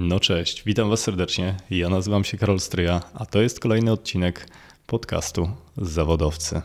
No 0.00 0.20
cześć, 0.20 0.62
witam 0.66 0.90
Was 0.90 1.00
serdecznie. 1.00 1.56
Ja 1.70 1.88
nazywam 1.88 2.24
się 2.24 2.38
Karol 2.38 2.60
Stryja, 2.60 3.00
a 3.14 3.26
to 3.26 3.40
jest 3.40 3.60
kolejny 3.60 3.92
odcinek 3.92 4.48
podcastu 4.86 5.50
Zawodowcy. 5.76 6.62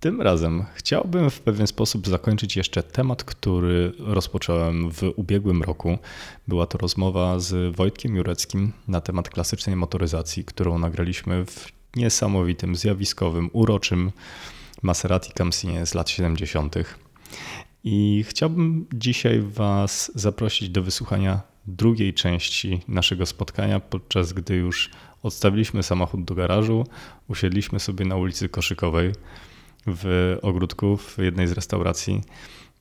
Tym 0.00 0.20
razem 0.20 0.64
chciałbym 0.74 1.30
w 1.30 1.40
pewien 1.40 1.66
sposób 1.66 2.06
zakończyć 2.06 2.56
jeszcze 2.56 2.82
temat, 2.82 3.24
który 3.24 3.92
rozpocząłem 3.98 4.90
w 4.90 5.02
ubiegłym 5.16 5.62
roku. 5.62 5.98
Była 6.48 6.66
to 6.66 6.78
rozmowa 6.78 7.38
z 7.38 7.76
Wojtkiem 7.76 8.16
Jureckim 8.16 8.72
na 8.88 9.00
temat 9.00 9.30
klasycznej 9.30 9.76
motoryzacji, 9.76 10.44
którą 10.44 10.78
nagraliśmy 10.78 11.46
w 11.46 11.66
niesamowitym, 11.96 12.76
zjawiskowym, 12.76 13.50
uroczym 13.52 14.12
Maserati 14.82 15.32
Camsinie 15.32 15.86
z 15.86 15.94
lat 15.94 16.10
70. 16.10 16.74
I 17.84 18.24
chciałbym 18.28 18.86
dzisiaj 18.94 19.40
Was 19.40 20.12
zaprosić 20.14 20.68
do 20.68 20.82
wysłuchania 20.82 21.51
drugiej 21.66 22.14
części 22.14 22.80
naszego 22.88 23.26
spotkania, 23.26 23.80
podczas 23.80 24.32
gdy 24.32 24.54
już 24.54 24.90
odstawiliśmy 25.22 25.82
samochód 25.82 26.24
do 26.24 26.34
garażu, 26.34 26.86
usiedliśmy 27.28 27.80
sobie 27.80 28.04
na 28.04 28.16
ulicy 28.16 28.48
Koszykowej 28.48 29.12
w 29.86 30.38
ogródku 30.42 30.96
w 30.96 31.18
jednej 31.18 31.48
z 31.48 31.52
restauracji, 31.52 32.20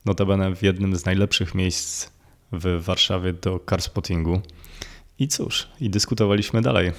notabene 0.06 0.56
w 0.56 0.64
jednym 0.64 0.96
z 0.96 1.06
najlepszych 1.06 1.56
miejsc 1.56 2.10
w 2.52 2.84
Warszawie 2.84 3.34
do 3.34 3.60
carspottingu. 3.70 4.42
I 5.20 5.28
cóż, 5.28 5.68
i 5.80 5.90
dyskutowaliśmy 5.90 6.62
dalej 6.62 6.92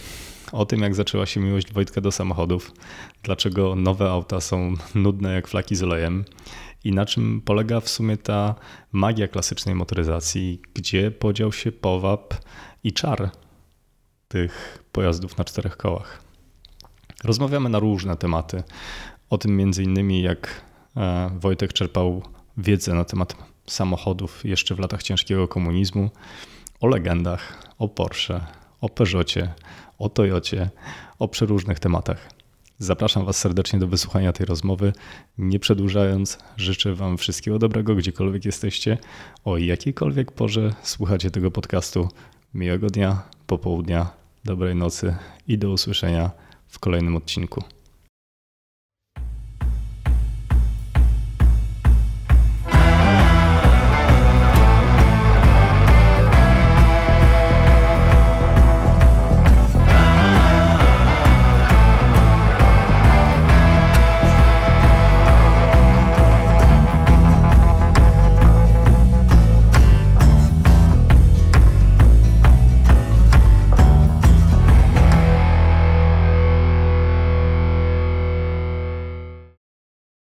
o 0.52 0.66
tym, 0.66 0.80
jak 0.80 0.94
zaczęła 0.94 1.26
się 1.26 1.40
miłość 1.40 1.72
Wojtka 1.72 2.00
do 2.00 2.12
samochodów, 2.12 2.72
dlaczego 3.22 3.74
nowe 3.74 4.10
auta 4.10 4.40
są 4.40 4.74
nudne 4.94 5.34
jak 5.34 5.48
flaki 5.48 5.76
z 5.76 5.82
olejem 5.82 6.24
i 6.84 6.92
na 6.92 7.06
czym 7.06 7.40
polega 7.44 7.80
w 7.80 7.88
sumie 7.88 8.16
ta 8.16 8.54
magia 8.92 9.28
klasycznej 9.28 9.74
motoryzacji, 9.74 10.62
gdzie 10.74 11.10
podział 11.10 11.52
się 11.52 11.72
powab 11.72 12.34
i 12.84 12.92
czar 12.92 13.30
tych 14.28 14.84
pojazdów 14.92 15.38
na 15.38 15.44
czterech 15.44 15.76
kołach. 15.76 16.22
Rozmawiamy 17.24 17.68
na 17.68 17.78
różne 17.78 18.16
tematy. 18.16 18.62
O 19.30 19.38
tym 19.38 19.56
między 19.56 19.82
innymi 19.82 20.22
jak 20.22 20.62
e, 20.96 21.30
Wojtek 21.40 21.72
czerpał 21.72 22.22
wiedzę 22.56 22.94
na 22.94 23.04
temat 23.04 23.36
samochodów 23.66 24.44
jeszcze 24.44 24.74
w 24.74 24.78
latach 24.78 25.02
ciężkiego 25.02 25.48
komunizmu, 25.48 26.10
o 26.80 26.86
legendach, 26.86 27.72
o 27.78 27.88
Porsche, 27.88 28.40
o 28.80 28.88
Peugeotie, 28.88 29.54
o 29.98 30.08
Toyocie, 30.08 30.70
o 31.18 31.28
przeróżnych 31.28 31.78
tematach. 31.78 32.41
Zapraszam 32.82 33.24
Was 33.24 33.36
serdecznie 33.36 33.78
do 33.78 33.86
wysłuchania 33.86 34.32
tej 34.32 34.46
rozmowy. 34.46 34.92
Nie 35.38 35.58
przedłużając, 35.58 36.38
życzę 36.56 36.94
Wam 36.94 37.18
wszystkiego 37.18 37.58
dobrego, 37.58 37.94
gdziekolwiek 37.94 38.44
jesteście, 38.44 38.98
o 39.44 39.58
jakiejkolwiek 39.58 40.32
porze 40.32 40.74
słuchacie 40.82 41.30
tego 41.30 41.50
podcastu. 41.50 42.08
Miłego 42.54 42.86
dnia, 42.86 43.22
popołudnia, 43.46 44.10
dobrej 44.44 44.74
nocy 44.74 45.16
i 45.48 45.58
do 45.58 45.70
usłyszenia 45.70 46.30
w 46.68 46.78
kolejnym 46.78 47.16
odcinku. 47.16 47.64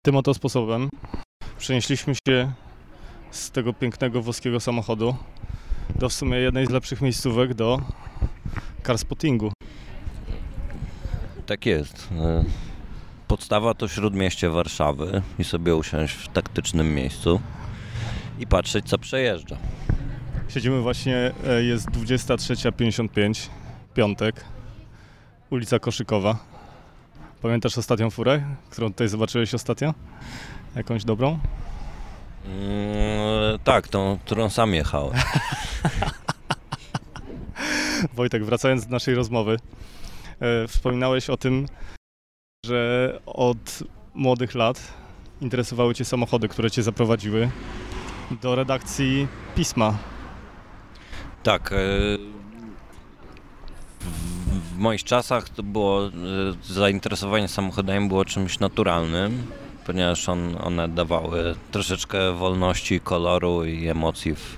Tym 0.10 0.18
oto 0.18 0.34
sposobem 0.34 0.90
przenieśliśmy 1.58 2.14
się 2.28 2.52
z 3.32 3.52
tego 3.52 3.74
pięknego 3.74 4.22
włoskiego 4.22 4.60
samochodu 4.60 5.16
do 5.96 6.10
w 6.10 6.14
sumie 6.14 6.38
jednej 6.38 6.66
z 6.66 6.70
lepszych 6.70 7.02
miejscówek 7.02 7.54
do 7.54 7.82
carspottingu. 8.84 9.52
Tak 11.46 11.66
jest. 11.66 12.08
E, 12.20 12.44
podstawa 13.28 13.74
to 13.74 13.88
śródmieście 13.88 14.50
Warszawy 14.50 15.22
i 15.40 15.44
sobie 15.44 15.76
usiąść 15.76 16.14
w 16.14 16.28
taktycznym 16.28 16.96
miejscu 16.96 17.42
i 18.40 18.48
patrzeć 18.48 18.86
co 18.86 18.98
przejeżdża. 18.98 19.58
Siedzimy 20.48 20.82
właśnie, 20.82 21.32
e, 21.48 21.64
jest 21.64 21.90
23.55, 21.90 23.50
piątek, 23.94 24.46
ulica 25.50 25.80
Koszykowa. 25.80 26.59
Pamiętasz 27.42 27.78
ostatnią 27.78 28.10
furę, 28.10 28.42
którą 28.70 28.90
tutaj 28.90 29.08
zobaczyłeś 29.08 29.54
ostatnio? 29.54 29.94
Jakąś 30.76 31.04
dobrą? 31.04 31.40
Mm, 32.46 33.60
tak, 33.64 33.88
tą, 33.88 34.18
którą 34.26 34.50
sam 34.50 34.74
jechałem. 34.74 35.14
Wojtek, 38.14 38.46
wracając 38.46 38.86
do 38.86 38.92
naszej 38.92 39.16
rozmowy, 39.16 39.58
e, 40.40 40.68
wspominałeś 40.68 41.30
o 41.30 41.38
tym, 41.38 41.66
że 42.66 43.20
od 43.26 43.84
młodych 44.14 44.56
lat 44.56 44.94
interesowały 45.42 45.96
Cię 45.96 46.06
samochody, 46.06 46.48
które 46.48 46.72
Cię 46.72 46.84
zaprowadziły 46.84 47.50
do 48.42 48.56
redakcji 48.56 49.28
pisma. 49.56 49.98
Tak. 51.44 51.72
E, 51.72 51.76
w 54.00 54.39
moich 54.80 55.04
czasach 55.04 55.50
to 55.50 55.64
było, 55.64 56.08
e, 56.08 56.12
zainteresowanie 56.64 57.48
samochodami 57.48 58.08
było 58.08 58.26
czymś 58.26 58.60
naturalnym, 58.60 59.44
ponieważ 59.86 60.30
on, 60.30 60.56
one 60.64 60.88
dawały 60.88 61.56
troszeczkę 61.72 62.34
wolności, 62.34 63.00
koloru 63.00 63.66
i 63.66 63.88
emocji 63.88 64.36
w 64.36 64.58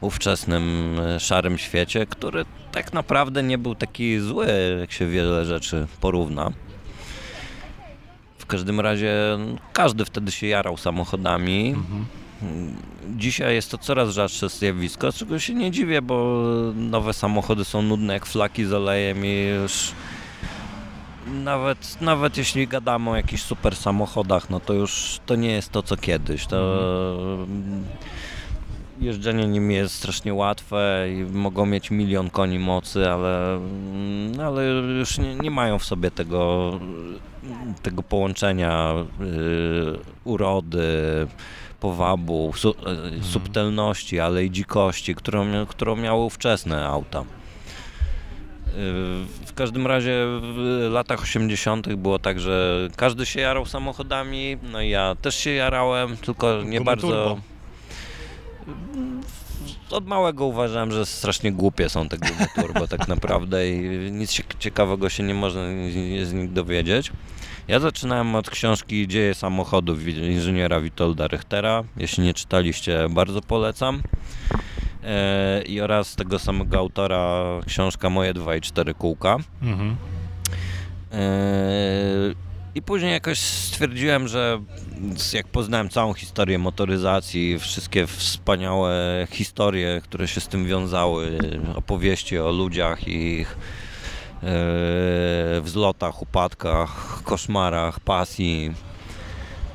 ówczesnym 0.00 0.96
e, 1.00 1.20
szarym 1.20 1.58
świecie, 1.58 2.06
który 2.06 2.44
tak 2.72 2.92
naprawdę 2.92 3.42
nie 3.42 3.58
był 3.58 3.74
taki 3.74 4.20
zły, 4.20 4.46
jak 4.80 4.92
się 4.92 5.06
wiele 5.06 5.44
rzeczy 5.44 5.86
porówna. 6.00 6.52
W 8.38 8.46
każdym 8.46 8.80
razie 8.80 9.14
każdy 9.72 10.04
wtedy 10.04 10.32
się 10.32 10.46
jarał 10.46 10.76
samochodami. 10.76 11.68
Mhm. 11.68 12.04
Dzisiaj 13.16 13.54
jest 13.54 13.70
to 13.70 13.78
coraz 13.78 14.10
rzadsze 14.10 14.48
zjawisko, 14.48 15.12
czego 15.12 15.38
się 15.38 15.54
nie 15.54 15.70
dziwię, 15.70 16.02
bo 16.02 16.42
nowe 16.74 17.12
samochody 17.12 17.64
są 17.64 17.82
nudne 17.82 18.14
jak 18.14 18.26
flaki 18.26 18.64
z 18.64 18.72
olejem 18.72 19.26
i 19.26 19.42
już 19.62 19.92
nawet, 21.26 22.00
nawet 22.00 22.36
jeśli 22.36 22.68
gadamy 22.68 23.10
o 23.10 23.16
jakichś 23.16 23.42
super 23.42 23.76
samochodach, 23.76 24.50
no 24.50 24.60
to 24.60 24.72
już 24.72 25.20
to 25.26 25.36
nie 25.36 25.52
jest 25.52 25.72
to 25.72 25.82
co 25.82 25.96
kiedyś. 25.96 26.46
To 26.46 27.38
jeżdżenie 29.00 29.46
nimi 29.46 29.74
jest 29.74 29.94
strasznie 29.94 30.34
łatwe 30.34 31.06
i 31.12 31.24
mogą 31.24 31.66
mieć 31.66 31.90
milion 31.90 32.30
koni 32.30 32.58
mocy, 32.58 33.10
ale, 33.10 33.60
ale 34.44 34.64
już 34.98 35.18
nie, 35.18 35.34
nie 35.34 35.50
mają 35.50 35.78
w 35.78 35.84
sobie 35.84 36.10
tego, 36.10 36.72
tego 37.82 38.02
połączenia 38.02 38.94
yy, 39.20 39.98
urody, 40.24 41.26
powabu, 41.80 42.52
su, 42.56 42.74
mhm. 42.78 43.24
subtelności, 43.24 44.20
ale 44.20 44.44
i 44.44 44.50
dzikości, 44.50 45.14
którą, 45.14 45.66
którą 45.66 45.96
miały 45.96 46.24
ówczesne 46.24 46.86
auta. 46.86 47.20
Y, 47.20 47.24
w 49.46 49.52
każdym 49.54 49.86
razie 49.86 50.24
w 50.54 50.88
latach 50.90 51.22
80. 51.22 51.94
było 51.94 52.18
tak, 52.18 52.40
że 52.40 52.88
każdy 52.96 53.26
się 53.26 53.40
jarał 53.40 53.66
samochodami, 53.66 54.56
no 54.62 54.80
i 54.80 54.88
ja 54.88 55.14
też 55.22 55.36
się 55.36 55.50
jarałem, 55.50 56.16
tylko 56.16 56.62
nie 56.62 56.80
bardzo. 56.80 57.08
Turbo. 57.08 57.38
Od 59.90 60.06
małego 60.06 60.46
uważałem, 60.46 60.92
że 60.92 61.06
strasznie 61.06 61.52
głupie 61.52 61.88
są 61.88 62.08
te 62.08 62.18
gumy 62.18 62.46
turbo 62.54 62.88
tak 62.88 63.08
naprawdę 63.14 63.70
i 63.70 63.82
nic 64.12 64.42
ciekawego 64.58 65.08
się 65.08 65.22
nie 65.22 65.34
można 65.34 65.60
z 66.22 66.32
nich 66.32 66.52
dowiedzieć. 66.52 67.12
Ja 67.68 67.80
zaczynałem 67.80 68.34
od 68.34 68.50
książki 68.50 69.08
Dzieje 69.08 69.34
samochodów 69.34 70.06
inżyniera 70.08 70.80
Witolda 70.80 71.26
Richtera. 71.26 71.84
Jeśli 71.96 72.24
nie 72.24 72.34
czytaliście, 72.34 73.08
bardzo 73.10 73.40
polecam. 73.40 74.02
E, 75.04 75.62
I 75.62 75.80
oraz 75.80 76.16
tego 76.16 76.38
samego 76.38 76.78
autora 76.78 77.44
książka 77.66 78.10
Moje 78.10 78.34
2 78.34 78.56
i 78.56 78.60
4 78.60 78.94
kółka. 78.94 79.36
Mhm. 79.62 79.96
E, 81.12 81.18
I 82.74 82.82
później 82.82 83.12
jakoś 83.12 83.38
stwierdziłem, 83.38 84.28
że 84.28 84.60
jak 85.32 85.46
poznałem 85.48 85.88
całą 85.88 86.14
historię 86.14 86.58
motoryzacji, 86.58 87.58
wszystkie 87.58 88.06
wspaniałe 88.06 89.26
historie, 89.30 90.00
które 90.04 90.28
się 90.28 90.40
z 90.40 90.48
tym 90.48 90.66
wiązały, 90.66 91.38
opowieści 91.74 92.38
o 92.38 92.52
ludziach 92.52 93.08
i 93.08 93.40
ich 93.40 93.56
wzlotach, 95.60 96.22
upadkach, 96.22 97.22
koszmarach, 97.24 98.00
pasji 98.00 98.74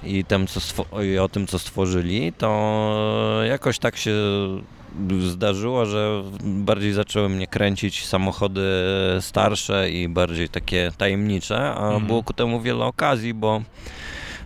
i, 0.03 0.25
tym, 0.25 0.47
co 0.47 0.85
i 1.01 1.17
o 1.17 1.29
tym, 1.29 1.47
co 1.47 1.59
stworzyli, 1.59 2.33
to 2.33 3.39
jakoś 3.47 3.79
tak 3.79 3.97
się 3.97 4.13
zdarzyło, 5.27 5.85
że 5.85 6.23
bardziej 6.43 6.93
zaczęły 6.93 7.29
mnie 7.29 7.47
kręcić 7.47 8.05
samochody 8.05 8.61
starsze 9.19 9.89
i 9.89 10.07
bardziej 10.07 10.49
takie 10.49 10.91
tajemnicze, 10.97 11.73
a 11.73 11.85
mhm. 11.85 12.07
było 12.07 12.23
ku 12.23 12.33
temu 12.33 12.61
wiele 12.61 12.85
okazji, 12.85 13.33
bo 13.33 13.61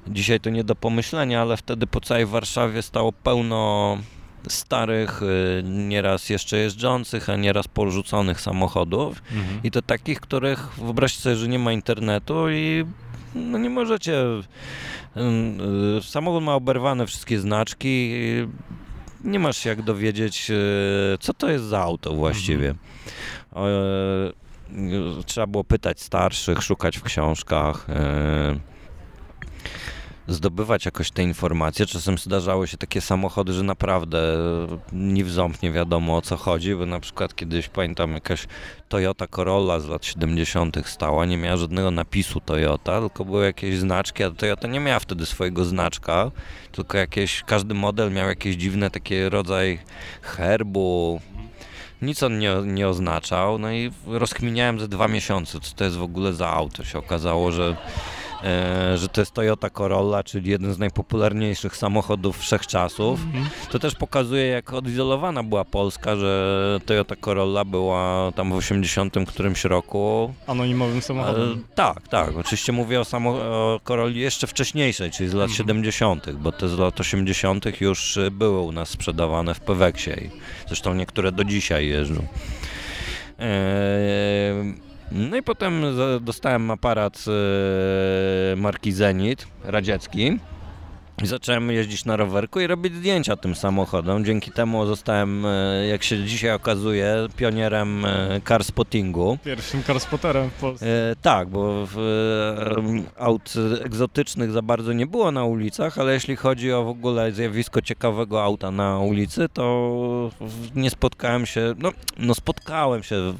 dzisiaj 0.07 0.39
to 0.39 0.49
nie 0.49 0.63
do 0.63 0.75
pomyślenia, 0.75 1.41
ale 1.41 1.57
wtedy 1.57 1.87
po 1.87 2.01
całej 2.01 2.25
Warszawie 2.25 2.81
stało 2.81 3.11
pełno 3.11 3.97
starych, 4.47 5.21
y, 5.21 5.63
nieraz 5.63 6.29
jeszcze 6.29 6.57
jeżdżących, 6.57 7.29
a 7.29 7.35
nieraz 7.35 7.67
porzuconych 7.67 8.41
samochodów 8.41 9.21
mhm. 9.31 9.59
i 9.63 9.71
to 9.71 9.81
takich, 9.81 10.19
których 10.19 10.69
wyobraźcie 10.77 11.21
sobie, 11.21 11.35
że 11.35 11.47
nie 11.47 11.59
ma 11.59 11.71
internetu 11.71 12.49
i 12.49 12.85
no 13.35 13.57
nie 13.57 13.69
możecie 13.69 14.23
y, 15.97 16.03
samochód 16.03 16.43
ma 16.43 16.55
oberwane 16.55 17.07
wszystkie 17.07 17.39
znaczki 17.39 18.13
nie 19.23 19.39
masz 19.39 19.65
jak 19.65 19.81
dowiedzieć 19.81 20.51
y, 20.51 21.17
co 21.19 21.33
to 21.33 21.49
jest 21.49 21.65
za 21.65 21.81
auto 21.81 22.13
właściwie 22.13 22.75
mhm. 23.55 24.33
trzeba 25.25 25.47
było 25.47 25.63
pytać 25.63 26.01
starszych, 26.01 26.63
szukać 26.63 26.97
w 26.97 27.03
książkach 27.03 27.87
zdobywać 30.27 30.85
jakoś 30.85 31.11
te 31.11 31.23
informacje. 31.23 31.85
Czasem 31.85 32.17
zdarzały 32.17 32.67
się 32.67 32.77
takie 32.77 33.01
samochody, 33.01 33.53
że 33.53 33.63
naprawdę 33.63 34.37
ni 34.93 35.23
w 35.23 35.31
ząb 35.31 35.61
nie 35.61 35.71
wiadomo 35.71 36.17
o 36.17 36.21
co 36.21 36.37
chodzi, 36.37 36.75
bo 36.75 36.85
na 36.85 36.99
przykład 36.99 37.35
kiedyś 37.35 37.67
pamiętam 37.67 38.11
jakaś 38.11 38.47
Toyota 38.89 39.27
Corolla 39.27 39.79
z 39.79 39.87
lat 39.87 40.05
70. 40.05 40.77
stała, 40.85 41.25
nie 41.25 41.37
miała 41.37 41.57
żadnego 41.57 41.91
napisu 41.91 42.39
Toyota, 42.39 42.99
tylko 42.99 43.25
były 43.25 43.45
jakieś 43.45 43.77
znaczki, 43.77 44.23
a 44.23 44.31
Toyota 44.31 44.67
nie 44.67 44.79
miała 44.79 44.99
wtedy 44.99 45.25
swojego 45.25 45.65
znaczka, 45.65 46.31
tylko 46.71 46.97
jakieś, 46.97 47.43
każdy 47.43 47.73
model 47.73 48.11
miał 48.11 48.27
jakieś 48.27 48.55
dziwne 48.55 48.89
takie 48.89 49.29
rodzaj 49.29 49.79
herbu, 50.21 51.21
nic 52.01 52.23
on 52.23 52.39
nie, 52.39 52.55
nie 52.65 52.87
oznaczał, 52.87 53.59
no 53.59 53.71
i 53.71 53.91
rozkminiałem 54.05 54.79
ze 54.79 54.87
dwa 54.87 55.07
miesiące, 55.07 55.59
co 55.59 55.75
to 55.75 55.83
jest 55.83 55.97
w 55.97 56.03
ogóle 56.03 56.33
za 56.33 56.49
auto. 56.49 56.83
Się 56.83 56.99
okazało, 56.99 57.51
że 57.51 57.75
E, 57.75 58.16
że 58.95 59.07
to 59.11 59.21
jest 59.21 59.31
Toyota 59.31 59.69
Corolla, 59.69 60.23
czyli 60.23 60.49
jeden 60.49 60.73
z 60.73 60.77
najpopularniejszych 60.77 61.77
samochodów 61.77 62.39
wszechczasów. 62.39 63.19
Mhm. 63.23 63.45
To 63.71 63.79
też 63.79 63.95
pokazuje, 63.95 64.45
jak 64.45 64.73
odizolowana 64.73 65.43
była 65.43 65.65
Polska, 65.65 66.15
że 66.15 66.79
Toyota 66.85 67.15
Corolla 67.15 67.65
była 67.65 68.31
tam 68.35 68.51
w 68.51 68.55
80 68.55 69.15
którymś 69.27 69.63
roku. 69.63 70.33
Anonimowym 70.47 71.01
samochodem. 71.01 71.51
E, 71.51 71.75
tak, 71.75 72.07
tak. 72.07 72.37
Oczywiście 72.37 72.71
mówię 72.71 72.99
o, 72.99 73.05
samo, 73.05 73.29
o 73.29 73.79
Corolli 73.83 74.19
jeszcze 74.19 74.47
wcześniejszej, 74.47 75.11
czyli 75.11 75.29
z 75.29 75.33
lat 75.33 75.49
mhm. 75.49 75.57
70., 75.57 76.31
bo 76.31 76.51
te 76.51 76.67
z 76.67 76.77
lat 76.77 76.99
80. 76.99 77.81
już 77.81 78.19
były 78.31 78.61
u 78.61 78.71
nas 78.71 78.89
sprzedawane 78.89 79.53
w 79.53 79.59
Peweksie. 79.59 80.11
Zresztą 80.67 80.93
niektóre 80.93 81.31
do 81.31 81.43
dzisiaj 81.43 81.87
jeżdżą. 81.87 82.27
Eee, 83.39 84.86
no 85.11 85.37
i 85.37 85.43
potem 85.43 85.83
dostałem 86.21 86.71
aparat 86.71 87.25
e, 87.27 88.55
marki 88.55 88.91
Zenit 88.91 89.47
radziecki. 89.63 90.39
I 91.23 91.27
zacząłem 91.27 91.71
jeździć 91.71 92.05
na 92.05 92.15
rowerku 92.15 92.59
i 92.59 92.67
robić 92.67 92.95
zdjęcia 92.95 93.35
tym 93.35 93.55
samochodom. 93.55 94.25
Dzięki 94.25 94.51
temu 94.51 94.85
zostałem, 94.85 95.45
e, 95.45 95.87
jak 95.87 96.03
się 96.03 96.23
dzisiaj 96.23 96.51
okazuje, 96.51 97.27
pionierem 97.37 98.05
e, 98.05 98.41
car 98.47 98.63
spottingu. 98.63 99.37
Pierwszym 99.43 99.83
carspotterem 99.83 100.49
w 100.49 100.53
Polsce. 100.53 101.11
E, 101.11 101.15
tak, 101.21 101.49
bo 101.49 101.87
w, 101.91 101.97
aut 103.17 103.53
egzotycznych 103.83 104.51
za 104.51 104.61
bardzo 104.61 104.93
nie 104.93 105.07
było 105.07 105.31
na 105.31 105.45
ulicach, 105.45 105.97
ale 105.97 106.13
jeśli 106.13 106.35
chodzi 106.35 106.73
o 106.73 106.83
w 106.83 106.87
ogóle 106.87 107.31
zjawisko 107.31 107.81
ciekawego 107.81 108.43
auta 108.43 108.71
na 108.71 108.99
ulicy, 108.99 109.49
to 109.53 110.31
nie 110.75 110.89
spotkałem 110.89 111.45
się, 111.45 111.73
no, 111.77 111.91
no 112.17 112.35
spotkałem 112.35 113.03
się 113.03 113.33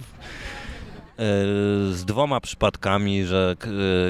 z 1.92 2.06
dwoma 2.06 2.42
przypadkami, 2.42 3.26
że 3.26 3.56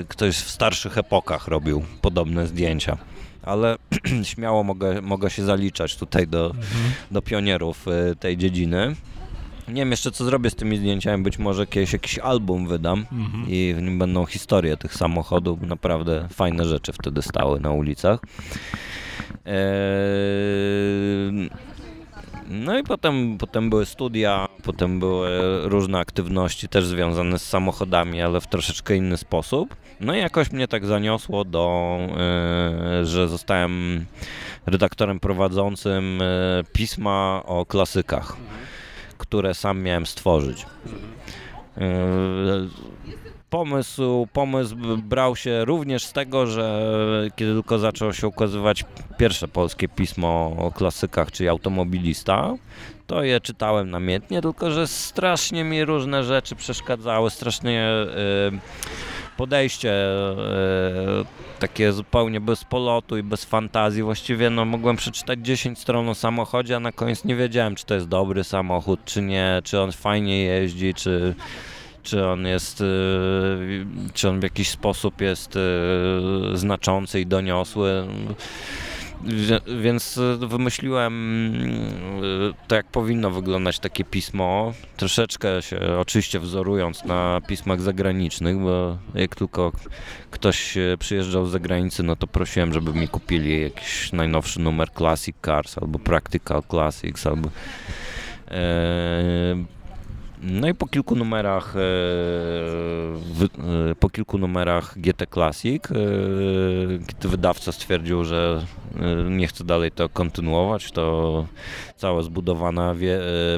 ktoś 0.07 0.35
w 0.35 0.49
starszych 0.49 0.97
epokach 0.97 1.47
robił 1.47 1.83
podobne 2.01 2.47
zdjęcia. 2.47 2.97
Ale 3.43 3.75
śmiało 4.23 4.63
mogę, 4.63 5.01
mogę 5.01 5.29
się 5.29 5.43
zaliczać 5.43 5.95
tutaj 5.95 6.27
do, 6.27 6.45
mhm. 6.45 6.91
do 7.11 7.21
pionierów 7.21 7.87
e, 7.87 8.15
tej 8.15 8.37
dziedziny. 8.37 8.95
Nie 9.67 9.81
wiem 9.81 9.91
jeszcze 9.91 10.11
co 10.11 10.25
zrobię 10.25 10.49
z 10.49 10.55
tymi 10.55 10.77
zdjęciami, 10.77 11.23
być 11.23 11.39
może 11.39 11.67
kiedyś 11.67 11.93
jakiś 11.93 12.19
album 12.19 12.67
wydam 12.67 13.05
mhm. 13.11 13.45
i 13.47 13.73
w 13.77 13.81
nim 13.81 13.99
będą 13.99 14.25
historie 14.25 14.77
tych 14.77 14.93
samochodów, 14.93 15.61
naprawdę 15.61 16.27
fajne 16.33 16.65
rzeczy 16.65 16.93
wtedy 16.93 17.21
stały 17.21 17.59
na 17.59 17.71
ulicach. 17.71 18.19
Eee, 19.45 19.53
no 22.49 22.79
i 22.79 22.83
potem, 22.83 23.37
potem 23.37 23.69
były 23.69 23.85
studia, 23.85 24.47
potem 24.63 24.99
były 24.99 25.29
różne 25.63 25.99
aktywności 25.99 26.67
też 26.67 26.85
związane 26.85 27.39
z 27.39 27.45
samochodami, 27.49 28.21
ale 28.21 28.41
w 28.41 28.47
troszeczkę 28.47 28.95
inny 28.95 29.17
sposób. 29.17 29.75
No 29.99 30.15
i 30.15 30.19
jakoś 30.19 30.51
mnie 30.51 30.67
tak 30.67 30.85
zaniosło 30.85 31.45
do, 31.45 31.97
yy, 32.99 33.05
że 33.05 33.27
zostałem 33.27 34.05
redaktorem 34.65 35.19
prowadzącym 35.19 36.19
yy, 36.19 36.63
pisma 36.73 37.43
o 37.45 37.65
klasykach, 37.65 38.37
które 39.17 39.53
sam 39.53 39.81
miałem 39.81 40.05
stworzyć. 40.05 40.65
Pomysł, 43.57 44.27
pomysł 44.33 44.75
brał 45.03 45.35
się 45.35 45.65
również 45.65 46.05
z 46.05 46.13
tego, 46.13 46.47
że 46.47 46.91
kiedy 47.35 47.53
tylko 47.53 47.79
zaczęło 47.79 48.13
się 48.13 48.27
ukazywać 48.27 48.83
pierwsze 49.17 49.47
polskie 49.47 49.89
pismo 49.89 50.55
o 50.57 50.71
klasykach, 50.71 51.31
czyli 51.31 51.49
automobilista, 51.49 52.53
to 53.07 53.23
je 53.23 53.41
czytałem 53.41 53.89
namiętnie, 53.89 54.41
tylko 54.41 54.71
że 54.71 54.87
strasznie 54.87 55.63
mi 55.63 55.85
różne 55.85 56.23
rzeczy 56.23 56.55
przeszkadzały, 56.55 57.29
strasznie 57.29 57.89
y, 58.53 59.37
podejście 59.37 59.91
y, 59.91 61.59
takie 61.59 61.93
zupełnie 61.93 62.41
bez 62.41 62.63
polotu 62.63 63.17
i 63.17 63.23
bez 63.23 63.45
fantazji. 63.45 64.03
Właściwie 64.03 64.49
no, 64.49 64.65
mogłem 64.65 64.95
przeczytać 64.95 65.39
10 65.39 65.79
stron 65.79 66.09
o 66.09 66.15
samochodzie, 66.15 66.75
a 66.75 66.79
na 66.79 66.91
koniec 66.91 67.25
nie 67.25 67.35
wiedziałem, 67.35 67.75
czy 67.75 67.85
to 67.85 67.93
jest 67.93 68.07
dobry 68.07 68.43
samochód, 68.43 68.99
czy 69.05 69.21
nie, 69.21 69.61
czy 69.63 69.81
on 69.81 69.91
fajnie 69.91 70.43
jeździ, 70.43 70.93
czy 70.93 71.35
czy 72.07 72.25
on 72.25 72.45
jest, 72.45 72.81
y, 72.81 73.85
czy 74.13 74.29
on 74.29 74.39
w 74.39 74.43
jakiś 74.43 74.69
sposób 74.69 75.21
jest 75.21 75.55
y, 75.55 75.59
znaczący 76.53 77.19
i 77.19 77.25
doniosły. 77.25 78.07
Więc 79.81 80.19
wymyśliłem 80.39 81.53
to, 82.67 82.75
jak 82.75 82.87
powinno 82.87 83.31
wyglądać 83.31 83.79
takie 83.79 84.03
pismo. 84.03 84.73
Troszeczkę 84.97 85.61
się 85.61 85.79
oczywiście 85.99 86.39
wzorując 86.39 87.05
na 87.05 87.41
pismach 87.47 87.81
zagranicznych, 87.81 88.59
bo 88.59 88.97
jak 89.15 89.35
tylko 89.35 89.71
ktoś 90.31 90.77
przyjeżdżał 90.99 91.45
z 91.45 91.51
zagranicy, 91.51 92.03
no 92.03 92.15
to 92.15 92.27
prosiłem, 92.27 92.73
żeby 92.73 92.93
mi 92.93 93.07
kupili 93.07 93.61
jakiś 93.61 94.13
najnowszy 94.13 94.59
numer 94.59 94.89
Classic 94.91 95.35
Cars 95.45 95.77
albo 95.77 95.99
Practical 95.99 96.63
Classics 96.69 97.27
albo 97.27 97.49
e, 98.51 99.76
no 100.41 100.67
i 100.67 100.73
po 100.73 100.87
kilku 100.87 101.15
numerach, 101.15 101.75
e, 101.75 101.79
e, 103.91 103.95
po 103.95 104.09
kilku 104.09 104.37
numerach 104.37 104.99
GT 104.99 105.25
Classic, 105.33 105.91
e, 105.91 105.95
kiedy 107.07 107.27
wydawca 107.27 107.71
stwierdził, 107.71 108.23
że 108.23 108.65
nie 109.29 109.47
chce 109.47 109.63
dalej 109.63 109.91
to 109.91 110.09
kontynuować, 110.09 110.91
to 110.91 111.45
cała 111.95 112.21
zbudowana 112.21 112.95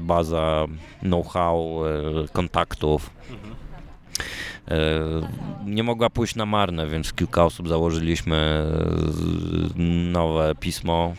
baza 0.01 0.65
know-how, 1.01 1.81
kontaktów 2.33 3.09
nie 5.65 5.83
mogła 5.83 6.09
pójść 6.09 6.35
na 6.35 6.45
marne, 6.45 6.87
więc 6.87 7.13
kilka 7.13 7.45
osób 7.45 7.67
założyliśmy 7.67 8.65
nowe 10.11 10.55
pismo. 10.59 11.13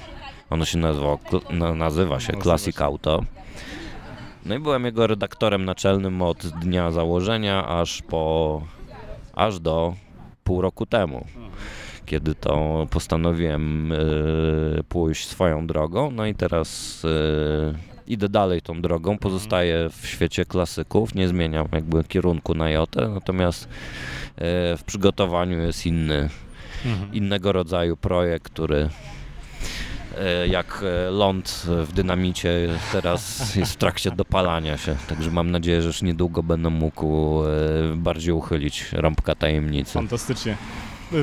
Ono 0.50 0.64
się 0.64 0.78
nazywa, 0.78 1.18
nazywa 1.74 2.20
się 2.20 2.32
Classic 2.32 2.80
Auto. 2.80 3.24
No 4.50 4.56
i 4.56 4.58
byłem 4.58 4.84
jego 4.84 5.06
redaktorem 5.06 5.64
naczelnym 5.64 6.22
od 6.22 6.46
dnia 6.46 6.90
założenia 6.90 7.68
aż 7.68 8.02
po 8.02 8.62
aż 9.34 9.60
do 9.60 9.94
pół 10.44 10.60
roku 10.60 10.86
temu. 10.86 11.26
Kiedy 12.06 12.34
to 12.34 12.86
postanowiłem 12.90 13.92
y, 13.92 14.84
pójść 14.88 15.28
swoją 15.28 15.66
drogą, 15.66 16.10
no 16.10 16.26
i 16.26 16.34
teraz 16.34 17.02
y, 17.04 17.74
idę 18.06 18.28
dalej 18.28 18.62
tą 18.62 18.82
drogą, 18.82 19.18
pozostaję 19.18 19.90
w 19.90 20.06
świecie 20.06 20.44
klasyków, 20.44 21.14
nie 21.14 21.28
zmieniam 21.28 21.66
jakby 21.72 22.04
kierunku 22.04 22.54
na 22.54 22.70
jotę, 22.70 23.08
natomiast 23.08 23.64
y, 23.64 23.68
w 24.76 24.82
przygotowaniu 24.86 25.58
jest 25.58 25.86
inny, 25.86 26.28
mhm. 26.86 27.14
innego 27.14 27.52
rodzaju 27.52 27.96
projekt, 27.96 28.44
który 28.44 28.82
E, 28.84 29.19
jak 30.48 30.82
e, 30.82 31.10
ląd 31.10 31.66
w 31.66 31.92
dynamicie 31.92 32.68
teraz 32.92 33.56
jest 33.56 33.72
w 33.72 33.76
trakcie 33.76 34.10
dopalania 34.10 34.76
się. 34.76 34.96
Także 35.08 35.30
mam 35.30 35.50
nadzieję, 35.50 35.82
że 35.82 35.86
już 35.86 36.02
niedługo 36.02 36.42
będę 36.42 36.70
mógł 36.70 37.42
e, 37.44 37.46
bardziej 37.96 38.32
uchylić 38.32 38.92
rąbka 38.92 39.34
tajemnicy. 39.34 39.92
Fantastycznie. 39.92 40.56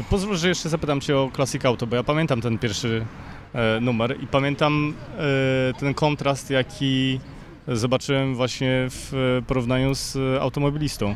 Pozwól, 0.10 0.38
że 0.38 0.48
jeszcze 0.48 0.70
zapytam 0.70 1.01
Cię 1.01 1.17
o 1.17 1.32
Classic 1.36 1.65
Auto, 1.65 1.88
bo 1.88 1.96
ja 1.96 2.03
pamiętam 2.03 2.41
ten 2.41 2.58
pierwszy 2.58 3.06
e, 3.53 3.79
numer 3.82 4.24
i 4.24 4.27
pamiętam 4.27 4.94
e, 5.17 5.74
ten 5.79 5.94
kontrast, 5.94 6.50
jaki 6.50 7.20
zobaczyłem 7.67 8.36
właśnie 8.36 8.88
w 8.89 9.41
porównaniu 9.48 9.96
z 9.96 10.17
automobilistą. 10.41 11.15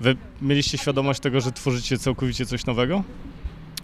Wy 0.00 0.16
mieliście 0.42 0.78
świadomość 0.78 1.20
tego, 1.20 1.40
że 1.40 1.52
tworzycie 1.52 1.98
całkowicie 1.98 2.46
coś 2.46 2.66
nowego? 2.66 3.02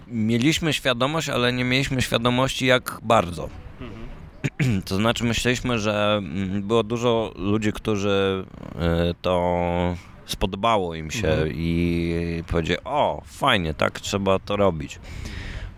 Mieliśmy 0.07 0.73
świadomość, 0.73 1.29
ale 1.29 1.53
nie 1.53 1.63
mieliśmy 1.63 2.01
świadomości 2.01 2.65
jak 2.65 2.99
bardzo. 3.03 3.49
Mhm. 3.81 4.81
To 4.87 4.95
znaczy 4.95 5.23
myśleliśmy, 5.23 5.79
że 5.79 6.15
mm, 6.17 6.61
było 6.61 6.83
dużo 6.83 7.33
ludzi, 7.35 7.73
którzy 7.73 8.45
e, 8.75 9.13
to 9.21 9.95
spodobało 10.25 10.95
im 10.95 11.11
się 11.11 11.27
mhm. 11.27 11.51
i 11.55 12.43
powiedzieli, 12.47 12.79
o 12.85 13.21
fajnie, 13.25 13.73
tak 13.73 13.99
trzeba 13.99 14.39
to 14.39 14.55
robić. 14.55 14.99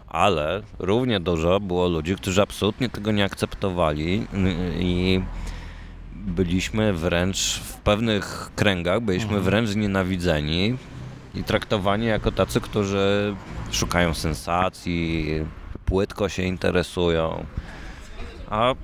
Ale 0.07 0.61
równie 0.79 1.19
dużo 1.19 1.59
było 1.59 1.87
ludzi, 1.87 2.15
którzy 2.15 2.41
absolutnie 2.41 2.89
tego 2.89 3.11
nie 3.11 3.25
akceptowali 3.25 4.27
i 4.79 5.21
byliśmy 6.15 6.93
wręcz 6.93 7.59
w 7.59 7.73
pewnych 7.73 8.51
kręgach, 8.55 9.01
byliśmy 9.01 9.37
mhm. 9.37 9.43
wręcz 9.43 9.75
nienawidzeni 9.75 10.77
i 11.37 11.43
traktowani 11.43 12.05
jako 12.05 12.31
tacy, 12.31 12.61
którzy 12.61 13.35
szukają 13.71 14.13
sensacji, 14.13 15.27
płytko 15.85 16.29
się 16.29 16.43
interesują. 16.43 17.45
A 18.49 18.75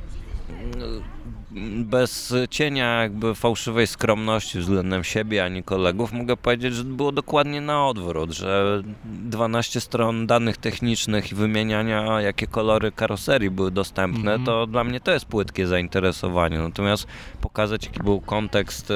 bez 1.85 2.33
cienia 2.49 3.01
jakby 3.01 3.35
fałszywej 3.35 3.87
skromności 3.87 4.59
względem 4.59 5.03
siebie 5.03 5.43
ani 5.43 5.63
kolegów 5.63 6.13
mogę 6.13 6.37
powiedzieć, 6.37 6.73
że 6.73 6.83
było 6.83 7.11
dokładnie 7.11 7.61
na 7.61 7.87
odwrót, 7.87 8.31
że 8.31 8.81
12 9.05 9.81
stron 9.81 10.27
danych 10.27 10.57
technicznych 10.57 11.31
i 11.31 11.35
wymieniania 11.35 12.21
jakie 12.21 12.47
kolory 12.47 12.91
karoserii 12.91 13.49
były 13.49 13.71
dostępne, 13.71 14.31
mm 14.33 14.41
-hmm. 14.41 14.45
to 14.45 14.67
dla 14.67 14.83
mnie 14.83 14.99
to 14.99 15.11
jest 15.11 15.25
płytkie 15.25 15.67
zainteresowanie. 15.67 16.59
Natomiast 16.59 17.07
pokazać 17.41 17.85
jaki 17.85 17.99
był 17.99 18.21
kontekst 18.21 18.93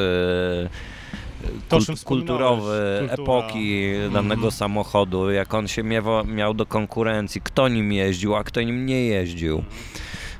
e, 1.72 2.06
kulturowy 2.06 2.98
Kultura. 3.00 3.24
epoki 3.24 3.92
danego 4.13 4.42
mm. 4.42 4.51
samochodu, 4.51 5.32
jak 5.32 5.54
on 5.54 5.68
się 5.68 5.84
miał, 5.84 6.25
miał 6.25 6.54
do 6.54 6.66
konkurencji, 6.66 7.42
kto 7.42 7.68
nim 7.68 7.94
jeździł, 7.94 8.36
a 8.36 8.44
kto 8.44 8.62
nim 8.62 8.86
nie 8.86 9.06
jeździł. 9.06 9.63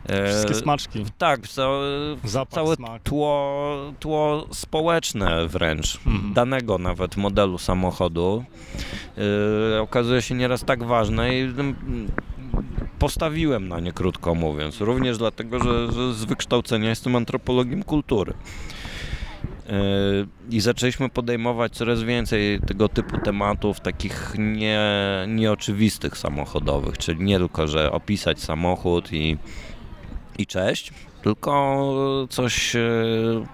Wszystkie 0.08 0.54
e, 0.54 0.56
smaczki. 0.56 1.06
Tak, 1.18 1.48
co, 1.48 1.82
całe 2.50 2.76
smak. 2.76 3.04
tło, 3.04 3.94
tło 4.00 4.48
społeczne 4.52 5.48
wręcz, 5.48 6.00
mm. 6.06 6.34
danego 6.34 6.78
nawet 6.78 7.18
modelu 7.18 7.58
samochodu 7.58 8.44
yy, 9.18 9.82
okazuje 9.82 10.22
się 10.22 10.36
nieraz 10.36 10.64
tak 10.64 10.84
ważne 10.84 11.38
i 11.38 11.42
mm, 11.42 11.76
postawiłem 13.00 13.68
na 13.68 13.80
nie, 13.80 13.92
krótko 13.92 14.36
mówiąc. 14.36 14.82
Również 14.82 15.18
dlatego, 15.18 15.64
że, 15.64 15.92
że 15.92 16.14
z 16.14 16.26
wykształcenia 16.26 16.90
jestem 16.90 17.16
antropologiem 17.16 17.84
kultury. 17.84 18.34
E, 19.68 19.74
I 20.50 20.60
zaczęliśmy 20.60 21.10
podejmować 21.10 21.74
coraz 21.74 22.04
więcej 22.04 22.60
tego 22.68 22.90
typu 22.90 23.18
tematów, 23.18 23.80
takich 23.80 24.34
nie, 24.38 24.80
nieoczywistych 25.28 26.18
samochodowych, 26.18 26.98
czyli 26.98 27.24
nie 27.24 27.38
tylko, 27.38 27.68
że 27.68 27.92
opisać 27.92 28.40
samochód 28.40 29.14
i 29.14 29.38
i 30.38 30.46
cześć, 30.46 30.92
tylko 31.24 32.28
coś 32.30 32.76
e, 32.76 32.82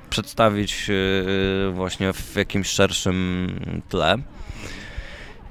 przedstawić 0.10 0.90
e, 0.90 1.72
właśnie 1.72 2.14
w 2.14 2.36
jakimś 2.36 2.68
szerszym 2.68 3.48
tle. 3.90 4.18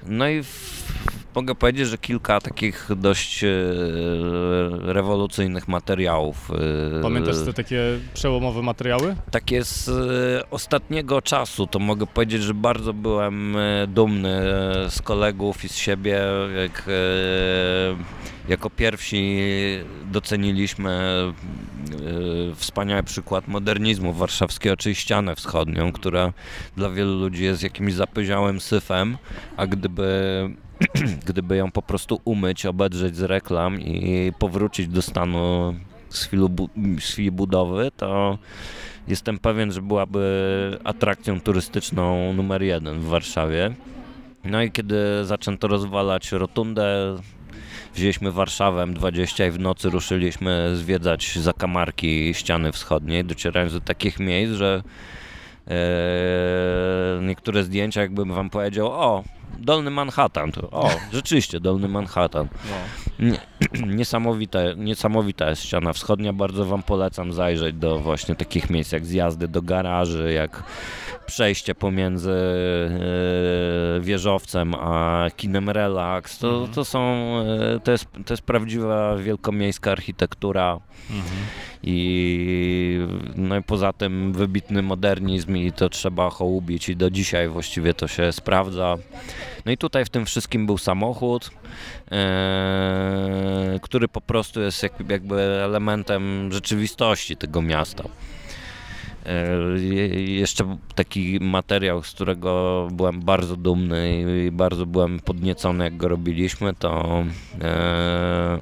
No 0.07 0.29
i 0.29 0.43
mogę 1.35 1.55
powiedzieć, 1.55 1.89
że 1.89 1.99
kilka 1.99 2.41
takich 2.41 2.89
dość 2.97 3.45
e, 3.45 3.49
rewolucyjnych 4.81 5.69
materiałów. 5.69 6.51
Pamiętasz 7.03 7.37
te 7.45 7.53
takie 7.53 7.99
przełomowe 8.15 8.63
materiały? 8.63 9.17
Takie 9.31 9.65
z 9.65 9.91
ostatniego 10.51 11.23
czasu, 11.23 11.67
to 11.67 11.79
mogę 11.79 12.07
powiedzieć, 12.07 12.43
że 12.43 12.55
bardzo 12.55 12.93
byłem 12.93 13.57
dumny 13.89 14.43
z 14.89 15.03
kolegów 15.03 15.65
i 15.65 15.69
z 15.69 15.77
siebie, 15.77 16.21
jak 16.63 16.89
jako 18.49 18.71
pierwsi 18.71 19.41
doceniliśmy 20.13 20.91
e, 20.91 22.55
wspaniały 22.55 23.03
przykład 23.03 23.49
modernizmu 23.49 24.13
warszawskiego, 24.13 24.77
czyli 24.77 24.95
ścianę 24.95 25.37
wschodnią, 25.37 25.93
która 25.93 26.33
dla 26.77 26.91
wielu 26.91 27.19
ludzi 27.19 27.45
jest 27.45 27.63
jakimś 27.63 27.93
zapyziałym 27.93 28.61
syfem, 28.61 29.19
a 29.57 29.67
gdyby 29.67 30.13
gdyby 31.27 31.57
ją 31.57 31.71
po 31.71 31.83
prostu 31.83 32.21
umyć, 32.25 32.67
obedrzeć 32.67 33.17
z 33.17 33.23
reklam 33.23 33.81
i 33.81 34.33
powrócić 34.39 34.89
do 34.89 35.03
stanu 35.03 35.75
z 36.09 36.25
chwili, 36.99 37.31
budowy, 37.31 37.91
to 37.97 38.39
jestem 39.09 39.39
pewien, 39.39 39.73
że 39.73 39.83
byłaby 39.83 40.79
atrakcją 40.85 41.41
turystyczną 41.41 42.33
numer 42.33 42.63
jeden 42.63 43.01
w 43.01 43.05
Warszawie. 43.05 43.75
No 44.45 44.63
i 44.63 44.71
kiedy 44.71 45.25
zaczęto 45.25 45.69
rozwalać 45.69 46.33
rotundę, 46.33 47.17
wzięliśmy 47.95 48.33
Warszawę 48.33 48.87
20 48.87 49.47
i 49.47 49.51
w 49.51 49.59
nocy 49.59 49.91
ruszyliśmy 49.91 50.77
zwiedzać 50.77 51.39
zakamarki 51.39 52.35
ściany 52.35 52.73
wschodniej, 52.73 53.25
docierając 53.25 53.73
do 53.73 53.81
takich 53.81 54.21
miejsc, 54.21 54.53
że 54.53 54.83
e, 55.69 57.21
niektóre 57.23 57.65
zdjęcia 57.65 58.01
jakbym 58.01 58.33
wam 58.33 58.51
powiedział, 58.51 58.87
o, 58.87 59.25
Dolny 59.63 59.91
Manhattan, 59.91 60.53
to, 60.53 60.71
o, 60.71 60.91
rzeczywiście, 61.13 61.61
Dolny 61.61 61.89
Manhattan. 61.89 62.49
No. 62.71 63.27
Nie, 63.27 63.39
niesamowita, 63.97 64.59
niesamowita 64.77 65.51
jest 65.51 65.63
ściana 65.63 65.93
wschodnia, 65.93 66.33
bardzo 66.33 66.65
wam 66.65 66.83
polecam 66.83 67.33
zajrzeć 67.33 67.77
do 67.77 67.99
właśnie 67.99 68.35
takich 68.35 68.71
miejsc 68.71 68.93
jak 68.93 69.07
zjazdy 69.07 69.49
do 69.49 69.63
garaży, 69.63 70.33
jak 70.33 70.63
przejście 71.27 71.75
pomiędzy 71.75 72.31
e, 72.31 74.01
wieżowcem 74.01 74.75
a 74.75 75.27
kinem 75.37 75.71
Relax, 75.71 76.39
to, 76.39 76.49
mhm. 76.49 76.73
to 76.73 76.85
są, 76.85 77.01
e, 77.77 77.81
to 77.81 77.93
jest, 77.93 78.07
to 78.27 78.33
jest 78.33 78.43
prawdziwa 78.43 79.17
wielkomiejska 79.17 79.93
architektura 79.93 80.81
mhm. 81.11 81.37
I 81.83 83.07
no 83.37 83.57
i 83.57 83.63
poza 83.63 83.93
tym 83.93 84.33
wybitny 84.33 84.83
modernizm 84.83 85.57
i 85.57 85.73
to 85.73 85.89
trzeba 85.89 86.31
hołubić 86.31 86.89
i 86.89 86.97
do 86.97 87.11
dzisiaj 87.11 87.49
właściwie 87.49 87.95
to 87.95 88.09
się 88.09 88.33
sprawdza. 88.33 88.97
No 89.67 89.73
i 89.73 89.77
tutaj 89.77 90.05
w 90.05 90.09
tym 90.09 90.27
wszystkim 90.27 90.67
był 90.67 90.79
samochód, 90.79 91.51
e, 92.13 93.79
który 93.83 94.09
po 94.09 94.21
prostu 94.21 94.61
jest 94.61 94.87
jakby 95.09 95.41
elementem 95.41 96.53
rzeczywistości 96.53 97.37
tego 97.37 97.63
miasta. 97.63 98.05
E, 99.27 99.81
jeszcze 100.21 100.77
taki 100.95 101.39
materiał, 101.41 102.03
z 102.03 102.11
którego 102.11 102.89
byłem 102.93 103.21
bardzo 103.21 103.57
dumny 103.57 104.25
i 104.47 104.51
bardzo 104.51 104.87
byłem 104.87 105.21
podniecony, 105.21 105.85
jak 105.85 105.97
go 105.97 106.09
robiliśmy, 106.09 106.75
to. 106.75 107.25
E... 107.63 108.59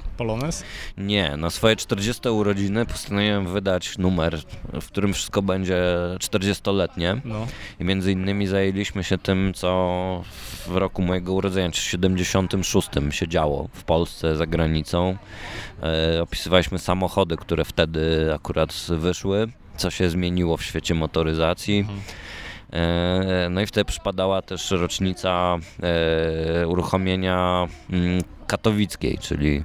Polones? 0.20 0.64
Nie, 0.98 1.36
na 1.36 1.50
swoje 1.50 1.76
40 1.76 2.28
urodziny 2.28 2.86
postanowiłem 2.86 3.46
wydać 3.46 3.98
numer, 3.98 4.40
w 4.80 4.86
którym 4.86 5.14
wszystko 5.14 5.42
będzie 5.42 5.82
40-letnie. 6.18 7.20
No. 7.24 7.46
I 7.80 7.84
między 7.84 8.12
innymi 8.12 8.46
zajęliśmy 8.46 9.04
się 9.04 9.18
tym, 9.18 9.52
co 9.54 10.22
w 10.66 10.76
roku 10.76 11.02
mojego 11.02 11.32
urodzenia, 11.32 11.70
czy 11.70 11.82
76 11.82 12.88
się 13.10 13.28
działo 13.28 13.68
w 13.72 13.84
Polsce, 13.84 14.36
za 14.36 14.46
granicą. 14.46 15.16
E, 15.82 16.22
opisywaliśmy 16.22 16.78
samochody, 16.78 17.36
które 17.36 17.64
wtedy 17.64 18.34
akurat 18.34 18.86
wyszły 18.88 19.48
co 19.76 19.90
się 19.90 20.10
zmieniło 20.10 20.56
w 20.56 20.62
świecie 20.62 20.94
motoryzacji. 20.94 21.78
Mhm. 21.78 22.00
E, 22.72 23.48
no 23.50 23.60
i 23.60 23.66
wtedy 23.66 23.84
przypadała 23.84 24.42
też 24.42 24.70
rocznica 24.70 25.58
e, 26.62 26.68
uruchomienia 26.68 27.68
mm, 27.90 28.22
katowickiej, 28.50 29.18
czyli 29.18 29.64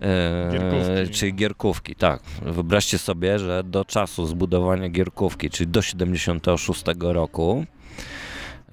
e, 0.00 0.48
Gierkówki. 0.52 1.14
czyli 1.18 1.34
Gierkówki, 1.34 1.94
tak. 1.94 2.22
Wyobraźcie 2.42 2.98
sobie, 2.98 3.38
że 3.38 3.64
do 3.64 3.84
czasu 3.84 4.26
zbudowania 4.26 4.88
Gierkówki, 4.88 5.50
czyli 5.50 5.70
do 5.70 5.82
76 5.82 6.84
roku, 7.00 7.66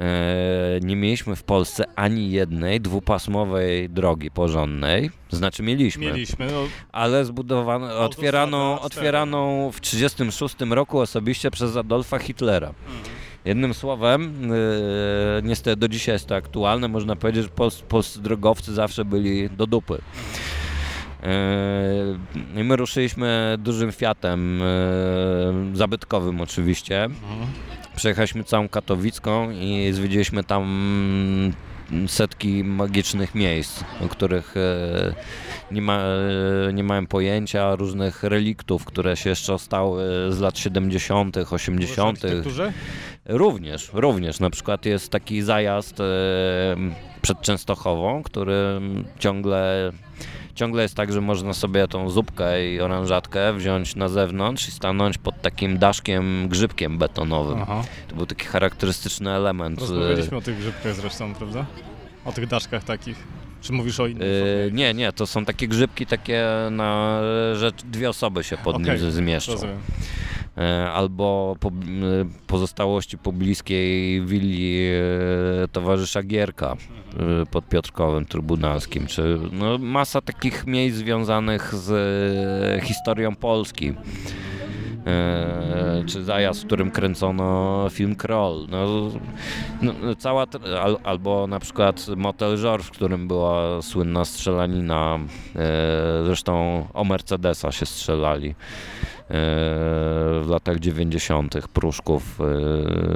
E, 0.02 0.80
nie 0.82 0.96
mieliśmy 0.96 1.36
w 1.36 1.44
Polsce 1.44 1.84
ani 1.96 2.32
jednej 2.32 2.82
dwupasmowej 2.82 3.90
drogi 3.90 4.32
porządnej. 4.32 5.10
Znaczy 5.30 5.64
mieliśmy. 5.64 6.06
Mieliśmy. 6.06 6.52
No, 6.52 6.64
ale 6.92 7.26
zbudowano, 7.26 8.00
otwieraną, 8.00 8.80
otwieraną 8.80 9.72
w 9.72 9.80
1936 9.80 10.72
roku 10.72 11.00
osobiście 11.00 11.52
przez 11.52 11.78
Adolfa 11.78 12.20
Hitlera. 12.20 12.68
Mhm. 12.68 13.04
Jednym 13.46 13.74
słowem, 13.74 14.50
yy, 14.50 15.42
niestety 15.44 15.76
do 15.76 15.88
dzisiaj 15.88 16.16
jest 16.16 16.28
to 16.28 16.36
aktualne, 16.36 16.88
można 16.88 17.16
powiedzieć, 17.16 17.44
że 17.44 17.50
pols 17.50 17.82
polscy 17.82 18.22
drogowcy 18.22 18.74
zawsze 18.74 19.06
byli 19.06 19.50
do 19.50 19.68
dupy. 19.68 20.02
Yy, 22.56 22.64
my 22.64 22.76
ruszyliśmy 22.76 23.58
dużym 23.60 23.92
Fiatem, 23.92 24.60
yy, 25.70 25.78
zabytkowym 25.78 26.42
oczywiście. 26.42 27.04
Mhm 27.04 27.48
przejechaliśmy 27.96 28.44
całą 28.44 28.70
Katowicką 28.70 29.52
i 29.52 29.90
zwiedziliśmy 29.92 30.44
tam 30.44 31.54
setki 32.08 32.64
magicznych 32.64 33.36
miejsc, 33.36 33.84
o 34.06 34.08
których 34.08 34.58
e, 34.58 35.14
nie, 35.72 35.82
ma, 35.82 36.00
e, 36.68 36.74
nie 36.74 36.84
miałem 36.84 37.08
pojęcia, 37.08 37.76
różnych 37.76 38.24
reliktów, 38.24 38.86
które 38.86 39.18
się 39.18 39.30
jeszcze 39.30 39.60
stały 39.60 40.04
z 40.30 40.40
lat 40.40 40.58
70., 40.58 41.38
80. 41.38 42.20
Również, 43.26 43.90
również. 43.94 44.40
Na 44.40 44.50
przykład 44.50 44.86
jest 44.86 45.10
taki 45.10 45.42
zajazd 45.42 46.00
e, 46.00 46.04
przed 47.22 47.42
Częstochową, 47.42 48.24
który 48.24 48.82
ciągle 49.20 49.92
ciągle 50.56 50.84
jest 50.84 50.96
tak, 50.96 51.14
że 51.14 51.22
można 51.22 51.54
sobie 51.54 51.88
tą 51.88 52.10
zupkę 52.10 52.74
i 52.74 52.82
oranżatkę 52.82 53.54
wziąć 53.54 53.96
na 53.96 54.08
zewnątrz 54.08 54.68
i 54.68 54.72
stanąć 54.72 55.18
pod 55.18 55.42
takim 55.42 55.78
daszkiem, 55.78 56.48
grzybkiem 56.50 56.98
betonowym. 56.98 57.60
Aha. 57.62 57.84
To 58.08 58.16
był 58.16 58.26
taki 58.26 58.46
charakterystyczny 58.46 59.32
element. 59.32 59.80
Rozmawialiśmy 59.80 60.38
o 60.38 60.42
tych 60.42 60.58
grzybkach 60.58 60.96
zresztą, 60.96 61.34
prawda? 61.36 61.66
O 62.26 62.32
tych 62.32 62.48
daszkach 62.48 62.84
takich. 62.84 63.18
Czy 63.62 63.74
mówisz 63.74 64.00
o 64.00 64.08
innych? 64.08 64.28
Yy, 64.28 64.72
nie, 64.72 64.94
nie, 64.94 65.12
to 65.12 65.28
są 65.28 65.46
takie 65.46 65.68
grzybki 65.68 66.06
takie 66.06 66.46
na, 66.72 67.20
że 67.54 67.72
dwie 67.72 68.10
osoby 68.10 68.44
się 68.44 68.58
pod 68.58 68.76
okay, 68.76 69.00
nim 69.00 69.12
zmieszczą. 69.12 69.52
Rozumiem. 69.52 69.78
E, 70.58 70.92
albo 70.92 71.56
po, 71.60 71.72
pozostałości 72.48 73.18
pobliskiej 73.18 74.22
willi 74.26 74.90
e, 75.64 75.68
towarzysza 75.68 76.24
Gierka 76.24 76.72
e, 76.74 77.46
pod 77.46 77.70
Piotrkowem 77.70 78.26
Trybunalskim, 78.26 79.08
czy 79.08 79.40
no, 79.52 79.78
masa 79.78 80.22
takich 80.22 80.68
miejsc 80.68 80.98
związanych 80.98 81.76
z 81.76 82.84
historią 82.84 83.36
Polski. 83.36 83.94
Czy 86.06 86.24
zajazd, 86.24 86.64
w 86.64 86.66
którym 86.66 86.92
kręcono 86.92 87.88
film 87.90 88.16
Kroll. 88.16 88.68
No, 88.70 89.12
no, 89.82 90.16
cała, 90.18 90.46
al, 90.82 90.98
albo 91.04 91.48
na 91.48 91.60
przykład 91.60 92.08
Motel 92.18 92.58
George, 92.58 92.84
w 92.84 92.92
którym 92.92 93.28
była 93.28 93.82
słynna 93.82 94.26
strzelanina. 94.26 95.20
zresztą 96.26 96.88
o 96.94 97.04
Mercedesa 97.04 97.72
się 97.72 97.86
strzelali 97.86 98.56
w 100.42 100.46
latach 100.50 100.80
90. 100.80 101.68
Pruszków 101.68 102.40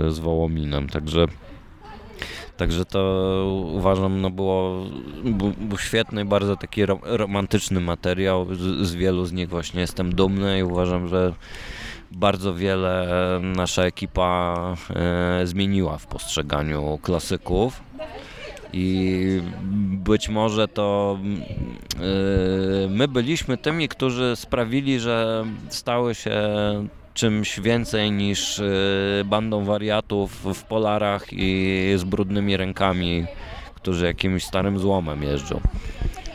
z 0.08 0.20
Wołominem, 0.20 0.90
także 0.90 1.26
Także 2.58 2.86
to 2.86 3.64
uważam, 3.74 4.22
no 4.22 4.30
było, 4.30 4.86
był, 5.60 5.78
świetny, 5.78 6.26
bardzo 6.26 6.56
taki 6.56 6.82
romantyczny 7.04 7.80
materiał. 7.80 8.56
Z, 8.56 8.88
z, 8.88 8.96
wielu 8.96 9.26
z 9.26 9.32
nich 9.32 9.50
właśnie 9.50 9.82
jestem 9.82 10.16
dumny 10.16 10.60
i 10.60 10.64
uważam, 10.64 11.08
że 11.08 11.34
bardzo 12.12 12.54
wiele 12.54 13.08
nasza 13.42 13.84
ekipa 13.84 14.56
e, 14.90 15.48
zmieniła 15.48 15.98
w 15.98 16.08
postrzeganiu 16.08 17.00
klasyków 17.02 17.82
i 18.74 19.42
być 20.04 20.30
może 20.30 20.68
to 20.68 21.20
yy, 22.00 22.90
my 22.90 23.08
byliśmy 23.08 23.58
tymi, 23.58 23.88
którzy 23.88 24.36
sprawili, 24.36 25.00
że 25.00 25.46
stały 25.70 26.16
się 26.16 26.38
czymś 27.16 27.60
więcej 27.60 28.12
niż 28.12 28.58
yy, 28.58 29.26
bandą 29.26 29.66
wariatów 29.66 30.46
w 30.56 30.64
polarach 30.64 31.26
i 31.32 31.94
z 31.98 32.04
brudnymi 32.04 32.58
rękami, 32.58 33.26
którzy 33.76 34.06
jakimś 34.06 34.44
starym 34.44 34.80
złomem 34.80 35.24
jeżdżą. 35.24 35.62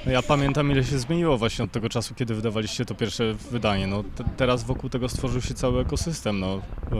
Ja 0.06 0.22
pamiętam, 0.22 0.70
ile 0.70 0.84
się 0.84 0.99
zmieniło 0.99 1.38
właśnie 1.38 1.64
od 1.64 1.72
tego 1.72 1.88
czasu, 1.88 2.14
kiedy 2.14 2.34
wydawaliście 2.34 2.84
to 2.84 2.94
pierwsze 2.94 3.34
wydanie. 3.34 3.87
No, 3.87 4.04
teraz 4.37 4.64
wokół 4.64 4.90
tego 4.90 5.08
stworzył 5.08 5.40
się 5.40 5.54
cały 5.54 5.80
ekosystem. 5.80 6.40
No, 6.40 6.54
yy, 6.54 6.99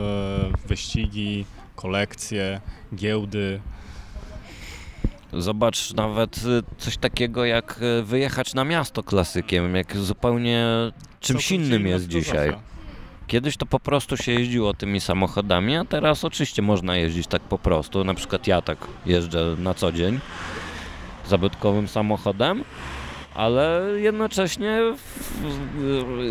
wyścigi, 0.67 1.45
kolekcje, 1.75 2.61
giełdy. 2.95 3.61
Zobacz 5.33 5.93
nawet 5.93 6.37
y, 6.37 6.63
coś 6.77 6.97
takiego 6.97 7.45
jak 7.45 7.79
y, 7.99 8.03
wyjechać 8.03 8.53
na 8.53 8.63
miasto 8.63 9.03
klasykiem, 9.03 9.75
jak 9.75 9.97
zupełnie 9.97 10.65
czymś 11.19 11.51
innym 11.51 11.87
jest 11.87 12.07
dzisiaj. 12.07 12.53
Kiedyś 13.31 13.57
to 13.57 13.65
po 13.65 13.79
prostu 13.79 14.17
się 14.17 14.31
jeździło 14.31 14.73
tymi 14.73 14.99
samochodami, 15.01 15.75
a 15.75 15.85
teraz 15.85 16.25
oczywiście 16.25 16.61
można 16.61 16.95
jeździć 16.95 17.27
tak 17.27 17.41
po 17.41 17.57
prostu. 17.57 18.03
Na 18.03 18.13
przykład 18.13 18.47
ja 18.47 18.61
tak 18.61 18.77
jeżdżę 19.05 19.55
na 19.59 19.73
co 19.73 19.91
dzień 19.91 20.19
zabytkowym 21.27 21.87
samochodem, 21.87 22.63
ale 23.35 23.81
jednocześnie 23.95 24.81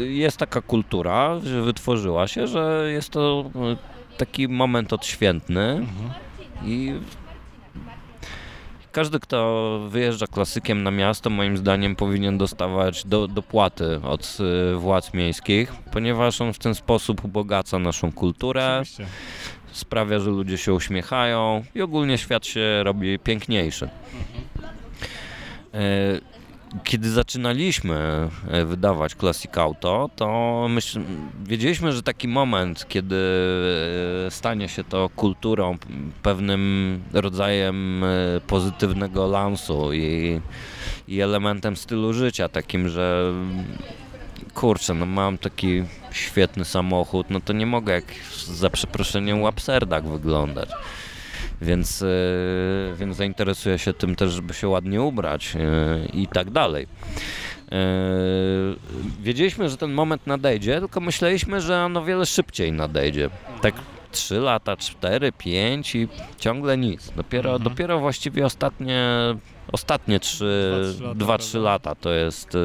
jest 0.05 0.37
taka 0.37 0.63
kultura, 0.63 1.41
że 1.45 1.63
wytworzyła 1.63 2.29
się, 2.29 2.47
że 2.47 2.89
jest 2.93 3.11
to 3.11 3.51
taki 4.17 4.49
moment 4.49 4.93
odświętny 4.93 5.71
mhm. 5.71 6.11
i 6.65 6.93
każdy, 8.93 9.21
kto 9.21 9.79
wyjeżdża 9.89 10.27
klasykiem 10.27 10.83
na 10.83 10.91
miasto, 10.91 11.31
moim 11.31 11.57
zdaniem 11.57 11.97
powinien 11.97 12.39
dostawać 12.39 13.05
do, 13.05 13.29
dopłaty 13.29 14.01
od 14.03 14.39
y, 14.73 14.77
władz 14.77 15.15
miejskich, 15.15 15.73
ponieważ 15.93 16.41
on 16.41 16.53
w 16.53 16.59
ten 16.59 16.75
sposób 16.75 17.25
ubogaca 17.25 17.79
naszą 17.79 18.13
kulturę, 18.13 18.79
Oczywiście. 18.81 19.07
sprawia, 19.73 20.19
że 20.19 20.31
ludzie 20.31 20.59
się 20.59 20.75
uśmiechają 20.75 21.65
i 21.75 21.83
ogólnie 21.83 22.19
świat 22.19 22.47
się 22.47 22.83
robi 22.83 23.19
piękniejszy. 23.19 23.89
Mhm. 24.15 24.71
Kiedy 26.85 27.11
zaczynaliśmy 27.11 28.29
e, 28.49 28.65
wydawać 28.65 29.15
Classic 29.15 29.59
Auto, 29.59 30.11
to 30.17 30.67
myśl, 30.71 31.01
wiedzieliśmy, 31.45 31.93
że 31.93 32.03
taki 32.03 32.29
moment, 32.29 32.89
kiedy 32.89 33.17
e, 34.27 34.31
stanie 34.31 34.69
się 34.69 34.85
to 34.85 35.11
kulturą, 35.17 35.79
pewnym 36.23 37.01
rodzajem 37.13 38.05
e, 38.05 38.07
pozytywnego 38.47 39.27
lansu 39.27 39.93
i, 39.93 40.41
i 41.09 41.21
elementem 41.21 41.77
stylu 41.77 42.13
życia, 42.13 42.49
takim, 42.49 42.89
że 42.89 43.33
kurczę, 44.55 44.95
no 44.95 45.07
mam 45.07 45.39
taki 45.39 45.85
świetny 46.13 46.65
samochód, 46.65 47.31
no 47.31 47.41
to 47.41 47.53
nie 47.53 47.67
mogę 47.67 47.93
jak 47.93 48.05
za 48.47 48.71
przeproszeniem 48.71 49.43
łapserdach 49.43 50.05
wyglądać 50.05 50.69
więc, 51.63 52.03
e, 52.03 52.07
więc 52.97 53.17
zainteresuję 53.17 53.79
się 53.79 53.93
tym 53.93 54.17
też, 54.17 54.33
żeby 54.33 54.55
się 54.55 54.69
ładnie 54.69 55.03
ubrać 55.03 55.57
e, 55.57 55.61
i 56.13 56.27
tak 56.27 56.51
dalej. 56.51 56.87
E, 57.73 57.77
wiedzieliśmy, 59.23 59.69
że 59.69 59.77
ten 59.77 59.93
moment 59.93 60.27
nadejdzie, 60.27 60.81
tylko 60.81 61.01
myśleliśmy, 61.01 61.61
że 61.61 61.85
on 61.85 61.97
o 61.97 62.05
wiele 62.05 62.27
szybciej 62.27 62.73
nadejdzie. 62.73 63.31
Tak 63.63 63.75
3 64.13 64.39
lata, 64.39 64.77
4, 64.77 65.33
5 65.33 65.95
i 65.95 66.09
ciągle 66.39 66.79
nic. 66.79 67.13
Dopiero, 67.17 67.51
mhm. 67.51 67.71
dopiero 67.71 68.01
właściwie 68.01 68.47
ostatnie, 68.47 69.09
ostatnie 69.73 70.19
2-3 70.19 71.63
lata 71.63 71.95
to 71.95 72.13
jest 72.13 72.57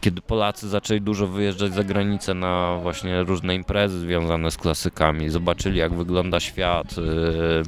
kiedy 0.00 0.22
Polacy 0.22 0.68
zaczęli 0.68 1.00
dużo 1.00 1.26
wyjeżdżać 1.26 1.74
za 1.74 1.84
granicę 1.84 2.34
na 2.34 2.78
właśnie 2.82 3.22
różne 3.22 3.54
imprezy 3.54 4.00
związane 4.00 4.50
z 4.50 4.56
klasykami, 4.56 5.28
zobaczyli 5.30 5.78
jak 5.78 5.94
wygląda 5.94 6.40
świat. 6.40 6.98
Y, 6.98 7.62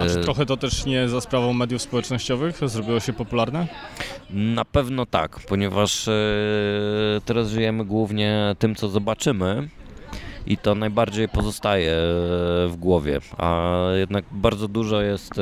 A 0.00 0.06
czy 0.06 0.18
y, 0.18 0.22
trochę 0.22 0.46
to 0.46 0.56
też 0.56 0.86
nie 0.86 1.08
za 1.08 1.20
sprawą 1.20 1.52
mediów 1.52 1.82
społecznościowych 1.82 2.60
zrobiło 2.64 3.00
się 3.00 3.12
popularne? 3.12 3.66
Na 4.30 4.64
pewno 4.64 5.06
tak, 5.06 5.40
ponieważ 5.48 6.08
y, 6.08 6.12
teraz 7.24 7.48
żyjemy 7.48 7.84
głównie 7.84 8.56
tym, 8.58 8.74
co 8.74 8.88
zobaczymy 8.88 9.68
i 10.46 10.56
to 10.56 10.74
najbardziej 10.74 11.28
pozostaje 11.28 11.92
w 12.68 12.74
głowie, 12.78 13.20
a 13.38 13.72
jednak 13.98 14.24
bardzo 14.32 14.68
dużo 14.68 15.02
jest 15.02 15.32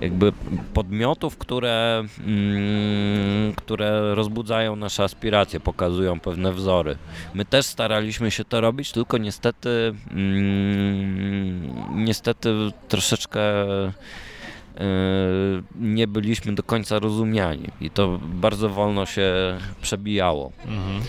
jakby 0.00 0.32
podmiotów, 0.74 1.36
które, 1.36 2.04
mm, 2.26 3.52
które 3.54 4.14
rozbudzają 4.14 4.76
nasze 4.76 5.04
aspiracje, 5.04 5.60
pokazują 5.60 6.20
pewne 6.20 6.52
wzory. 6.52 6.96
My 7.34 7.44
też 7.44 7.66
staraliśmy 7.66 8.30
się 8.30 8.44
to 8.44 8.60
robić, 8.60 8.92
tylko 8.92 9.18
niestety 9.18 9.94
mm, 10.10 12.04
niestety 12.04 12.54
troszeczkę 12.88 13.40
e, 13.40 14.00
nie 15.80 16.06
byliśmy 16.06 16.54
do 16.54 16.62
końca 16.62 16.98
rozumiani 16.98 17.68
i 17.80 17.90
to 17.90 18.18
bardzo 18.22 18.68
wolno 18.68 19.06
się 19.06 19.32
przebijało. 19.82 20.52
Mhm 20.66 21.00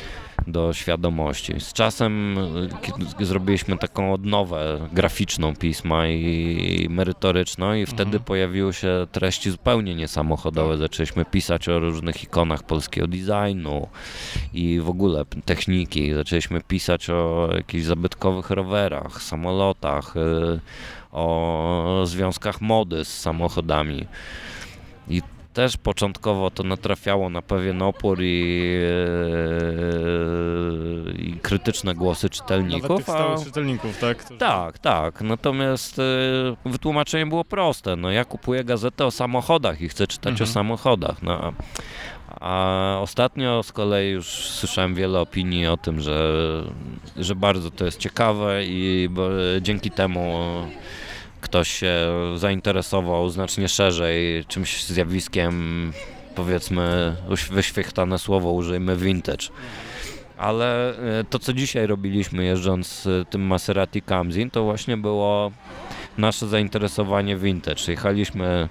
do 0.47 0.73
świadomości. 0.73 1.59
Z 1.59 1.73
czasem 1.73 2.37
zrobiliśmy 3.19 3.77
taką 3.77 4.13
odnowę 4.13 4.89
graficzną 4.93 5.55
pisma 5.55 6.07
i 6.07 6.87
merytoryczną 6.89 7.73
i 7.73 7.85
wtedy 7.85 8.03
mhm. 8.03 8.23
pojawiły 8.23 8.73
się 8.73 9.07
treści 9.11 9.51
zupełnie 9.51 9.95
niesamochodowe. 9.95 10.77
Zaczęliśmy 10.77 11.25
pisać 11.25 11.69
o 11.69 11.79
różnych 11.79 12.23
ikonach 12.23 12.63
polskiego 12.63 13.07
designu 13.07 13.87
i 14.53 14.79
w 14.79 14.89
ogóle 14.89 15.25
techniki. 15.45 16.13
Zaczęliśmy 16.13 16.61
pisać 16.61 17.09
o 17.09 17.49
jakichś 17.55 17.85
zabytkowych 17.85 18.49
rowerach, 18.49 19.21
samolotach, 19.23 20.17
y, 20.17 20.59
o 21.11 22.03
związkach 22.05 22.61
mody 22.61 23.05
z 23.05 23.19
samochodami. 23.19 24.05
I 25.09 25.21
też 25.53 25.77
początkowo 25.77 26.51
to 26.51 26.63
natrafiało 26.63 27.29
na 27.29 27.41
pewien 27.41 27.81
opór 27.81 28.19
i, 28.21 28.71
e, 31.07 31.11
i 31.11 31.33
krytyczne 31.41 31.93
głosy 31.93 32.29
czytelników. 32.29 32.89
Nawet 32.89 33.05
tych 33.05 33.15
stałych 33.15 33.45
czytelników, 33.45 33.99
tak? 33.99 34.17
Którzy... 34.17 34.39
Tak, 34.39 34.79
tak. 34.79 35.21
Natomiast 35.21 35.99
e, 35.99 36.03
wytłumaczenie 36.65 37.25
było 37.25 37.43
proste. 37.43 37.95
No, 37.95 38.11
ja 38.11 38.25
kupuję 38.25 38.63
gazetę 38.63 39.05
o 39.05 39.11
samochodach 39.11 39.81
i 39.81 39.89
chcę 39.89 40.07
czytać 40.07 40.31
mhm. 40.31 40.49
o 40.49 40.53
samochodach. 40.53 41.23
No, 41.23 41.53
a 42.39 42.97
ostatnio 43.01 43.63
z 43.63 43.71
kolei 43.71 44.11
już 44.11 44.27
słyszałem 44.27 44.95
wiele 44.95 45.19
opinii 45.19 45.67
o 45.67 45.77
tym, 45.77 46.01
że, 46.01 46.33
że 47.17 47.35
bardzo 47.35 47.71
to 47.71 47.85
jest 47.85 47.99
ciekawe 47.99 48.65
i 48.65 49.09
dzięki 49.61 49.91
temu 49.91 50.39
ktoś 51.41 51.71
się 51.71 51.95
zainteresował 52.35 53.29
znacznie 53.29 53.69
szerzej 53.69 54.45
czymś 54.45 54.83
zjawiskiem, 54.83 55.93
powiedzmy, 56.35 57.15
wyświechtane 57.51 58.19
słowo 58.19 58.51
użyjmy 58.51 58.97
vintage. 58.97 59.47
Ale 60.37 60.89
e, 60.89 61.23
to, 61.23 61.39
co 61.39 61.53
dzisiaj 61.53 61.87
robiliśmy 61.87 62.43
jeżdżąc 62.43 63.07
tym 63.29 63.41
Maserati 63.41 64.01
Camzin, 64.01 64.49
to 64.49 64.63
właśnie 64.63 64.97
było 64.97 65.51
nasze 66.17 66.47
zainteresowanie 66.47 67.37
vintage. 67.37 67.81
Jechaliśmy 67.87 68.69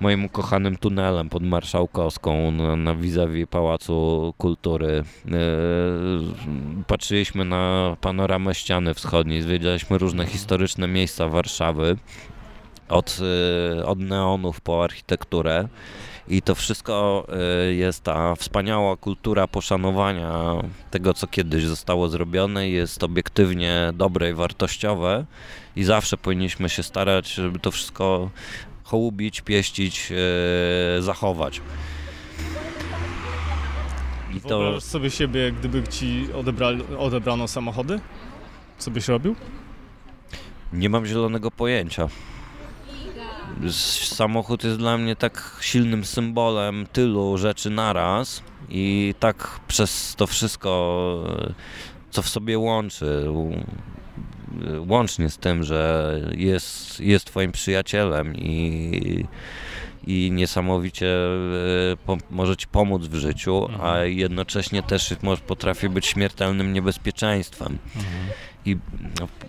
moim 0.00 0.24
ukochanym 0.24 0.76
tunelem 0.76 1.28
pod 1.28 1.42
Marszałkowską 1.42 2.50
na, 2.50 2.76
na 2.76 2.94
vis-a-vis 2.94 3.46
Pałacu 3.50 4.34
Kultury. 4.38 5.04
E, 5.26 5.32
patrzyliśmy 6.86 7.44
na 7.44 7.96
panoramę 8.00 8.54
ściany 8.54 8.94
wschodniej, 8.94 9.42
zwiedzialiśmy 9.42 9.98
różne 9.98 10.26
historyczne 10.26 10.88
miejsca 10.88 11.28
Warszawy, 11.28 11.96
od, 12.88 13.18
e, 13.78 13.86
od 13.86 13.98
neonów 13.98 14.60
po 14.60 14.84
architekturę. 14.84 15.68
I 16.28 16.42
to 16.42 16.54
wszystko 16.54 17.26
e, 17.28 17.72
jest 17.74 18.04
ta 18.04 18.34
wspaniała 18.34 18.96
kultura 18.96 19.46
poszanowania 19.46 20.32
tego, 20.90 21.14
co 21.14 21.26
kiedyś 21.26 21.64
zostało 21.64 22.08
zrobione, 22.08 22.68
jest 22.68 23.04
obiektywnie 23.04 23.92
dobre 23.94 24.30
i 24.30 24.34
wartościowe 24.34 25.24
i 25.76 25.84
zawsze 25.84 26.16
powinniśmy 26.16 26.68
się 26.68 26.82
starać, 26.82 27.34
żeby 27.34 27.58
to 27.58 27.70
wszystko 27.70 28.30
hołubić, 28.88 29.40
pieścić, 29.40 30.12
e, 30.12 31.02
zachować. 31.02 31.60
I 34.34 34.40
to... 34.40 34.48
Wyobrażasz 34.48 34.82
sobie 34.82 35.10
siebie, 35.10 35.52
gdyby 35.52 35.82
ci 35.88 36.28
odebrali, 36.32 36.82
odebrano 36.98 37.48
samochody? 37.48 38.00
Co 38.78 38.90
byś 38.90 39.08
robił? 39.08 39.34
Nie 40.72 40.88
mam 40.88 41.06
zielonego 41.06 41.50
pojęcia. 41.50 42.08
Samochód 44.04 44.64
jest 44.64 44.78
dla 44.78 44.98
mnie 44.98 45.16
tak 45.16 45.58
silnym 45.60 46.04
symbolem 46.04 46.86
tylu 46.92 47.38
rzeczy 47.38 47.70
naraz 47.70 48.42
i 48.68 49.14
tak 49.20 49.60
przez 49.68 50.14
to 50.16 50.26
wszystko, 50.26 50.70
co 52.10 52.22
w 52.22 52.28
sobie 52.28 52.58
łączy, 52.58 53.24
łącznie 54.88 55.30
z 55.30 55.38
tym, 55.38 55.64
że 55.64 56.14
jest, 56.36 57.00
jest 57.00 57.24
twoim 57.24 57.52
przyjacielem 57.52 58.36
i, 58.36 59.24
i 60.06 60.30
niesamowicie 60.32 61.06
e, 61.92 61.96
po, 62.06 62.18
może 62.30 62.56
ci 62.56 62.66
pomóc 62.66 63.06
w 63.06 63.14
życiu, 63.14 63.66
mhm. 63.70 63.90
a 63.90 64.04
jednocześnie 64.04 64.82
też 64.82 65.14
potrafi 65.46 65.88
być 65.88 66.06
śmiertelnym 66.06 66.72
niebezpieczeństwem. 66.72 67.78
Mhm. 67.96 68.14
I 68.64 68.76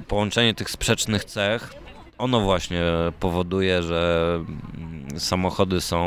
połączenie 0.07 0.53
tych 0.53 0.69
sprzecznych 0.69 1.25
cech 1.25 1.73
ono 2.19 2.39
właśnie 2.39 2.81
powoduje, 3.19 3.83
że 3.83 4.33
mm, 4.77 5.19
samochody 5.19 5.81
są 5.81 6.03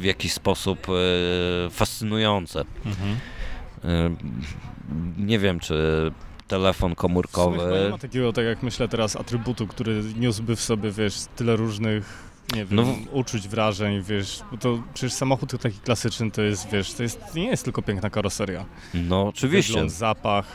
w 0.00 0.04
jakiś 0.04 0.32
sposób 0.32 0.86
e, 0.88 1.70
fascynujące. 1.70 2.64
Mhm. 2.86 3.16
E, 3.84 4.16
nie 5.18 5.38
wiem, 5.38 5.60
czy 5.60 6.10
telefon 6.48 6.94
komórkowy. 6.94 7.58
Nie 7.84 7.90
ma 7.90 7.98
takiego, 7.98 8.32
tak 8.32 8.44
jak 8.44 8.62
myślę 8.62 8.88
teraz, 8.88 9.16
atrybutu, 9.16 9.66
który 9.66 10.02
niósłby 10.18 10.56
w 10.56 10.60
sobie, 10.60 10.90
wiesz, 10.90 11.14
tyle 11.36 11.56
różnych 11.56 12.26
nie 12.54 12.64
wiem, 12.64 12.76
no, 12.76 12.94
uczuć, 13.12 13.48
wrażeń, 13.48 14.02
wiesz, 14.02 14.40
bo 14.50 14.56
to 14.56 14.82
przecież 14.94 15.12
samochód 15.12 15.62
taki 15.62 15.78
klasyczny 15.78 16.30
to 16.30 16.42
jest, 16.42 16.70
wiesz, 16.70 16.92
to 16.92 17.02
jest, 17.02 17.34
nie 17.34 17.44
jest 17.46 17.64
tylko 17.64 17.82
piękna 17.82 18.10
karoseria. 18.10 18.64
No 18.94 19.28
oczywiście. 19.28 19.72
Wygląd, 19.72 19.92
zapach, 19.92 20.46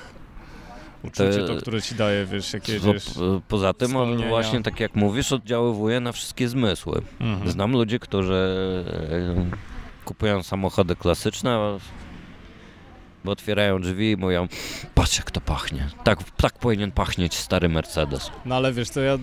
uczucie 1.04 1.48
to, 1.48 1.56
które 1.56 1.82
ci 1.82 1.96
daje, 1.96 2.26
wiesz, 2.26 2.52
wiesz, 2.84 3.06
Poza 3.48 3.74
tym 3.74 3.96
on 3.96 4.28
właśnie, 4.28 4.62
tak 4.62 4.80
jak 4.80 4.96
mówisz, 4.96 5.32
oddziaływuje 5.32 6.00
na 6.00 6.12
wszystkie 6.12 6.48
zmysły. 6.48 7.02
Mhm. 7.20 7.52
Znam 7.52 7.72
ludzi, 7.72 8.00
którzy 8.00 8.34
e, 9.12 10.06
kupują 10.06 10.44
samochody 10.44 10.96
klasyczne, 10.96 11.80
bo 13.26 13.32
otwierają 13.32 13.82
drzwi 13.82 14.12
i 14.12 14.18
mówią, 14.18 14.48
patrz 14.96 15.18
jak 15.18 15.32
to 15.32 15.42
pachnie. 15.42 15.90
Tak, 16.04 16.20
tak 16.38 16.54
powinien 16.54 16.92
pachnieć 16.92 17.36
stary 17.36 17.70
Mercedes. 17.70 18.32
No 18.46 18.56
ale 18.56 18.74
wiesz, 18.74 18.90
to 18.90 19.02
ja 19.02 19.14
y, 19.14 19.20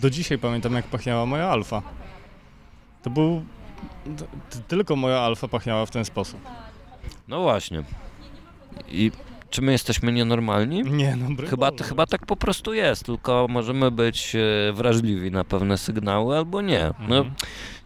do 0.00 0.10
dzisiaj 0.10 0.38
pamiętam 0.38 0.72
jak 0.74 0.84
pachniała 0.84 1.26
moja 1.26 1.48
Alfa. 1.48 1.82
To 3.02 3.10
był... 3.10 3.44
tylko 4.68 4.96
moja 4.96 5.18
Alfa 5.18 5.48
pachniała 5.48 5.86
w 5.86 5.90
ten 5.90 6.04
sposób. 6.04 6.40
No 7.28 7.42
właśnie. 7.42 7.82
I 8.88 9.10
czy 9.52 9.62
my 9.62 9.72
jesteśmy 9.72 10.12
nienormalni? 10.12 10.82
Nie, 10.82 11.16
no 11.16 11.46
chyba, 11.50 11.70
chyba 11.82 12.06
tak 12.06 12.26
po 12.26 12.36
prostu 12.36 12.74
jest, 12.74 13.04
tylko 13.04 13.46
możemy 13.50 13.90
być 13.90 14.36
e, 14.36 14.72
wrażliwi 14.72 15.30
na 15.30 15.44
pewne 15.44 15.78
sygnały 15.78 16.36
albo 16.36 16.62
nie. 16.62 16.90
No, 17.08 17.16
mhm. 17.16 17.34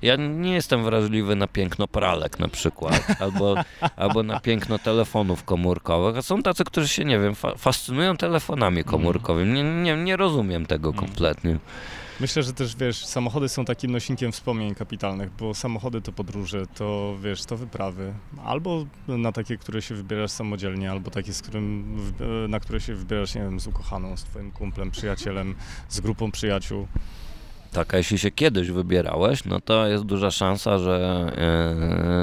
ja 0.03 0.17
nie 0.17 0.55
jestem 0.55 0.85
wrażliwy 0.85 1.37
na 1.37 1.47
piękno 1.47 1.89
pralek 1.89 2.39
na 2.39 2.49
przykład, 2.49 3.07
albo, 3.23 3.55
albo 3.97 4.23
na 4.23 4.41
piękno 4.41 4.79
telefonów 4.79 5.45
komórkowych, 5.45 6.17
a 6.17 6.23
są 6.23 6.43
tacy, 6.43 6.65
którzy 6.65 6.89
się, 6.89 7.05
nie 7.05 7.19
wiem, 7.19 7.35
fa 7.35 7.55
fascynują 7.57 8.17
telefonami 8.17 8.85
komórkowymi. 8.85 9.53
Nie, 9.53 9.63
nie, 9.63 9.97
nie 9.97 10.17
rozumiem 10.17 10.67
tego 10.67 10.89
mhm. 10.89 11.09
Myślę, 12.21 12.43
że 12.43 12.53
też, 12.53 12.77
wiesz, 12.77 13.07
samochody 13.07 13.49
są 13.49 13.65
takim 13.65 13.91
nosinkiem 13.91 14.33
wspomnień 14.33 14.75
kapitalnych, 14.75 15.31
bo 15.31 15.55
samochody 15.55 16.01
to 16.01 16.13
podróże, 16.13 16.67
to, 16.67 17.17
wiesz, 17.23 17.45
to 17.45 17.57
wyprawy. 17.57 18.15
Albo 18.45 18.87
na 19.09 19.33
takie, 19.33 19.57
które 19.57 19.83
się 19.83 19.95
wybierasz 19.95 20.31
samodzielnie, 20.31 20.91
albo 20.91 21.11
takie, 21.11 21.33
z 21.33 21.43
którym, 21.43 21.97
na 22.49 22.61
które 22.61 22.81
się 22.81 22.95
wybierasz, 22.95 23.35
nie 23.35 23.41
wiem, 23.41 23.61
z 23.61 23.67
ukochaną, 23.67 24.17
z 24.17 24.25
twoim 24.25 24.51
kumplem, 24.51 24.91
przyjacielem, 24.91 25.55
z 25.89 26.01
grupą 26.01 26.31
przyjaciół. 26.31 26.87
Tak, 27.73 27.95
a 27.95 27.97
jeśli 27.97 28.19
się 28.19 28.31
kiedyś 28.31 28.71
wybierałeś, 28.71 29.45
no 29.45 29.61
to 29.61 29.87
jest 29.87 30.05
duża 30.05 30.31
szansa, 30.31 30.79
że, 30.79 31.27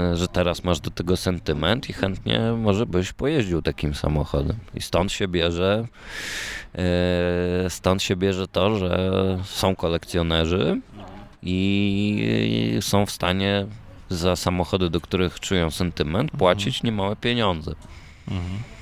yy, 0.09 0.17
że 0.17 0.27
teraz 0.27 0.63
masz 0.63 0.79
do 0.79 0.91
tego 0.91 1.17
sentyment 1.17 1.89
i 1.89 1.93
chętnie 1.93 2.39
może 2.57 2.85
byś 2.85 3.13
pojeździł 3.13 3.61
takim 3.61 3.93
samochodem. 3.93 4.55
I 4.75 4.81
stąd 4.81 5.11
się 5.11 5.27
bierze 5.27 5.87
yy, 6.73 6.83
stąd 7.69 8.03
się 8.03 8.15
bierze 8.15 8.47
to, 8.47 8.77
że 8.77 9.11
są 9.43 9.75
kolekcjonerzy 9.75 10.81
i 11.43 12.77
są 12.81 13.05
w 13.05 13.11
stanie 13.11 13.65
za 14.09 14.35
samochody, 14.35 14.89
do 14.89 15.01
których 15.01 15.39
czują 15.39 15.71
sentyment, 15.71 16.31
płacić 16.31 16.83
niemałe 16.83 17.15
pieniądze. 17.15 17.75
Mhm. 18.27 18.72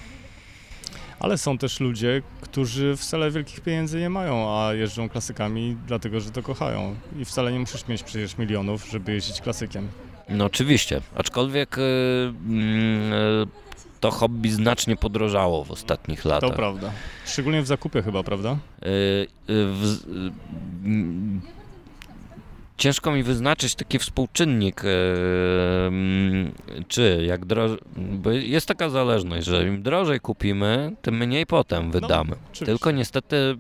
Ale 1.22 1.38
są 1.38 1.58
też 1.58 1.80
ludzie, 1.80 2.22
którzy 2.42 2.98
wcale 2.98 3.32
wielkich 3.32 3.62
pieniędzy 3.62 4.00
nie 4.00 4.10
mają, 4.10 4.58
a 4.58 4.74
jeżdżą 4.74 5.10
klasykami 5.10 5.78
dlatego, 5.88 6.20
że 6.20 6.32
to 6.32 6.44
kochają. 6.44 6.96
I 7.20 7.26
wcale 7.26 7.52
nie 7.52 7.60
musisz 7.60 7.88
mieć 7.88 8.04
przecież 8.04 8.38
milionów, 8.38 8.90
żeby 8.92 9.14
jeździć 9.14 9.42
klasykiem. 9.42 9.88
No 10.30 10.46
oczywiście, 10.46 11.02
aczkolwiek 11.16 11.78
yy, 11.78 12.56
yy, 12.56 13.48
to 14.00 14.12
hobby 14.12 14.52
znacznie 14.52 14.96
podrożało 14.96 15.64
w 15.64 15.72
ostatnich 15.72 16.26
latach. 16.26 16.50
To 16.50 16.56
prawda. 16.56 16.92
Szczególnie 17.26 17.62
w 17.62 17.68
zakupie 17.68 18.02
chyba, 18.02 18.24
prawda? 18.24 18.50
Yy, 18.52 18.88
w, 19.48 19.98
ciężko 22.82 23.12
mi 23.12 23.24
wyznaczyć 23.24 23.76
taki 23.76 24.00
współczynnik, 24.00 24.82
e, 24.86 24.88
czy 26.88 27.24
jak 27.28 27.46
drożej, 27.46 27.78
jest 28.34 28.68
taka 28.68 28.90
zależność, 28.90 29.46
że 29.46 29.68
im 29.68 29.84
drożej 29.84 30.20
kupimy, 30.20 30.96
tym 31.02 31.18
mniej 31.18 31.46
potem 31.46 31.86
no, 31.86 31.92
wydamy. 31.92 32.36
No, 32.62 32.66
Tylko 32.66 32.92
niestety 32.92 33.58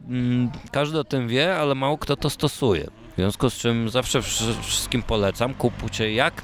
każdy 0.71 0.99
o 0.99 1.03
tym 1.03 1.27
wie, 1.27 1.55
ale 1.55 1.75
mało 1.75 1.97
kto 1.97 2.15
to 2.15 2.29
stosuje. 2.29 2.87
W 3.11 3.15
związku 3.15 3.49
z 3.49 3.57
czym 3.57 3.89
zawsze 3.89 4.21
wszystkim 4.61 5.03
polecam, 5.03 5.53
kupujcie 5.53 6.13
jak 6.13 6.43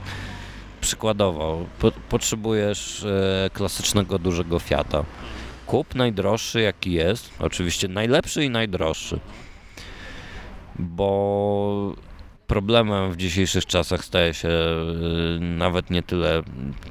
przykładowo 0.81 1.65
po, 1.79 1.91
potrzebujesz 1.91 3.03
e, 3.03 3.49
klasycznego 3.53 4.19
dużego 4.19 4.59
Fiata. 4.59 5.03
Kup 5.67 5.95
najdroższy 5.95 6.61
jaki 6.61 6.91
jest, 6.91 7.29
oczywiście 7.39 7.87
najlepszy 7.87 8.43
i 8.43 8.49
najdroższy. 8.49 9.19
Bo 10.79 12.06
problemem 12.47 13.11
w 13.11 13.17
dzisiejszych 13.17 13.65
czasach 13.65 14.05
staje 14.05 14.33
się 14.33 14.49
y, 14.49 15.39
nawet 15.39 15.89
nie 15.89 16.03
tyle 16.03 16.43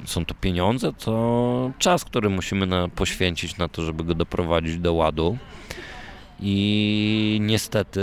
są 0.05 0.25
to 0.25 0.35
pieniądze, 0.35 0.93
to 0.93 1.71
czas, 1.79 2.05
który 2.05 2.29
musimy 2.29 2.67
na, 2.67 2.89
poświęcić 2.89 3.59
na 3.59 3.69
to, 3.69 3.83
żeby 3.83 4.05
go 4.05 4.15
doprowadzić 4.15 4.79
do 4.79 4.93
ładu. 4.93 5.39
I 6.41 7.39
niestety 7.41 8.03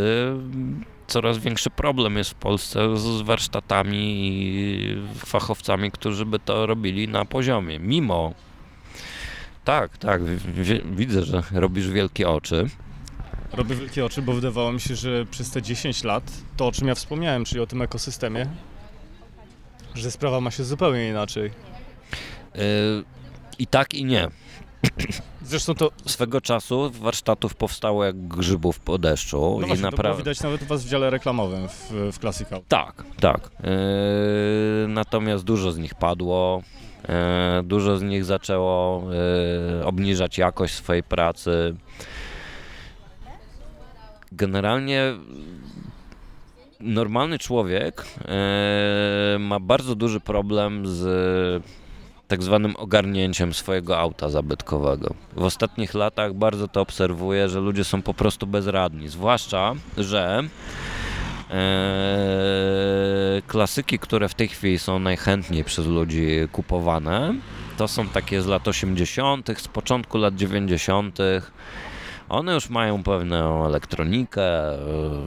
coraz 1.07 1.37
większy 1.37 1.69
problem 1.69 2.17
jest 2.17 2.29
w 2.29 2.35
Polsce 2.35 2.97
z 2.97 3.21
warsztatami 3.21 3.97
i 3.97 4.97
fachowcami, 5.15 5.91
którzy 5.91 6.25
by 6.25 6.39
to 6.39 6.65
robili 6.65 7.07
na 7.07 7.25
poziomie. 7.25 7.79
Mimo 7.79 8.33
tak, 9.63 9.97
tak, 9.97 10.21
widzę, 10.95 11.23
że 11.23 11.43
robisz 11.51 11.89
wielkie 11.89 12.29
oczy. 12.29 12.69
Robię 13.53 13.75
wielkie 13.75 14.05
oczy, 14.05 14.21
bo 14.21 14.33
wydawało 14.33 14.71
mi 14.71 14.81
się, 14.81 14.95
że 14.95 15.25
przez 15.25 15.51
te 15.51 15.61
10 15.61 16.03
lat 16.03 16.23
to, 16.57 16.67
o 16.67 16.71
czym 16.71 16.87
ja 16.87 16.95
wspomniałem, 16.95 17.45
czyli 17.45 17.61
o 17.61 17.67
tym 17.67 17.81
ekosystemie, 17.81 18.47
że 19.95 20.11
sprawa 20.11 20.41
ma 20.41 20.51
się 20.51 20.63
zupełnie 20.63 21.09
inaczej. 21.09 21.51
Yy, 22.55 22.61
I 23.59 23.67
tak, 23.67 23.93
i 23.93 24.05
nie. 24.05 24.27
Zresztą 25.41 25.75
to... 25.75 25.91
Swego 26.05 26.41
czasu 26.41 26.91
warsztatów 26.91 27.55
powstało 27.55 28.05
jak 28.05 28.27
grzybów 28.27 28.79
po 28.79 28.97
deszczu. 28.97 29.57
No 29.59 29.65
i 29.65 29.67
właśnie, 29.67 29.83
naprawdę... 29.83 30.17
widać 30.17 30.41
nawet 30.41 30.61
u 30.61 30.65
was 30.65 30.85
w 30.85 30.89
dziale 30.89 31.09
reklamowym 31.09 31.67
w, 31.67 31.91
w 32.11 32.19
Classical. 32.19 32.61
Tak, 32.67 33.03
tak. 33.19 33.49
Yy, 33.59 34.87
natomiast 34.87 35.43
dużo 35.43 35.71
z 35.71 35.77
nich 35.77 35.95
padło. 35.95 36.63
Yy, 37.57 37.63
dużo 37.63 37.97
z 37.97 38.03
nich 38.03 38.25
zaczęło 38.25 39.03
yy, 39.77 39.85
obniżać 39.85 40.37
jakość 40.37 40.73
swojej 40.73 41.03
pracy. 41.03 41.75
Generalnie 44.35 45.13
normalny 46.79 47.39
człowiek 47.39 48.05
yy, 49.33 49.39
ma 49.39 49.59
bardzo 49.59 49.95
duży 49.95 50.19
problem 50.19 50.87
z 50.87 51.03
tak 52.27 52.43
zwanym 52.43 52.75
ogarnięciem 52.75 53.53
swojego 53.53 53.99
auta 53.99 54.29
zabytkowego. 54.29 55.13
W 55.35 55.43
ostatnich 55.43 55.93
latach 55.93 56.33
bardzo 56.33 56.67
to 56.67 56.81
obserwuję, 56.81 57.49
że 57.49 57.59
ludzie 57.59 57.83
są 57.83 58.01
po 58.01 58.13
prostu 58.13 58.47
bezradni, 58.47 59.07
zwłaszcza, 59.07 59.73
że 59.97 60.43
e, 61.49 63.41
klasyki, 63.47 63.99
które 63.99 64.29
w 64.29 64.33
tej 64.33 64.47
chwili 64.47 64.79
są 64.79 64.99
najchętniej 64.99 65.63
przez 65.63 65.87
ludzi 65.87 66.27
kupowane, 66.51 67.35
to 67.77 67.87
są 67.87 68.07
takie 68.07 68.41
z 68.41 68.47
lat 68.47 68.67
80., 68.67 69.49
z 69.57 69.67
początku 69.67 70.17
lat 70.17 70.35
90. 70.35 71.17
One 72.29 72.53
już 72.53 72.69
mają 72.69 73.03
pewną 73.03 73.65
elektronikę, 73.65 74.51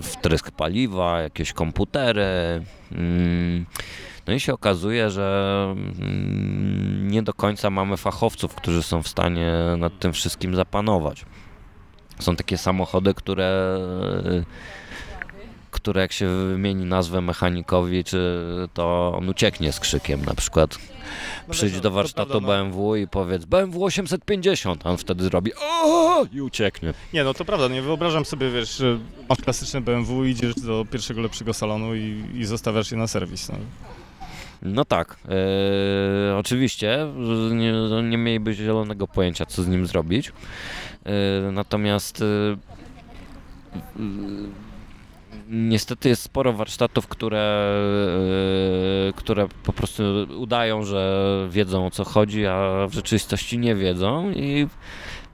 wtrysk 0.02 0.50
paliwa, 0.50 1.20
jakieś 1.20 1.52
komputery. 1.52 2.24
Mm, 2.92 3.66
no 4.26 4.34
i 4.34 4.40
się 4.40 4.54
okazuje, 4.54 5.10
że 5.10 5.66
mm, 5.76 7.08
nie 7.10 7.22
do 7.22 7.34
końca 7.34 7.70
mamy 7.70 7.96
fachowców, 7.96 8.54
którzy 8.54 8.82
są 8.82 9.02
w 9.02 9.08
stanie 9.08 9.52
nad 9.78 9.98
tym 9.98 10.12
wszystkim 10.12 10.56
zapanować. 10.56 11.24
Są 12.18 12.36
takie 12.36 12.58
samochody, 12.58 13.14
które 13.14 13.78
które 15.86 16.00
jak 16.00 16.12
się 16.12 16.28
wymieni 16.28 16.84
nazwę 16.84 17.20
mechanikowi, 17.20 18.04
czy 18.04 18.46
to 18.74 19.12
on 19.18 19.28
ucieknie 19.28 19.72
z 19.72 19.80
krzykiem 19.80 20.24
na 20.24 20.34
przykład. 20.34 20.78
No 21.48 21.54
Przyjdź 21.54 21.80
do 21.80 21.90
warsztatu 21.90 22.30
prawda, 22.30 22.48
no. 22.48 22.64
BMW 22.64 22.96
i 22.96 23.08
powiedz 23.08 23.44
BMW 23.44 23.84
850, 23.84 24.86
a 24.86 24.90
on 24.90 24.96
wtedy 24.96 25.24
zrobi 25.24 25.52
o 25.54 26.26
i 26.32 26.40
ucieknie. 26.40 26.94
Nie, 27.12 27.24
no 27.24 27.34
to 27.34 27.44
prawda, 27.44 27.68
nie 27.68 27.82
wyobrażam 27.82 28.24
sobie, 28.24 28.50
wiesz, 28.50 28.76
że 28.76 28.98
masz 29.28 29.38
klasyczne 29.38 29.80
BMW, 29.80 30.24
idziesz 30.24 30.54
do 30.54 30.86
pierwszego 30.90 31.20
lepszego 31.20 31.54
salonu 31.54 31.94
i, 31.94 32.24
i 32.34 32.44
zostawiasz 32.44 32.90
je 32.90 32.98
na 32.98 33.06
serwis. 33.06 33.48
No. 33.48 33.58
No 34.62 34.84
tak, 34.84 35.16
e, 35.28 36.36
oczywiście, 36.36 37.06
nie, 37.50 37.72
nie 38.02 38.18
mieliby 38.18 38.54
zielonego 38.54 39.08
pojęcia, 39.08 39.46
co 39.46 39.62
z 39.62 39.68
nim 39.68 39.86
zrobić. 39.86 40.32
E, 41.04 41.12
natomiast 41.52 42.22
e, 42.22 42.56
niestety 45.48 46.08
jest 46.08 46.22
sporo 46.22 46.52
warsztatów, 46.52 47.08
które, 47.08 47.68
które 49.16 49.48
po 49.62 49.72
prostu 49.72 50.02
udają, 50.38 50.82
że 50.82 51.46
wiedzą 51.50 51.86
o 51.86 51.90
co 51.90 52.04
chodzi, 52.04 52.46
a 52.46 52.86
w 52.88 52.92
rzeczywistości 52.92 53.58
nie 53.58 53.74
wiedzą 53.74 54.30
i 54.30 54.66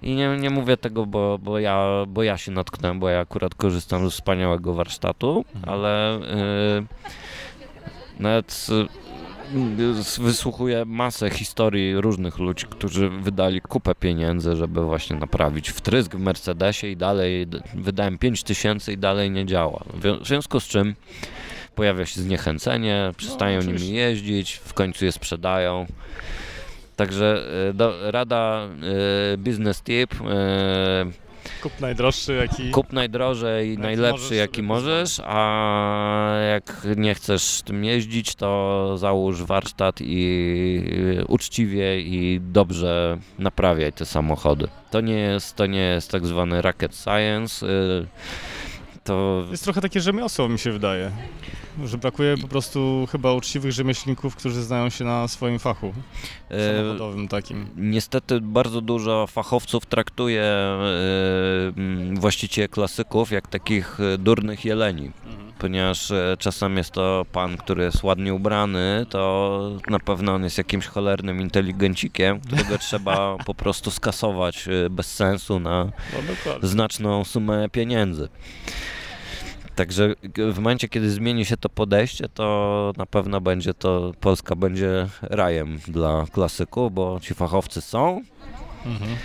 i 0.02 0.14
nie, 0.14 0.36
nie 0.36 0.50
mówię 0.50 0.76
tego, 0.76 1.06
bo, 1.06 1.38
bo, 1.38 1.58
ja, 1.58 1.88
bo 2.08 2.22
ja 2.22 2.38
się 2.38 2.52
natknąłem, 2.52 3.00
bo 3.00 3.08
ja 3.08 3.20
akurat 3.20 3.54
korzystam 3.54 4.10
z 4.10 4.12
wspaniałego 4.12 4.74
warsztatu, 4.74 5.44
mhm. 5.54 5.74
ale 5.74 6.20
yy, 6.76 6.86
nawet 8.20 8.66
wysłuchuję 10.20 10.84
masę 10.84 11.30
historii 11.30 11.96
różnych 11.96 12.38
ludzi, 12.38 12.66
którzy 12.70 13.08
wydali 13.08 13.60
kupę 13.60 13.94
pieniędzy, 13.94 14.56
żeby 14.56 14.84
właśnie 14.84 15.16
naprawić 15.16 15.68
wtrysk 15.68 16.14
w 16.14 16.20
Mercedesie 16.20 16.86
i 16.86 16.96
dalej 16.96 17.46
wydałem 17.74 18.18
5 18.18 18.42
tysięcy 18.42 18.92
i 18.92 18.98
dalej 18.98 19.30
nie 19.30 19.46
działa. 19.46 19.84
W 20.22 20.26
związku 20.26 20.60
z 20.60 20.64
czym 20.64 20.94
pojawia 21.74 22.06
się 22.06 22.20
zniechęcenie, 22.20 23.12
przestają 23.16 23.60
no, 23.62 23.72
nimi 23.72 23.88
jeździć, 23.92 24.52
w 24.64 24.74
końcu 24.74 25.04
je 25.04 25.12
sprzedają. 25.12 25.86
Także 26.96 27.44
e, 27.68 27.72
do, 27.72 28.10
rada 28.10 28.68
y, 29.34 29.38
business 29.38 29.82
tip 29.82 30.14
y, 30.14 30.16
Kup 31.62 31.80
najdroższy, 31.80 32.34
jaki... 32.34 32.70
Kup 32.70 32.92
najdrożej 32.92 33.72
i 33.72 33.78
najlepszy, 33.78 34.22
możesz 34.22 34.38
jaki 34.38 34.62
możesz, 34.62 35.20
a 35.24 36.36
jak 36.50 36.86
nie 36.96 37.14
chcesz 37.14 37.62
tym 37.64 37.84
jeździć, 37.84 38.34
to 38.34 38.94
załóż 38.98 39.42
warsztat 39.42 39.96
i 40.00 41.24
uczciwie 41.28 42.00
i 42.00 42.40
dobrze 42.40 43.18
naprawiaj 43.38 43.92
te 43.92 44.06
samochody. 44.06 44.68
To 44.90 45.00
nie 45.00 45.18
jest, 45.18 45.56
to 45.56 45.66
nie 45.66 45.80
jest 45.80 46.10
tak 46.10 46.26
zwany 46.26 46.62
rocket 46.62 46.96
science. 46.96 47.66
To... 49.04 49.44
Jest 49.50 49.64
trochę 49.64 49.80
takie 49.80 50.00
rzemiosło, 50.00 50.48
mi 50.48 50.58
się 50.58 50.72
wydaje. 50.72 51.10
Że 51.84 51.98
brakuje 51.98 52.38
po 52.38 52.48
prostu 52.48 53.08
chyba 53.12 53.32
uczciwych 53.32 53.72
rzemieślników, 53.72 54.36
którzy 54.36 54.62
znają 54.62 54.88
się 54.88 55.04
na 55.04 55.28
swoim 55.28 55.58
fachu 55.58 55.92
e, 56.50 56.76
samochodowym 56.76 57.28
takim. 57.28 57.66
Niestety 57.76 58.40
bardzo 58.40 58.80
dużo 58.80 59.26
fachowców 59.26 59.86
traktuje 59.86 60.42
e, 60.42 60.78
właścicieli 62.14 62.68
klasyków 62.68 63.30
jak 63.30 63.48
takich 63.48 64.00
e, 64.00 64.18
durnych 64.18 64.64
jeleni. 64.64 65.10
Mhm. 65.26 65.51
Ponieważ 65.62 66.12
czasem 66.38 66.76
jest 66.76 66.90
to 66.90 67.26
pan, 67.32 67.56
który 67.56 67.84
jest 67.84 68.02
ładnie 68.02 68.34
ubrany, 68.34 69.06
to 69.10 69.70
na 69.88 69.98
pewno 69.98 70.34
on 70.34 70.44
jest 70.44 70.58
jakimś 70.58 70.86
cholernym 70.86 71.40
inteligencikiem, 71.40 72.40
którego 72.40 72.78
trzeba 72.78 73.36
po 73.46 73.54
prostu 73.54 73.90
skasować 73.90 74.68
bez 74.90 75.14
sensu 75.14 75.60
na 75.60 75.84
no, 76.12 76.68
znaczną 76.68 77.24
sumę 77.24 77.68
pieniędzy. 77.68 78.28
Także 79.74 80.14
w 80.52 80.56
momencie, 80.56 80.88
kiedy 80.88 81.10
zmieni 81.10 81.44
się 81.44 81.56
to 81.56 81.68
podejście, 81.68 82.28
to 82.28 82.92
na 82.96 83.06
pewno 83.06 83.40
będzie 83.40 83.74
to, 83.74 84.12
Polska 84.20 84.56
będzie 84.56 85.08
rajem 85.20 85.78
dla 85.88 86.24
klasyków, 86.32 86.94
bo 86.94 87.20
ci 87.20 87.34
fachowcy 87.34 87.80
są. 87.80 88.20
Mhm 88.86 89.16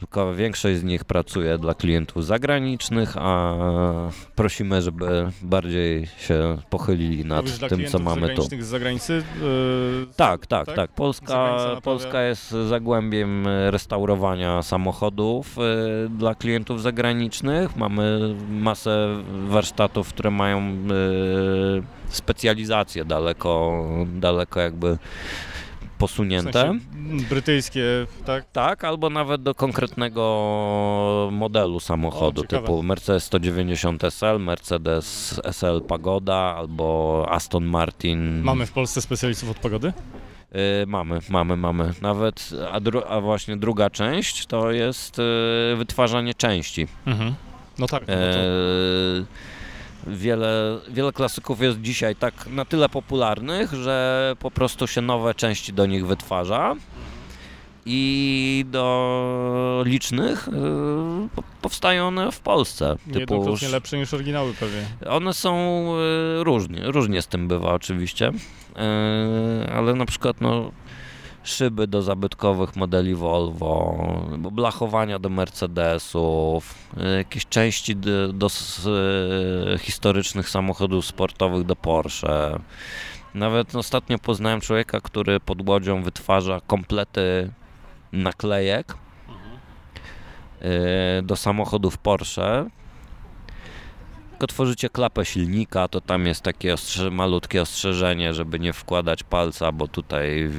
tylko 0.00 0.34
większość 0.34 0.78
z 0.78 0.84
nich 0.84 1.04
pracuje 1.04 1.58
dla 1.58 1.74
klientów 1.74 2.24
zagranicznych, 2.24 3.16
a 3.16 3.54
prosimy, 4.34 4.82
żeby 4.82 5.30
bardziej 5.42 6.06
się 6.06 6.58
pochylili 6.70 7.24
nad 7.24 7.44
Mówisz, 7.44 7.58
tym, 7.68 7.86
co 7.86 7.98
mamy 7.98 8.34
tu. 8.34 8.42
z 8.42 8.66
zagranicy? 8.66 9.22
Yy, 9.42 10.06
tak, 10.16 10.46
tak, 10.46 10.66
tak, 10.66 10.76
tak. 10.76 10.90
Polska, 10.90 11.56
Polska 11.82 12.22
jest 12.22 12.50
zagłębiem 12.50 13.46
restaurowania 13.70 14.62
samochodów 14.62 15.56
yy, 15.56 16.08
dla 16.08 16.34
klientów 16.34 16.82
zagranicznych. 16.82 17.76
Mamy 17.76 18.34
masę 18.48 19.22
warsztatów, 19.48 20.08
które 20.08 20.30
mają 20.30 20.76
yy, 20.76 21.82
specjalizację 22.08 23.04
daleko, 23.04 23.84
daleko 24.06 24.60
jakby 24.60 24.98
posunięte. 25.98 26.50
W 26.50 26.52
sensie 26.52 27.28
brytyjskie, 27.28 27.84
tak? 28.24 28.44
Tak, 28.52 28.84
albo 28.84 29.10
nawet 29.10 29.42
do 29.42 29.54
konkretnego 29.54 31.28
modelu 31.32 31.80
samochodu, 31.80 32.42
o, 32.42 32.44
typu 32.44 32.82
Mercedes 32.82 33.24
190 33.24 34.02
SL, 34.10 34.38
Mercedes 34.38 35.40
SL 35.52 35.80
Pagoda 35.88 36.34
albo 36.34 37.26
Aston 37.30 37.64
Martin. 37.64 38.42
Mamy 38.42 38.66
w 38.66 38.72
Polsce 38.72 39.02
specjalistów 39.02 39.50
od 39.50 39.58
pogody? 39.58 39.92
Yy, 40.52 40.86
mamy, 40.86 41.18
mamy, 41.28 41.56
mamy. 41.56 41.92
Nawet, 42.02 42.50
a, 42.72 42.80
a, 43.08 43.20
właśnie 43.20 43.56
druga 43.56 43.90
część 43.90 44.46
to 44.46 44.70
jest 44.70 45.18
yy, 45.18 45.76
wytwarzanie 45.76 46.34
części. 46.34 46.86
Mhm. 47.06 47.34
No 47.78 47.86
tak. 47.86 48.00
No 48.08 48.14
to... 48.14 48.20
yy, 48.22 49.26
wiele, 50.06 50.78
wiele 50.88 51.12
klasyków 51.12 51.60
jest 51.60 51.80
dzisiaj 51.80 52.16
tak 52.16 52.46
na 52.46 52.64
tyle 52.64 52.88
popularnych, 52.88 53.72
że 53.72 54.34
po 54.38 54.50
prostu 54.50 54.86
się 54.86 55.00
nowe 55.00 55.34
części 55.34 55.72
do 55.72 55.86
nich 55.86 56.06
wytwarza 56.06 56.76
i 57.86 58.64
do 58.68 59.82
licznych 59.86 60.48
y, 60.48 60.52
powstają 61.62 62.08
one 62.08 62.32
w 62.32 62.40
Polsce. 62.40 62.96
Niejednokrotnie 63.06 63.68
lepsze 63.68 63.98
niż 63.98 64.14
oryginały 64.14 64.54
pewnie. 64.54 64.86
One 65.08 65.34
są 65.34 65.84
y, 66.40 66.44
różnie, 66.44 66.80
różnie 66.84 67.22
z 67.22 67.26
tym 67.26 67.48
bywa 67.48 67.72
oczywiście, 67.74 68.28
y, 68.28 69.72
ale 69.72 69.94
na 69.94 70.06
przykład 70.06 70.40
no 70.40 70.70
szyby 71.46 71.86
do 71.86 72.02
zabytkowych 72.02 72.76
modeli 72.76 73.14
Volvo, 73.14 74.06
blachowania 74.52 75.18
do 75.18 75.28
Mercedesów, 75.28 76.74
jakieś 77.16 77.46
części 77.46 77.96
do, 77.96 78.32
do 78.32 78.48
historycznych 79.78 80.48
samochodów 80.48 81.06
sportowych 81.06 81.66
do 81.66 81.76
Porsche. 81.76 82.58
Nawet 83.34 83.74
ostatnio 83.74 84.18
poznałem 84.18 84.60
człowieka, 84.60 85.00
który 85.00 85.40
pod 85.40 85.68
łodzią 85.68 86.02
wytwarza 86.02 86.60
komplety 86.66 87.50
naklejek 88.12 88.94
e, 90.60 91.22
do 91.22 91.36
samochodów 91.36 91.98
Porsche. 91.98 92.66
Jak 94.36 94.44
otworzycie 94.44 94.88
klapę 94.88 95.24
silnika, 95.24 95.88
to 95.88 96.00
tam 96.00 96.26
jest 96.26 96.42
takie 96.42 96.74
ostrze 96.74 97.10
malutkie 97.10 97.62
ostrzeżenie, 97.62 98.34
żeby 98.34 98.58
nie 98.58 98.72
wkładać 98.72 99.22
palca, 99.22 99.72
bo 99.72 99.88
tutaj 99.88 100.50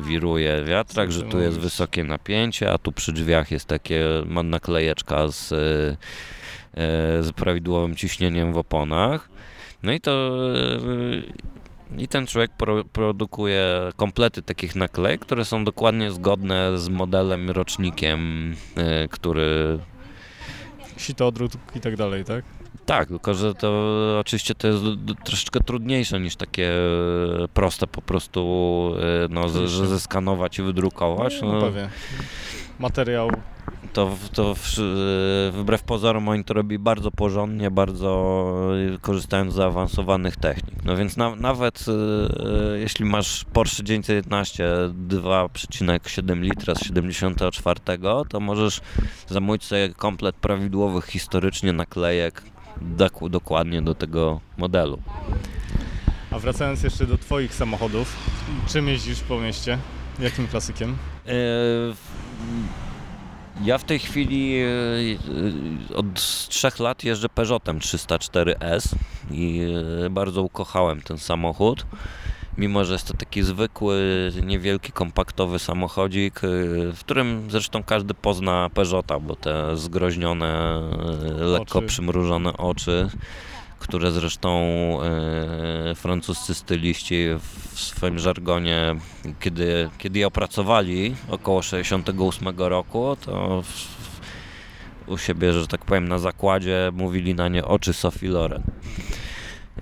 wiruje 0.00 0.64
wiatrak, 0.64 1.12
że 1.12 1.22
tu 1.22 1.40
jest 1.40 1.58
wysokie 1.58 2.04
napięcie, 2.04 2.72
a 2.72 2.78
tu 2.78 2.92
przy 2.92 3.12
drzwiach 3.12 3.50
jest 3.50 3.66
takie 3.66 4.04
naklejeczka 4.44 5.28
z, 5.28 5.52
e, 5.52 5.56
z 7.22 7.32
prawidłowym 7.32 7.96
ciśnieniem 7.96 8.52
w 8.52 8.58
oponach. 8.58 9.28
No 9.82 9.92
i 9.92 10.00
to 10.00 10.38
i 11.98 12.08
ten 12.08 12.26
człowiek 12.26 12.50
pro, 12.50 12.84
produkuje 12.84 13.92
komplety 13.96 14.42
takich 14.42 14.76
naklejek, 14.76 15.20
które 15.20 15.44
są 15.44 15.64
dokładnie 15.64 16.10
zgodne 16.10 16.78
z 16.78 16.88
modelem, 16.88 17.50
rocznikiem, 17.50 18.54
który... 19.10 19.78
Sitodrut 20.96 21.52
i 21.74 21.80
tak 21.80 21.96
dalej, 21.96 22.24
tak? 22.24 22.55
Tak, 22.86 23.08
tylko 23.08 23.34
że 23.34 23.54
to 23.54 23.70
oczywiście 24.20 24.54
to 24.54 24.68
jest 24.68 24.82
troszeczkę 25.24 25.60
trudniejsze 25.60 26.20
niż 26.20 26.36
takie 26.36 26.72
proste 27.54 27.86
po 27.86 28.02
prostu, 28.02 28.92
e, 29.24 29.28
no, 29.30 29.48
że 29.48 29.86
zeskanować 29.86 30.58
i 30.58 30.62
wydrukować. 30.62 31.42
No, 31.42 31.52
no. 31.52 31.60
Pewnie. 31.60 31.88
Materiał 32.78 33.30
to, 33.96 34.16
to 34.32 34.54
wbrew 35.52 35.82
pozorom 35.82 36.28
oni 36.28 36.44
to 36.44 36.54
robi 36.54 36.78
bardzo 36.78 37.10
porządnie, 37.10 37.70
bardzo 37.70 38.52
korzystając 39.00 39.52
z 39.52 39.56
zaawansowanych 39.56 40.36
technik. 40.36 40.84
No 40.84 40.96
więc 40.96 41.16
na, 41.16 41.36
nawet 41.36 41.84
e, 41.88 42.78
jeśli 42.78 43.04
masz 43.04 43.44
Porsche 43.52 43.84
911 43.84 44.64
2,7 45.08 46.40
litra 46.40 46.74
z 46.74 46.82
74, 46.82 47.80
to 48.28 48.40
możesz 48.40 48.80
zamówić 49.28 49.64
sobie 49.64 49.88
komplet 49.88 50.36
prawidłowych 50.36 51.04
historycznie 51.04 51.72
naklejek 51.72 52.42
dokładnie 53.30 53.82
do 53.82 53.94
tego 53.94 54.40
modelu. 54.56 54.98
A 56.30 56.38
wracając 56.38 56.82
jeszcze 56.82 57.06
do 57.06 57.18
Twoich 57.18 57.54
samochodów, 57.54 58.16
czym 58.68 58.88
jeździsz 58.88 59.20
po 59.20 59.40
mieście? 59.40 59.78
Jakim 60.18 60.46
klasykiem? 60.46 60.96
E, 61.26 61.32
ja 63.64 63.78
w 63.78 63.84
tej 63.84 63.98
chwili 63.98 64.60
e, 64.60 65.94
od 65.94 66.14
trzech 66.48 66.78
lat 66.78 67.04
jeżdżę 67.04 67.28
Peugeotem 67.28 67.78
304S 67.78 68.94
i 69.30 69.60
e, 70.06 70.10
bardzo 70.10 70.42
ukochałem 70.42 71.02
ten 71.02 71.18
samochód. 71.18 71.86
Mimo, 72.58 72.84
że 72.84 72.92
jest 72.92 73.08
to 73.08 73.14
taki 73.14 73.42
zwykły, 73.42 74.32
niewielki, 74.42 74.92
kompaktowy 74.92 75.58
samochodzik, 75.58 76.40
w 76.92 76.98
którym 77.00 77.50
zresztą 77.50 77.82
każdy 77.82 78.14
pozna 78.14 78.70
Peugeota, 78.74 79.18
bo 79.20 79.36
te 79.36 79.76
zgroźnione, 79.76 80.82
lekko 81.38 81.78
oczy. 81.78 81.88
przymrużone 81.88 82.56
oczy 82.56 83.08
które 83.78 84.12
zresztą 84.12 84.58
e, 85.02 85.94
francuscy 85.94 86.54
styliści 86.54 87.26
w 87.72 87.80
swoim 87.80 88.18
żargonie, 88.18 88.96
kiedy, 89.40 89.90
kiedy 89.98 90.18
je 90.18 90.26
opracowali 90.26 91.14
około 91.28 91.62
68 91.62 92.48
roku, 92.58 93.16
to 93.24 93.62
w, 93.62 93.96
u 95.06 95.18
siebie, 95.18 95.52
że 95.52 95.66
tak 95.66 95.84
powiem, 95.84 96.08
na 96.08 96.18
zakładzie 96.18 96.90
mówili 96.94 97.34
na 97.34 97.48
nie 97.48 97.64
oczy 97.64 97.92
Sophie 97.92 98.28
Loren. 98.28 98.62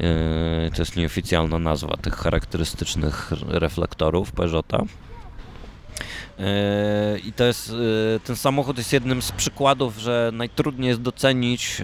E, 0.01 0.71
to 0.71 0.83
jest 0.83 0.97
nieoficjalna 0.97 1.59
nazwa 1.59 1.97
tych 1.97 2.15
charakterystycznych 2.15 3.33
reflektorów 3.49 4.33
Peugeota. 4.33 4.83
I 7.25 7.33
to 7.33 7.45
jest, 7.45 7.71
e, 8.17 8.21
ten 8.21 8.37
samochód 8.37 8.79
jest 8.79 8.93
jednym 8.93 9.23
z 9.23 9.33
przykładów, 9.33 9.99
że 9.99 10.31
najtrudniej 10.33 10.89
jest 10.89 11.01
docenić 11.01 11.83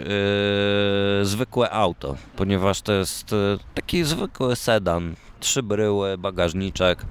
zwykłe 1.23 1.71
auto, 1.71 2.17
ponieważ 2.37 2.83
to 2.83 2.93
jest 2.93 3.35
taki 3.75 4.05
zwykły 4.05 4.57
sedan, 4.57 5.15
trzy 5.41 5.63
bryły, 5.63 6.19
bagażniczek, 6.19 7.05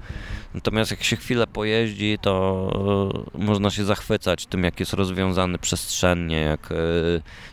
Natomiast 0.54 0.90
jak 0.90 1.04
się 1.04 1.16
chwilę 1.16 1.46
pojeździ, 1.46 2.18
to 2.22 3.30
e, 3.34 3.38
można 3.38 3.70
się 3.70 3.84
zachwycać 3.84 4.46
tym, 4.46 4.64
jak 4.64 4.80
jest 4.80 4.92
rozwiązany 4.92 5.58
przestrzennie, 5.58 6.40
jak 6.40 6.72
e, 6.72 6.74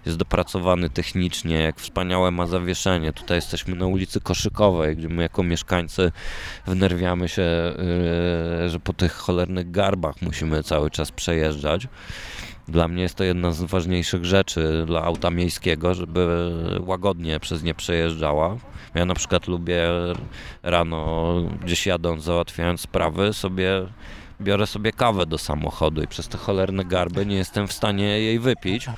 jest 0.05 0.17
dopracowany 0.17 0.89
technicznie, 0.89 1.55
jak 1.55 1.79
wspaniałe 1.79 2.31
ma 2.31 2.47
zawieszenie. 2.47 3.13
Tutaj 3.13 3.37
jesteśmy 3.37 3.75
na 3.75 3.85
ulicy 3.87 4.21
Koszykowej, 4.21 4.97
gdzie 4.97 5.09
my 5.09 5.21
jako 5.21 5.43
mieszkańcy 5.43 6.11
wnerwiamy 6.67 7.29
się, 7.29 7.41
e, 7.41 7.75
że 8.69 8.79
po 8.83 8.93
tych 8.93 9.13
cholernych 9.13 9.71
garbach 9.71 10.21
musimy 10.21 10.63
cały 10.63 10.91
czas 10.91 11.11
przejeżdżać. 11.11 11.87
Dla 12.67 12.87
mnie 12.87 13.03
jest 13.03 13.15
to 13.15 13.23
jedna 13.23 13.51
z 13.51 13.63
ważniejszych 13.63 14.25
rzeczy 14.25 14.83
dla 14.87 15.03
auta 15.03 15.29
miejskiego, 15.29 15.93
żeby 15.93 16.51
łagodnie 16.79 17.39
przez 17.39 17.63
nie 17.63 17.73
przejeżdżała. 17.73 18.57
Ja 18.95 19.05
na 19.05 19.13
przykład 19.13 19.47
lubię 19.47 19.83
rano 20.63 21.33
gdzieś 21.65 21.85
jadąc, 21.85 22.23
załatwiając 22.23 22.81
sprawy, 22.81 23.33
sobie 23.33 23.87
biorę 24.41 24.67
sobie 24.67 24.91
kawę 24.91 25.25
do 25.25 25.37
samochodu 25.37 26.03
i 26.03 26.07
przez 26.07 26.27
te 26.27 26.37
cholerne 26.37 26.85
garby 26.85 27.25
nie 27.25 27.35
jestem 27.35 27.67
w 27.67 27.73
stanie 27.73 28.05
jej 28.05 28.39
wypić. 28.39 28.87
Eee, 28.87 28.93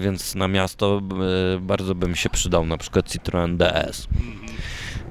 więc 0.04 0.34
na 0.34 0.48
miasto 0.48 1.00
e, 1.56 1.60
bardzo 1.60 1.94
bym 1.94 2.16
się 2.16 2.30
przydał 2.30 2.66
na 2.66 2.78
przykład 2.78 3.08
Citroen 3.08 3.56
DS. 3.56 4.08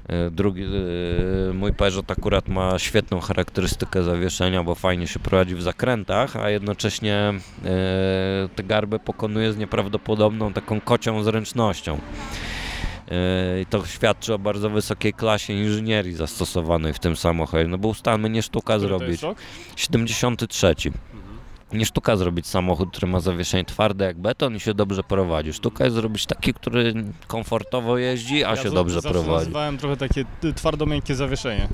E, 0.08 0.32
drugi, 0.32 0.64
e, 0.64 1.54
mój 1.54 1.74
Peugeot 1.74 2.12
akurat 2.12 2.48
ma 2.48 2.80
świetną 2.80 3.20
charakterystykę 3.20 4.04
zawieszenia, 4.04 4.64
bo 4.64 4.76
fajnie 4.76 5.08
się 5.08 5.20
prowadzi 5.20 5.56
w 5.56 5.62
zakrętach, 5.62 6.36
a 6.36 6.50
jednocześnie 6.50 7.16
e, 7.16 7.40
te 8.56 8.64
garby 8.64 9.00
pokonuje 9.00 9.54
z 9.54 9.58
nieprawdopodobną 9.58 10.54
taką 10.54 10.82
kocią 10.82 11.24
zręcznością. 11.24 12.00
I 13.62 13.66
to 13.66 13.86
świadczy 13.86 14.34
o 14.34 14.40
bardzo 14.40 14.70
wysokiej 14.70 15.14
klasie 15.14 15.54
inżynierii 15.54 16.14
zastosowanej 16.14 16.94
w 16.94 17.00
tym 17.00 17.16
samochodzie, 17.16 17.68
no 17.68 17.78
bo 17.78 17.88
ustalmy, 17.88 18.30
nie 18.30 18.42
sztuka 18.42 18.80
zrobić. 18.80 19.22
73 19.76 20.76
nie 21.74 21.86
sztuka 21.86 22.18
zrobić 22.18 22.48
samochód, 22.48 22.90
który 22.92 23.08
ma 23.08 23.20
zawieszenie 23.20 23.66
twarde 23.66 24.06
jak 24.06 24.18
beton 24.18 24.56
i 24.56 24.60
się 24.60 24.74
dobrze 24.74 25.04
prowadzi. 25.04 25.54
Sztuka 25.54 25.84
jest 25.84 25.96
zrobić 25.96 26.26
taki, 26.26 26.54
który 26.54 26.94
komfortowo 27.28 27.98
jeździ, 27.98 28.44
a 28.44 28.50
ja 28.50 28.56
się 28.56 28.72
dobrze 28.72 29.02
prowadzi. 29.02 29.30
Ja 29.30 29.34
nazywałem 29.34 29.78
trochę 29.78 29.98
takie 29.98 30.26
twardo-miękkie 30.56 31.16
zawieszenie. 31.16 31.68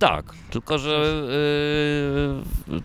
Tak, 0.00 0.34
tylko 0.50 0.78
że, 0.78 1.22
yy, 2.68 2.80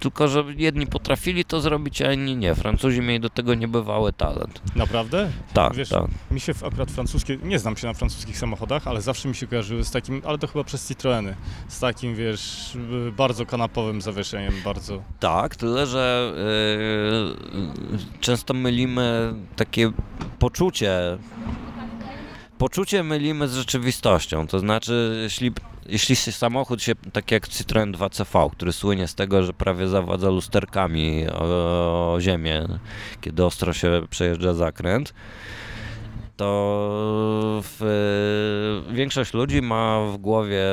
tylko 0.00 0.28
że 0.28 0.44
jedni 0.56 0.86
potrafili 0.86 1.44
to 1.44 1.60
zrobić, 1.60 2.02
a 2.02 2.12
inni 2.12 2.36
nie. 2.36 2.54
Francuzi 2.54 3.00
mieli 3.00 3.20
do 3.20 3.30
tego 3.30 3.54
niebywały 3.54 4.12
talent. 4.12 4.62
Naprawdę? 4.76 5.30
Tak, 5.52 5.74
Wiesz, 5.74 5.88
tak. 5.88 6.04
Mi 6.30 6.40
się 6.40 6.52
akurat 6.66 6.90
francuskie, 6.90 7.38
nie 7.42 7.58
znam 7.58 7.76
się 7.76 7.86
na 7.86 7.94
francuskich 7.94 8.38
samochodach, 8.38 8.86
ale 8.88 9.02
zawsze 9.02 9.28
mi 9.28 9.34
się 9.34 9.46
kojarzyły 9.46 9.84
z 9.84 9.90
takim, 9.90 10.22
ale 10.24 10.38
to 10.38 10.46
chyba 10.46 10.64
przez 10.64 10.88
Citroeny, 10.88 11.36
z 11.68 11.80
takim, 11.80 12.14
wiesz, 12.14 12.76
bardzo 13.16 13.46
kanapowym 13.46 14.02
zawieszeniem, 14.02 14.54
bardzo. 14.64 15.02
Tak, 15.20 15.56
tyle, 15.56 15.86
że 15.86 16.32
yy, 17.52 17.98
często 18.20 18.54
mylimy 18.54 19.34
takie 19.56 19.92
poczucie 20.38 21.18
poczucie 22.58 23.02
mylimy 23.02 23.48
z 23.48 23.54
rzeczywistością. 23.54 24.46
To 24.46 24.58
znaczy, 24.58 25.18
jeśli, 25.22 25.52
jeśli 25.86 26.16
samochód 26.16 26.82
się, 26.82 26.94
tak 27.12 27.30
jak 27.30 27.48
Citroen 27.48 27.92
2CV, 27.92 28.50
który 28.50 28.72
słynie 28.72 29.08
z 29.08 29.14
tego, 29.14 29.42
że 29.42 29.52
prawie 29.52 29.88
zawładza 29.88 30.30
lusterkami 30.30 31.26
o, 31.28 32.12
o 32.14 32.20
ziemię, 32.20 32.66
kiedy 33.20 33.44
ostro 33.44 33.72
się 33.72 34.02
przejeżdża 34.10 34.54
zakręt, 34.54 35.14
to 36.36 37.62
w, 37.62 38.84
większość 38.90 39.34
ludzi 39.34 39.62
ma 39.62 40.00
w 40.12 40.16
głowie 40.16 40.64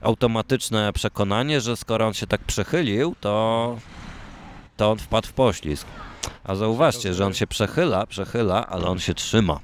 automatyczne 0.00 0.92
przekonanie, 0.92 1.60
że 1.60 1.76
skoro 1.76 2.06
on 2.06 2.14
się 2.14 2.26
tak 2.26 2.40
przechylił, 2.40 3.14
to, 3.20 3.76
to 4.76 4.90
on 4.90 4.98
wpadł 4.98 5.28
w 5.28 5.32
poślizg. 5.32 5.86
A 6.44 6.54
zauważcie, 6.54 7.14
że 7.14 7.26
on 7.26 7.34
się 7.34 7.46
przechyla, 7.46 8.06
przechyla, 8.06 8.66
ale 8.66 8.86
on 8.86 8.98
się 8.98 9.14
trzyma. 9.14 9.60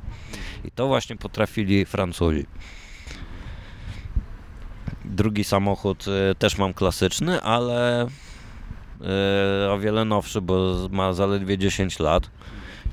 I 0.65 0.71
to 0.71 0.87
właśnie 0.87 1.17
potrafili 1.17 1.85
Francuzi. 1.85 2.47
Drugi 5.05 5.45
samochód 5.45 6.05
y, 6.09 6.35
też 6.35 6.59
mam 6.59 6.75
klasyczny, 6.75 7.43
ale 7.43 8.07
y, 9.67 9.71
o 9.71 9.79
wiele 9.79 10.05
nowszy, 10.05 10.41
bo 10.41 10.75
ma 10.91 11.13
zaledwie 11.13 11.59
10 11.59 11.99
lat. 11.99 12.31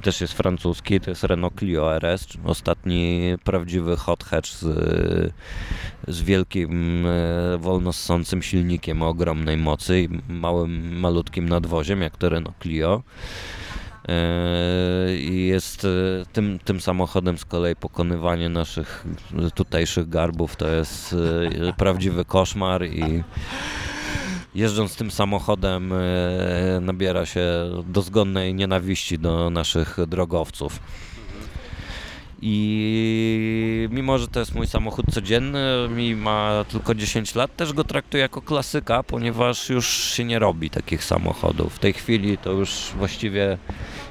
też 0.02 0.22
jest 0.22 0.34
francuski, 0.34 1.00
to 1.00 1.10
jest 1.10 1.24
Renault 1.24 1.60
Clio 1.60 1.96
RS, 1.96 2.28
ostatni 2.46 3.22
prawdziwy 3.44 3.98
hot 3.98 4.24
hatch 4.24 4.50
z, 4.50 4.64
z 6.08 6.22
wielkim, 6.22 7.06
e, 7.06 7.58
wolnossącym 7.58 8.42
silnikiem 8.42 9.02
o 9.02 9.08
ogromnej 9.08 9.58
mocy 9.58 10.02
i 10.02 10.10
małym, 10.30 11.00
malutkim 11.00 11.50
nadwoziem, 11.50 12.02
jak 12.02 12.18
to 12.18 12.30
Renault 12.30 12.58
Clio. 12.62 13.04
E, 14.08 15.16
I 15.16 15.48
jest 15.48 15.86
e, 15.86 15.88
tym, 16.34 16.60
tym 16.60 16.82
samochodem 16.82 17.38
z 17.38 17.46
kolei 17.46 17.76
pokonywanie 17.76 18.50
naszych 18.50 19.06
tutejszych 19.56 20.10
garbów 20.10 20.56
to 20.56 20.68
jest 20.68 21.16
prawdziwy 21.78 22.26
koszmar 22.26 22.86
i 22.86 23.24
jeżdżąc 24.56 24.96
tym 24.96 25.12
samochodem 25.12 25.94
nabiera 26.82 27.26
się 27.26 27.44
dozgonnej 27.88 28.54
nienawiści 28.54 29.20
do 29.20 29.50
naszych 29.50 29.98
drogowców. 30.08 30.80
I 32.44 33.88
mimo, 33.92 34.18
że 34.18 34.28
to 34.28 34.40
jest 34.40 34.56
mój 34.56 34.68
samochód 34.68 35.06
codzienny, 35.14 35.90
mi 35.96 36.16
ma 36.16 36.66
tylko 36.70 36.96
10 36.96 37.36
lat, 37.36 37.56
też 37.56 37.74
go 37.74 37.84
traktuję 37.84 38.22
jako 38.22 38.42
klasyka, 38.42 39.04
ponieważ 39.04 39.70
już 39.70 39.88
się 39.88 40.24
nie 40.24 40.40
robi 40.40 40.70
takich 40.70 41.04
samochodów. 41.04 41.76
W 41.76 41.80
tej 41.80 41.94
chwili 41.94 42.38
to 42.38 42.52
już 42.52 42.92
właściwie 42.98 43.58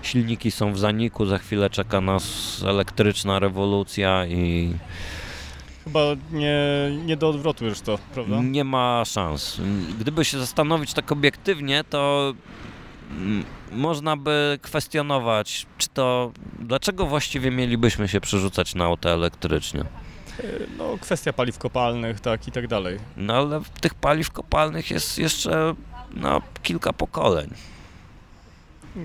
silniki 0.03 0.51
są 0.51 0.73
w 0.73 0.79
zaniku, 0.79 1.27
za 1.27 1.39
chwilę 1.39 1.71
czeka 1.71 2.01
nas 2.01 2.25
elektryczna 2.67 3.39
rewolucja 3.39 4.27
i 4.27 4.75
Chyba 5.85 6.01
nie, 6.33 6.57
nie 7.05 7.17
do 7.17 7.29
odwrotu 7.29 7.65
już 7.65 7.81
to, 7.81 7.99
prawda? 8.15 8.43
Nie 8.43 8.65
ma 8.65 9.03
szans. 9.05 9.61
Gdyby 10.01 10.25
się 10.25 10.39
zastanowić 10.39 10.95
tak 10.95 11.13
obiektywnie, 11.13 11.85
to 11.91 12.35
można 13.73 14.17
by 14.17 14.59
kwestionować, 14.63 15.67
czy 15.79 15.89
to 15.89 16.33
dlaczego 16.59 17.07
właściwie 17.07 17.51
mielibyśmy 17.51 18.09
się 18.09 18.21
przerzucać 18.21 18.75
na 18.75 18.85
auto 18.85 19.11
elektrycznie. 19.11 19.85
No, 20.79 20.99
kwestia 21.01 21.33
paliw 21.33 21.59
kopalnych, 21.59 22.21
tak 22.21 22.49
i 22.49 22.53
tak 22.53 22.69
dalej. 22.69 22.99
No 23.17 23.35
ale 23.35 23.61
tych 23.81 23.95
paliw 23.95 24.31
kopalnych 24.31 24.91
jest 24.91 25.19
jeszcze 25.19 25.75
no, 26.15 26.43
kilka 26.63 26.93
pokoleń. 26.93 27.51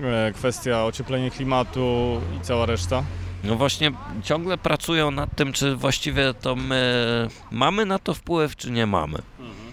E, 0.02 0.32
kwestia 0.32 0.84
ocieplenia 0.84 1.30
klimatu 1.30 2.20
i 2.36 2.40
cała 2.40 2.66
reszta. 2.66 3.02
No 3.44 3.56
właśnie 3.56 3.92
ciągle 4.22 4.58
pracują 4.58 5.10
nad 5.10 5.36
tym, 5.36 5.52
czy 5.52 5.76
właściwie 5.76 6.34
to 6.34 6.56
my 6.56 7.28
mamy 7.50 7.86
na 7.86 7.98
to 7.98 8.14
wpływ, 8.14 8.56
czy 8.56 8.70
nie 8.70 8.86
mamy. 8.86 9.18
E, 9.18 9.65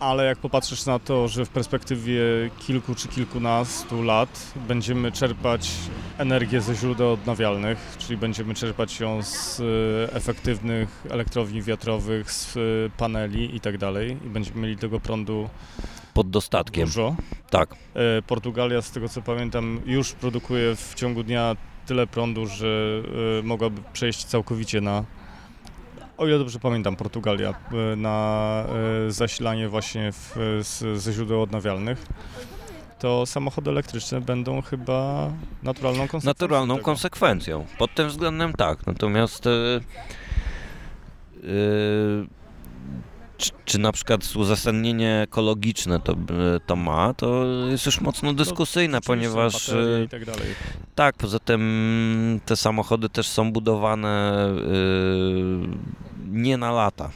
ale 0.00 0.24
jak 0.24 0.38
popatrzysz 0.38 0.86
na 0.86 0.98
to, 0.98 1.28
że 1.28 1.44
w 1.44 1.48
perspektywie 1.48 2.20
kilku 2.58 2.94
czy 2.94 3.08
kilkunastu 3.08 4.02
lat 4.02 4.52
będziemy 4.68 5.12
czerpać 5.12 5.70
energię 6.18 6.60
ze 6.60 6.74
źródeł 6.74 7.12
odnawialnych, 7.12 7.96
czyli 7.98 8.16
będziemy 8.16 8.54
czerpać 8.54 9.00
ją 9.00 9.22
z 9.22 9.60
e, 9.60 10.14
efektywnych 10.14 11.06
elektrowni 11.10 11.62
wiatrowych, 11.62 12.32
z 12.32 12.56
e, 12.56 12.60
paneli 12.96 13.56
i 13.56 13.60
tak 13.60 13.78
dalej 13.78 14.16
i 14.26 14.28
będziemy 14.28 14.60
mieli 14.60 14.76
tego 14.76 15.00
prądu 15.00 15.48
pod 16.14 16.30
dostatkiem. 16.30 16.86
Dużo. 16.86 17.16
Tak. 17.50 17.74
Portugalia, 18.26 18.82
z 18.82 18.90
tego 18.90 19.08
co 19.08 19.22
pamiętam, 19.22 19.80
już 19.86 20.12
produkuje 20.12 20.76
w 20.76 20.94
ciągu 20.94 21.22
dnia 21.22 21.56
tyle 21.86 22.06
prądu, 22.06 22.46
że 22.46 23.02
mogłaby 23.42 23.82
przejść 23.92 24.24
całkowicie 24.24 24.80
na, 24.80 25.04
o 26.16 26.26
ile 26.26 26.38
dobrze 26.38 26.58
pamiętam, 26.58 26.96
Portugalia, 26.96 27.54
y, 27.92 27.96
na 27.96 28.64
y, 29.08 29.12
zasilanie 29.12 29.68
właśnie 29.68 30.12
w, 30.12 30.36
z, 30.62 31.02
ze 31.02 31.12
źródeł 31.12 31.42
odnawialnych 31.42 32.06
to 32.98 33.26
samochody 33.26 33.70
elektryczne 33.70 34.20
będą 34.20 34.62
chyba 34.62 35.30
naturalną 35.62 36.08
konsekwencją. 36.08 36.30
Naturalną 36.30 36.74
tego. 36.74 36.84
konsekwencją. 36.84 37.66
Pod 37.78 37.94
tym 37.94 38.08
względem 38.08 38.52
tak. 38.52 38.86
Natomiast 38.86 39.44
yy, 39.44 39.80
yy, 41.42 42.26
czy, 43.38 43.50
czy 43.64 43.78
na 43.78 43.92
przykład 43.92 44.36
uzasadnienie 44.36 45.20
ekologiczne 45.22 46.00
to, 46.00 46.14
to 46.66 46.76
ma, 46.76 47.14
to 47.14 47.46
jest 47.70 47.86
już 47.86 48.00
mocno 48.00 48.34
dyskusyjne, 48.34 49.00
ponieważ. 49.00 49.70
I 50.04 50.08
tak, 50.08 50.24
dalej. 50.24 50.46
tak, 50.94 51.16
poza 51.16 51.38
tym 51.38 52.40
te 52.46 52.56
samochody 52.56 53.08
też 53.08 53.28
są 53.28 53.52
budowane 53.52 54.48
yy, 54.56 56.05
nie 56.26 56.56
na 56.56 56.72
lata. 56.72 57.10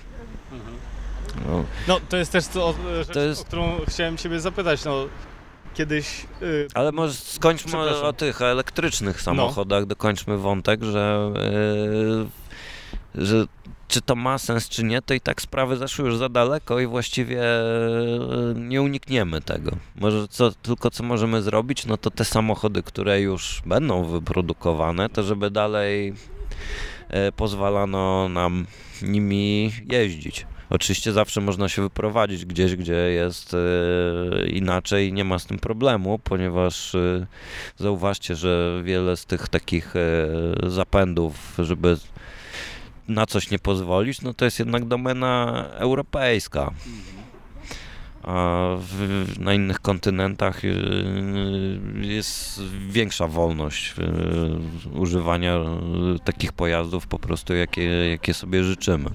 No. 1.47 1.65
no. 1.89 2.01
to 2.09 2.17
jest 2.17 2.33
też 2.33 2.47
to, 2.47 2.75
rzecz, 2.97 3.09
to 3.09 3.21
jest... 3.21 3.43
o 3.43 3.45
którą 3.45 3.81
chciałem 3.89 4.17
Ciebie 4.17 4.41
zapytać. 4.41 4.85
No, 4.85 5.07
kiedyś. 5.75 6.27
Yy, 6.41 6.69
Ale 6.75 6.93
może 6.93 7.15
skończmy 7.15 7.79
o 7.79 8.13
tych 8.13 8.43
elektrycznych 8.43 9.23
samochodach, 9.23 9.81
no. 9.81 9.87
dokończmy 9.87 10.39
wątek, 10.39 10.83
że, 10.85 11.33
yy, 13.15 13.27
że 13.27 13.47
czy 13.91 14.03
to 14.03 14.17
ma 14.17 14.39
sens, 14.39 14.69
czy 14.69 14.85
nie, 14.85 15.03
to 15.03 15.15
i 15.15 15.21
tak 15.21 15.43
sprawy 15.43 15.77
zaszły 15.77 16.05
już 16.05 16.17
za 16.17 16.29
daleko 16.29 16.81
i 16.81 16.87
właściwie 16.87 17.45
e, 17.45 17.65
nie 18.57 18.83
unikniemy 18.83 19.41
tego. 19.41 19.73
Może 19.97 20.29
co, 20.29 20.53
tylko 20.53 20.91
co 20.91 21.03
możemy 21.03 21.43
zrobić, 21.43 21.87
no 21.87 21.97
to 21.97 22.11
te 22.11 22.25
samochody, 22.25 22.83
które 22.83 23.21
już 23.21 23.63
będą 23.67 24.05
wyprodukowane, 24.05 25.09
to 25.09 25.23
żeby 25.23 25.51
dalej 25.51 26.09
e, 26.09 26.15
pozwalano 27.37 28.29
nam 28.29 28.67
nimi 29.03 29.73
jeździć. 29.93 30.47
Oczywiście 30.71 31.13
zawsze 31.13 31.41
można 31.41 31.69
się 31.69 31.83
wyprowadzić 31.83 32.45
gdzieś, 32.45 32.77
gdzie 32.77 32.93
jest 32.93 33.55
e, 33.55 34.47
inaczej, 34.47 35.13
nie 35.13 35.25
ma 35.25 35.39
z 35.39 35.47
tym 35.47 35.59
problemu, 35.59 36.19
ponieważ 36.19 36.97
zauważcie, 37.77 38.37
że 38.37 38.83
wiele 38.85 39.17
z 39.17 39.27
tych 39.27 39.49
takich 39.49 39.95
zapędów, 40.67 41.55
żeby 41.59 41.97
na 43.09 43.27
coś 43.27 43.51
nie 43.51 43.59
pozwolisz, 43.59 44.21
no 44.21 44.35
to 44.35 44.45
jest 44.45 44.59
jednak 44.59 44.85
domena 44.85 45.65
europejska. 45.73 46.71
A 48.23 48.67
w, 48.79 49.25
na 49.39 49.55
innych 49.55 49.81
kontynentach 49.81 50.65
y, 50.65 50.75
jest 52.01 52.63
większa 52.89 53.27
wolność 53.27 53.95
y, 53.99 54.99
używania 54.99 55.59
takich 56.25 56.53
pojazdów 56.53 57.07
po 57.07 57.19
prostu, 57.19 57.55
jakie, 57.55 58.11
jakie 58.11 58.35
sobie 58.35 58.65
życzymy. 58.65 59.11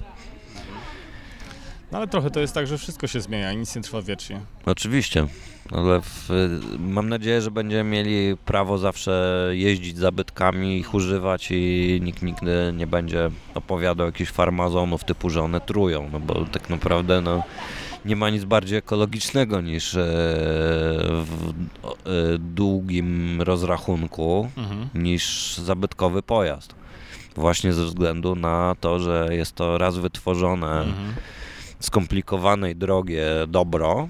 No 1.92 1.98
ale 1.98 2.06
trochę 2.08 2.30
to 2.30 2.40
jest 2.40 2.54
tak, 2.54 2.66
że 2.66 2.78
wszystko 2.78 3.06
się 3.06 3.20
zmienia 3.20 3.52
nic 3.52 3.76
nie 3.76 3.82
trwa 3.82 4.02
wiecznie. 4.02 4.40
Oczywiście, 4.66 5.26
ale 5.70 6.00
w, 6.00 6.28
mam 6.78 7.08
nadzieję, 7.08 7.42
że 7.42 7.50
będziemy 7.50 7.90
mieli 7.90 8.36
prawo 8.36 8.78
zawsze 8.78 9.46
jeździć 9.50 9.98
zabytkami, 9.98 10.78
ich 10.78 10.94
używać 10.94 11.48
i 11.50 12.00
nikt 12.02 12.22
nigdy 12.22 12.72
nie 12.76 12.86
będzie 12.86 13.30
opowiadał 13.54 14.06
jakichś 14.06 14.30
farmazonów 14.30 15.04
typu, 15.04 15.30
że 15.30 15.42
one 15.42 15.60
trują, 15.60 16.08
no 16.12 16.20
bo 16.20 16.44
tak 16.44 16.70
naprawdę 16.70 17.20
no, 17.20 17.42
nie 18.06 18.16
ma 18.16 18.30
nic 18.30 18.44
bardziej 18.44 18.78
ekologicznego 18.78 19.60
niż 19.60 19.94
e, 19.94 19.98
w 21.22 21.54
e, 21.82 22.38
długim 22.38 23.42
rozrachunku 23.42 24.48
mhm. 24.56 24.88
niż 24.94 25.54
zabytkowy 25.56 26.22
pojazd. 26.22 26.74
Właśnie 27.34 27.72
ze 27.72 27.84
względu 27.84 28.34
na 28.34 28.74
to, 28.80 28.98
że 28.98 29.28
jest 29.30 29.54
to 29.54 29.78
raz 29.78 29.98
wytworzone 29.98 30.80
mhm 30.80 31.14
skomplikowane 31.80 32.70
i 32.70 32.76
drogie 32.76 33.26
dobro, 33.48 34.08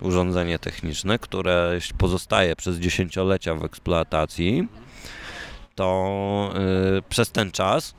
urządzenie 0.00 0.58
techniczne, 0.58 1.18
które 1.18 1.78
pozostaje 1.98 2.56
przez 2.56 2.76
dziesięciolecia 2.76 3.54
w 3.54 3.64
eksploatacji, 3.64 4.68
to 5.74 6.52
y, 6.98 7.02
przez 7.02 7.30
ten 7.30 7.50
czas 7.50 7.94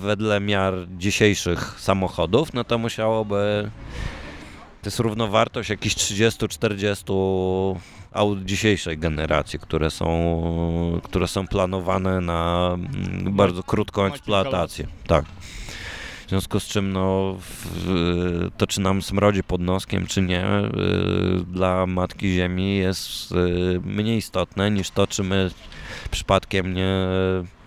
wedle 0.00 0.40
miar 0.40 0.74
dzisiejszych 0.98 1.76
samochodów, 1.80 2.52
no 2.52 2.64
to 2.64 2.78
musiałoby 2.78 3.70
to 4.82 4.86
jest 4.86 4.98
równowartość 4.98 5.70
jakichś 5.70 5.94
30-40 5.94 7.76
aut 8.12 8.44
dzisiejszej 8.44 8.98
generacji, 8.98 9.58
które 9.58 9.90
są, 9.90 11.00
które 11.04 11.28
są 11.28 11.46
planowane 11.46 12.20
na 12.20 12.70
mm, 12.74 13.36
bardzo 13.36 13.62
krótką 13.62 14.04
eksploatację. 14.04 14.86
Tak 15.06 15.24
związku 16.32 16.60
z 16.60 16.66
czym 16.66 16.92
no, 16.92 17.36
w, 17.38 18.50
to 18.56 18.66
czy 18.66 18.80
nam 18.80 19.02
smrodzi 19.02 19.42
pod 19.42 19.60
noskiem, 19.60 20.06
czy 20.06 20.22
nie, 20.22 20.44
y, 20.46 21.44
dla 21.46 21.86
Matki 21.86 22.34
Ziemi 22.34 22.76
jest 22.76 23.32
y, 23.32 23.80
mniej 23.84 24.18
istotne 24.18 24.70
niż 24.70 24.90
to, 24.90 25.06
czy 25.06 25.22
my 25.22 25.50
przypadkiem 26.10 26.74
nie 26.74 26.94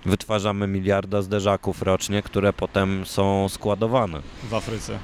wytwarzamy 0.06 0.68
miliarda 0.68 1.22
zderzaków 1.22 1.82
rocznie, 1.82 2.22
które 2.22 2.54
potem 2.54 3.06
są 3.06 3.50
składowane. 3.50 4.22
W 4.50 4.54
Afryce. 4.54 5.00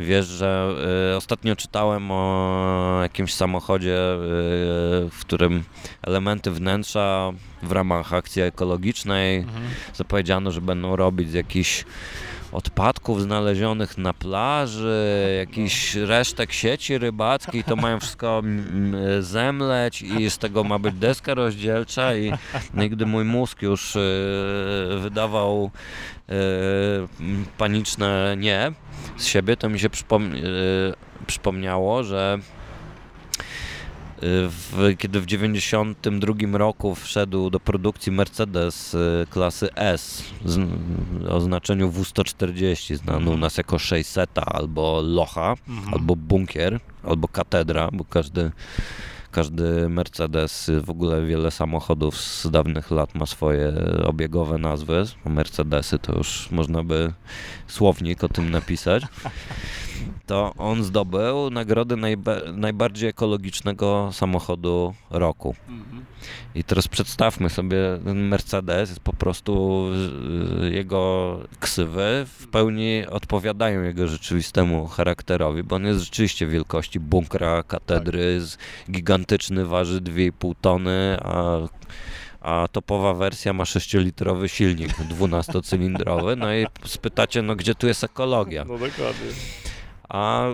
Wiesz, 0.00 0.26
że 0.26 0.74
y, 1.12 1.16
ostatnio 1.16 1.56
czytałem 1.56 2.10
o 2.10 2.98
jakimś 3.02 3.34
samochodzie, 3.34 3.96
y, 3.96 4.18
w 5.10 5.20
którym 5.20 5.64
elementy 6.02 6.50
wnętrza 6.50 7.32
w 7.62 7.72
ramach 7.72 8.12
akcji 8.12 8.42
ekologicznej 8.42 9.36
mhm. 9.36 9.64
zapowiedziano, 9.94 10.50
że 10.50 10.60
będą 10.60 10.96
robić 10.96 11.30
z 11.30 11.34
jakichś 11.34 11.84
odpadków 12.52 13.22
znalezionych 13.22 13.98
na 13.98 14.12
plaży, 14.14 15.36
jakiś 15.38 15.94
resztek 15.94 16.52
sieci 16.52 16.98
rybackiej, 16.98 17.64
to 17.64 17.76
mają 17.76 18.00
wszystko 18.00 18.42
zemleć 19.20 20.02
i 20.02 20.30
z 20.30 20.38
tego 20.38 20.64
ma 20.64 20.78
być 20.78 20.94
deska 20.94 21.34
rozdzielcza 21.34 22.14
i, 22.14 22.32
no 22.74 22.82
i 22.82 22.90
gdy 22.90 23.06
mój 23.06 23.24
mózg 23.24 23.62
już 23.62 23.96
e, 23.96 24.00
wydawał 24.98 25.70
e, 26.28 26.32
paniczne 27.58 28.34
nie 28.38 28.72
z 29.16 29.26
siebie, 29.26 29.56
to 29.56 29.68
mi 29.68 29.80
się 29.80 29.90
przypom 29.90 30.32
przypomniało, 31.26 32.04
że 32.04 32.38
w, 34.22 34.94
kiedy 34.98 35.20
w 35.20 35.26
1992 35.26 36.58
roku 36.58 36.94
wszedł 36.94 37.50
do 37.50 37.60
produkcji 37.60 38.12
Mercedes 38.12 38.94
y, 38.94 39.26
klasy 39.30 39.74
S 39.74 40.24
z, 40.44 40.60
o 41.28 41.40
znaczeniu 41.40 41.90
W140, 41.90 42.96
znany 42.96 43.30
u 43.30 43.36
nas 43.36 43.56
jako 43.56 43.78
600 43.78 44.30
albo 44.38 45.00
Locha, 45.04 45.54
mhm. 45.68 45.94
albo 45.94 46.16
Bunkier, 46.16 46.80
albo 47.02 47.28
Katedra, 47.28 47.88
bo 47.92 48.04
każdy 48.04 48.50
każdy 49.30 49.88
Mercedes, 49.88 50.70
w 50.84 50.90
ogóle 50.90 51.26
wiele 51.26 51.50
samochodów 51.50 52.16
z 52.16 52.50
dawnych 52.50 52.90
lat 52.90 53.14
ma 53.14 53.26
swoje 53.26 53.72
obiegowe 54.04 54.58
nazwy. 54.58 55.04
Mercedesy 55.24 55.98
to 55.98 56.16
już 56.16 56.50
można 56.50 56.84
by 56.84 57.12
słownik 57.66 58.24
o 58.24 58.28
tym 58.28 58.50
napisać. 58.50 59.02
To 60.30 60.54
on 60.58 60.84
zdobył 60.84 61.50
nagrodę 61.50 61.96
najbardziej 62.52 63.08
ekologicznego 63.08 64.10
samochodu 64.12 64.94
roku. 65.10 65.54
Mhm. 65.68 66.04
I 66.54 66.64
teraz 66.64 66.88
przedstawmy 66.88 67.50
sobie, 67.50 67.76
ten 68.04 68.28
Mercedes 68.28 68.88
jest 68.88 69.00
po 69.00 69.12
prostu 69.12 69.84
jego 70.70 71.38
ksywy 71.60 72.26
w 72.38 72.46
pełni 72.46 73.06
odpowiadają 73.06 73.82
jego 73.82 74.08
rzeczywistemu 74.08 74.86
charakterowi, 74.86 75.62
bo 75.62 75.76
on 75.76 75.84
jest 75.84 76.00
rzeczywiście 76.00 76.46
wielkości 76.46 77.00
bunkra, 77.00 77.62
katedry, 77.62 78.40
tak. 78.40 78.92
gigantyczny, 78.92 79.64
waży 79.64 80.00
2,5 80.00 80.54
tony, 80.60 81.16
a 81.22 81.58
a 82.40 82.68
topowa 82.72 83.14
wersja 83.14 83.52
ma 83.52 83.64
6-litrowy 83.64 84.48
silnik 84.48 84.92
12-cylindrowy. 84.98 86.36
No 86.36 86.54
i 86.54 86.66
spytacie, 86.84 87.42
no 87.42 87.56
gdzie 87.56 87.74
tu 87.74 87.86
jest 87.86 88.04
ekologia? 88.04 88.64
No 88.64 88.78
dokładnie. 88.78 89.26
A 90.10 90.44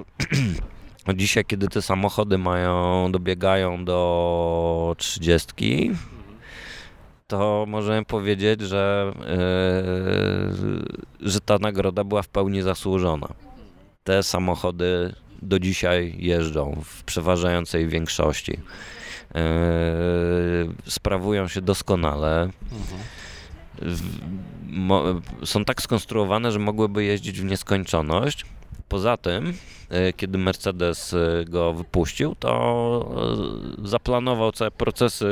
dzisiaj, 1.16 1.44
kiedy 1.44 1.68
te 1.68 1.82
samochody 1.82 2.38
mają, 2.38 3.12
dobiegają 3.12 3.84
do 3.84 4.94
30, 4.98 5.90
to 7.26 7.64
możemy 7.68 8.04
powiedzieć, 8.04 8.61
że, 8.61 9.12
yy, 11.20 11.30
że 11.30 11.40
ta 11.40 11.59
nagroda 11.59 12.04
była 12.04 12.22
w 12.22 12.28
pełni 12.28 12.62
zasłużona. 12.62 13.28
Te 14.04 14.22
samochody 14.22 15.14
do 15.42 15.59
dzisiaj 15.59 16.14
jeżdżą 16.18 16.82
w 16.84 17.04
przeważającej 17.04 17.88
większości. 17.88 18.61
Yy, 19.34 19.40
sprawują 20.86 21.48
się 21.48 21.61
doskonale. 21.61 22.50
Mhm. 22.72 23.00
są 25.44 25.64
tak 25.64 25.82
skonstruowane, 25.82 26.52
że 26.52 26.59
mogłyby 26.59 27.04
jeździć 27.04 27.40
w 27.40 27.44
nieskończoność 27.44 28.44
Poza 28.89 29.16
tym, 29.16 29.53
e, 29.89 30.12
kiedy 30.12 30.39
Mercedes 30.39 31.14
e, 31.14 31.45
go 31.45 31.72
wypuścił, 31.72 32.34
to 32.34 33.16
e, 33.82 33.89
zaplanował 33.89 34.53
całe 34.53 34.70
procesy 34.70 35.28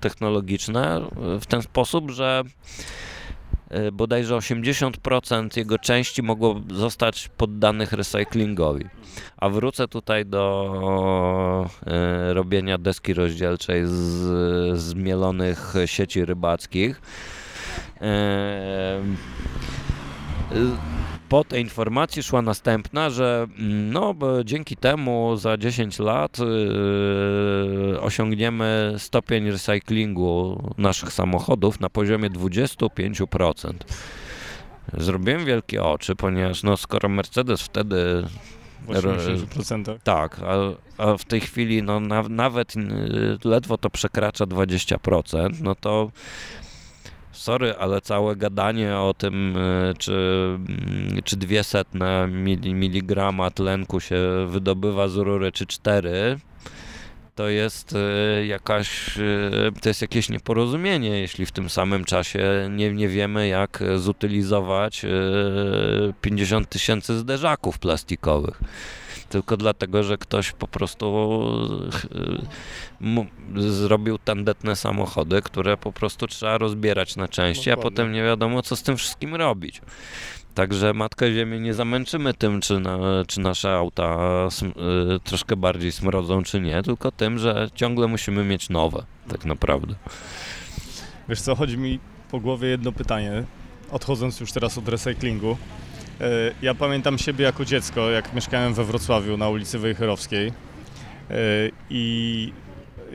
technologiczne 0.00 1.00
w 1.40 1.46
ten 1.46 1.62
sposób, 1.62 2.10
że 2.10 2.42
bodajże 3.92 4.34
80% 4.34 5.56
jego 5.56 5.78
części 5.78 6.22
mogło 6.22 6.60
zostać 6.70 7.28
poddanych 7.36 7.92
recyklingowi. 7.92 8.84
A 9.36 9.48
wrócę 9.48 9.88
tutaj 9.88 10.26
do 10.26 11.70
robienia 12.32 12.78
deski 12.78 13.14
rozdzielczej 13.14 13.82
z 13.86 14.78
zmielonych 14.78 15.74
sieci 15.86 16.24
rybackich 16.24 17.00
po 21.34 21.44
tej 21.44 21.62
informacji 21.62 22.22
szła 22.22 22.42
następna, 22.42 23.10
że 23.10 23.46
mm, 23.58 23.92
no, 23.92 24.14
dzięki 24.44 24.76
temu 24.76 25.36
za 25.36 25.56
10 25.56 25.98
lat 25.98 26.38
yy, 26.38 28.00
osiągniemy 28.00 28.94
stopień 28.98 29.50
recyklingu 29.50 30.62
naszych 30.78 31.12
samochodów 31.12 31.80
na 31.80 31.90
poziomie 31.90 32.30
25%. 32.30 33.72
Zrobiłem 34.92 35.44
wielkie 35.44 35.82
oczy, 35.82 36.16
ponieważ 36.16 36.62
no, 36.62 36.76
skoro 36.76 37.08
Mercedes 37.08 37.62
wtedy 37.62 38.24
w 38.82 38.88
80%. 38.88 39.98
Tak, 40.04 40.40
a, 40.40 40.54
a, 41.02 41.16
w 41.16 41.24
tej 41.24 41.40
chwili 41.40 41.82
no, 41.82 42.00
na, 42.00 42.22
nawet 42.22 42.76
yy, 42.76 43.38
ledwo 43.44 43.78
to 43.78 43.90
przekracza 43.90 44.44
20%, 44.44 45.50
no 45.60 45.74
to 45.74 46.10
sorry, 47.34 47.74
ale 47.78 48.00
całe 48.00 48.36
gadanie 48.36 48.96
o 48.96 49.14
tym, 49.18 49.56
e, 49.56 49.94
czy, 49.98 50.12
mm, 50.12 51.22
czy 51.24 51.36
dwie 51.36 51.64
setne 51.64 52.28
miligrama 52.74 53.50
tlenku 53.50 54.00
się 54.00 54.46
wydobywa 54.48 55.08
z 55.08 55.16
rury, 55.16 55.52
czy 55.52 55.66
cztery, 55.66 56.38
to 57.34 57.48
jest 57.48 57.94
e, 57.96 58.46
jakaś, 58.46 59.18
e, 59.18 59.80
to 59.82 59.88
jest 59.88 60.02
jakieś 60.02 60.28
nieporozumienie, 60.28 61.20
jeśli 61.20 61.46
w 61.46 61.52
tym 61.52 61.70
samym 61.70 62.04
czasie 62.04 62.68
nie, 62.70 62.92
nie 62.92 63.08
wiemy, 63.08 63.48
jak 63.48 63.82
zutylizować 63.96 65.06
50 66.20 66.68
tysięcy 66.68 67.18
zderzaków 67.18 67.78
plastikowych 67.78 68.60
tylko 69.34 69.56
dlatego, 69.56 70.02
że 70.02 70.18
ktoś 70.18 70.52
po 70.52 70.68
prostu 70.68 71.06
zrobił 73.56 74.18
tandetne 74.18 74.76
samochody, 74.76 75.42
które 75.42 75.76
po 75.76 75.92
prostu 75.92 76.26
trzeba 76.26 76.58
rozbierać 76.58 77.16
na 77.16 77.28
części, 77.28 77.70
a 77.70 77.76
potem 77.76 78.12
nie 78.12 78.22
wiadomo, 78.22 78.62
co 78.62 78.76
z 78.76 78.82
tym 78.82 78.96
wszystkim 78.96 79.34
robić. 79.34 79.80
Także 80.54 80.92
Matkę 80.92 81.34
Ziemię 81.34 81.60
nie 81.60 81.74
zamęczymy 81.74 82.34
tym, 82.34 82.60
czy, 82.60 82.80
na, 82.80 82.98
czy 83.26 83.40
nasze 83.40 83.74
auta 83.74 84.18
y, 85.16 85.20
troszkę 85.20 85.56
bardziej 85.56 85.92
smrodzą, 85.92 86.42
czy 86.42 86.60
nie, 86.60 86.82
tylko 86.82 87.12
tym, 87.12 87.38
że 87.38 87.68
ciągle 87.74 88.06
musimy 88.06 88.44
mieć 88.44 88.68
nowe, 88.68 89.04
tak 89.28 89.44
naprawdę. 89.44 89.94
Wiesz 91.28 91.40
co, 91.40 91.54
chodzi 91.54 91.78
mi 91.78 91.98
po 92.30 92.40
głowie 92.40 92.68
jedno 92.68 92.92
pytanie, 92.92 93.44
odchodząc 93.90 94.40
już 94.40 94.52
teraz 94.52 94.78
od 94.78 94.88
recyklingu. 94.88 95.56
E, 96.20 96.54
ja 96.62 96.74
pamiętam 96.74 97.18
siebie 97.18 97.44
jako 97.44 97.64
dziecko, 97.64 98.10
jak 98.10 98.34
mieszkałem 98.34 98.74
we 98.74 98.84
Wrocławiu 98.84 99.36
na 99.36 99.48
ulicy 99.48 99.78
Wejherowskiej 99.78 100.48
e, 100.48 101.34
i 101.90 102.52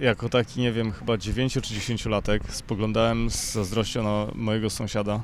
jako 0.02 0.30
taki, 0.30 0.62
nie 0.62 0.72
wiem, 0.72 0.92
chyba 0.92 1.18
9 1.18 1.54
czy 1.54 1.62
10 1.62 2.06
latek 2.06 2.44
spoglądałem 2.50 3.30
z 3.30 3.52
zazdrością 3.52 4.04
na 4.04 4.28
mojego 4.36 4.70
sąsiada, 4.70 5.22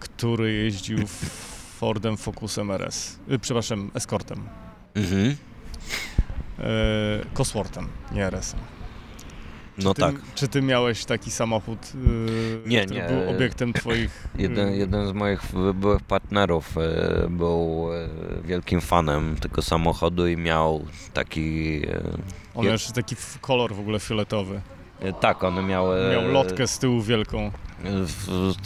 który 0.00 0.52
jeździł 0.52 0.98
Fordem 1.78 2.16
Focusem 2.16 2.70
RS, 2.70 3.18
y, 3.32 3.38
przepraszam, 3.38 3.90
Escortem. 3.94 4.48
Mhm. 4.94 5.36
E, 6.58 6.64
Cosworthem, 7.34 7.88
nie 8.12 8.24
RS-em. 8.24 8.77
No 9.84 9.94
ty, 9.94 10.00
tak. 10.00 10.14
Czy 10.34 10.48
ty 10.48 10.62
miałeś 10.62 11.04
taki 11.04 11.30
samochód, 11.30 11.78
yy, 11.94 12.60
nie, 12.66 12.84
który 12.84 13.00
nie. 13.00 13.08
był 13.08 13.30
obiektem 13.30 13.72
twoich... 13.72 14.28
Jeden, 14.38 14.74
jeden 14.74 15.08
z 15.08 15.12
moich 15.12 15.40
byłych 15.74 16.02
partnerów 16.02 16.76
yy, 16.76 17.30
był 17.30 17.88
yy, 17.92 18.42
wielkim 18.44 18.80
fanem 18.80 19.36
tego 19.36 19.62
samochodu 19.62 20.28
i 20.28 20.36
miał 20.36 20.84
taki... 21.14 21.80
Yy, 21.80 22.02
On 22.54 22.64
miał 22.64 22.72
jeszcze 22.72 22.92
taki 22.92 23.16
kolor 23.40 23.74
w 23.74 23.80
ogóle 23.80 24.00
fioletowy. 24.00 24.60
Yy, 25.02 25.12
tak, 25.20 25.44
one 25.44 25.62
miały... 25.62 26.10
Miał 26.12 26.32
lotkę 26.32 26.66
z 26.66 26.78
tyłu 26.78 27.02
wielką 27.02 27.50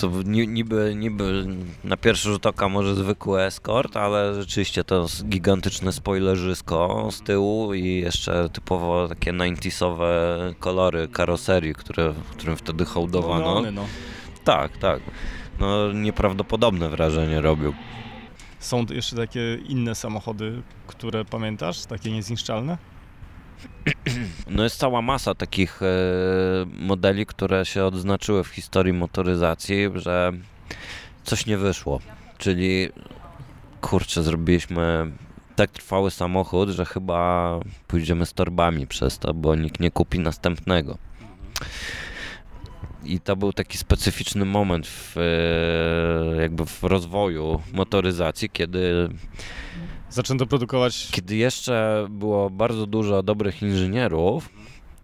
to 0.01 0.11
niby, 0.27 0.95
niby 0.97 1.47
na 1.85 1.97
pierwszy 1.97 2.29
rzut 2.29 2.47
oka 2.47 2.69
może 2.69 2.95
zwykły 2.95 3.43
escort, 3.43 3.97
ale 3.97 4.35
rzeczywiście 4.35 4.85
to 4.85 5.07
gigantyczne 5.25 5.93
spoilerzysko 5.93 7.09
z 7.13 7.23
tyłu 7.23 7.75
i 7.75 8.01
jeszcze 8.01 8.49
typowo 8.49 9.09
takie 9.09 9.33
90sowe 9.33 10.07
kolory 10.59 11.09
karoserii, 11.09 11.75
które, 11.75 12.15
którym 12.31 12.57
wtedy 12.57 12.85
hołdowano. 12.85 13.61
No, 13.63 13.71
no. 13.71 13.87
Tak, 14.45 14.79
tak. 14.79 15.01
No 15.61 15.93
nieprawdopodobne 15.93 16.89
wrażenie 16.89 17.41
robił. 17.41 17.75
Są 18.59 18.87
jeszcze 18.91 19.17
takie 19.17 19.55
inne 19.69 19.95
samochody, 19.95 20.63
które 20.87 21.25
pamiętasz, 21.25 21.85
takie 21.85 22.13
niezniszczalne? 22.13 22.79
No 24.51 24.65
jest 24.65 24.79
cała 24.79 25.03
masa 25.03 25.35
takich 25.35 25.83
e, 25.83 25.87
modeli, 26.67 27.27
które 27.27 27.67
się 27.67 27.85
odznaczyły 27.85 28.45
w 28.45 28.49
historii 28.49 28.93
motoryzacji, 28.93 29.89
że 29.95 30.33
coś 31.25 31.47
nie 31.47 31.59
wyszło. 31.59 32.01
Czyli 32.39 32.89
kurczę, 33.81 34.23
zrobiliśmy 34.23 35.13
tak 35.57 35.71
trwały 35.71 36.11
samochód, 36.11 36.69
że 36.69 36.85
chyba 36.85 37.61
pójdziemy 37.87 38.27
z 38.27 38.33
torbami 38.33 38.87
przez 38.87 39.19
to, 39.19 39.35
bo 39.35 39.55
nikt 39.55 39.81
nie 39.81 39.91
kupi 39.91 40.19
następnego. 40.19 40.99
I 43.05 43.21
to 43.21 43.37
był 43.37 43.53
taki 43.53 43.79
specyficzny 43.79 44.45
moment 44.45 44.87
w, 44.87 45.17
e, 45.17 46.43
jakby 46.43 46.67
w 46.67 46.83
rozwoju 46.83 47.63
motoryzacji, 47.73 48.51
kiedy 48.51 49.09
Zaczęto 50.13 50.47
produkować. 50.47 51.09
Kiedy 51.11 51.37
jeszcze 51.37 52.07
było 52.11 52.51
bardzo 52.51 52.87
dużo 52.87 53.23
dobrych 53.23 53.63
inżynierów, 53.63 54.49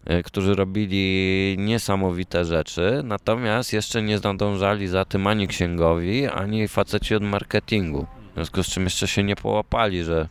e, 0.05 0.23
którzy 0.23 0.55
robili 0.55 1.57
niesamowite 1.59 2.45
rzeczy, 2.45 3.01
natomiast 3.05 3.73
jeszcze 3.73 4.03
nie 4.03 4.19
nadążali 4.19 4.89
za 4.89 5.05
tym 5.05 5.27
ani 5.27 5.49
księgowi, 5.49 6.27
ani 6.27 6.69
faceci 6.69 7.15
od 7.15 7.23
marketingu. 7.23 8.07
W 8.31 8.35
związku 8.35 8.63
z 8.63 8.67
czym 8.67 8.85
jeszcze 8.85 9.09
się 9.09 9.25
nie 9.25 9.37
połapali, 9.37 10.05
że 10.05 10.29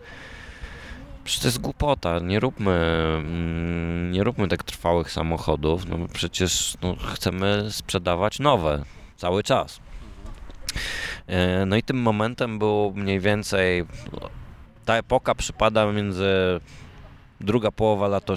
przecież 1.24 1.42
to 1.42 1.48
jest 1.48 1.62
głupota, 1.62 2.20
nie 2.20 2.40
róbmy, 2.40 2.72
mm, 3.18 4.12
nie 4.12 4.24
róbmy 4.24 4.48
tak 4.48 4.64
trwałych 4.64 5.12
samochodów, 5.12 5.90
no 5.90 5.98
przecież 6.14 6.78
no, 6.82 6.96
chcemy 7.14 7.68
sprzedawać 7.72 8.40
nowe 8.40 8.84
cały 9.16 9.44
czas. 9.44 9.80
E, 11.28 11.66
no 11.66 11.76
i 11.76 11.84
tym 11.84 12.02
momentem 12.02 12.60
był 12.60 12.94
mniej 12.96 13.20
więcej 13.20 13.86
ta 14.88 14.96
epoka 14.96 15.36
przypada 15.36 15.92
między 15.92 16.60
druga 17.42 17.72
połowa 17.72 18.08
lat, 18.08 18.28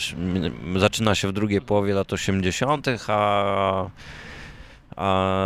zaczyna 0.77 1.15
się 1.15 1.29
w 1.29 1.33
drugiej 1.33 1.61
połowie 1.61 1.95
lat 1.95 2.13
80., 2.13 2.87
a, 3.09 3.87
a 4.97 5.37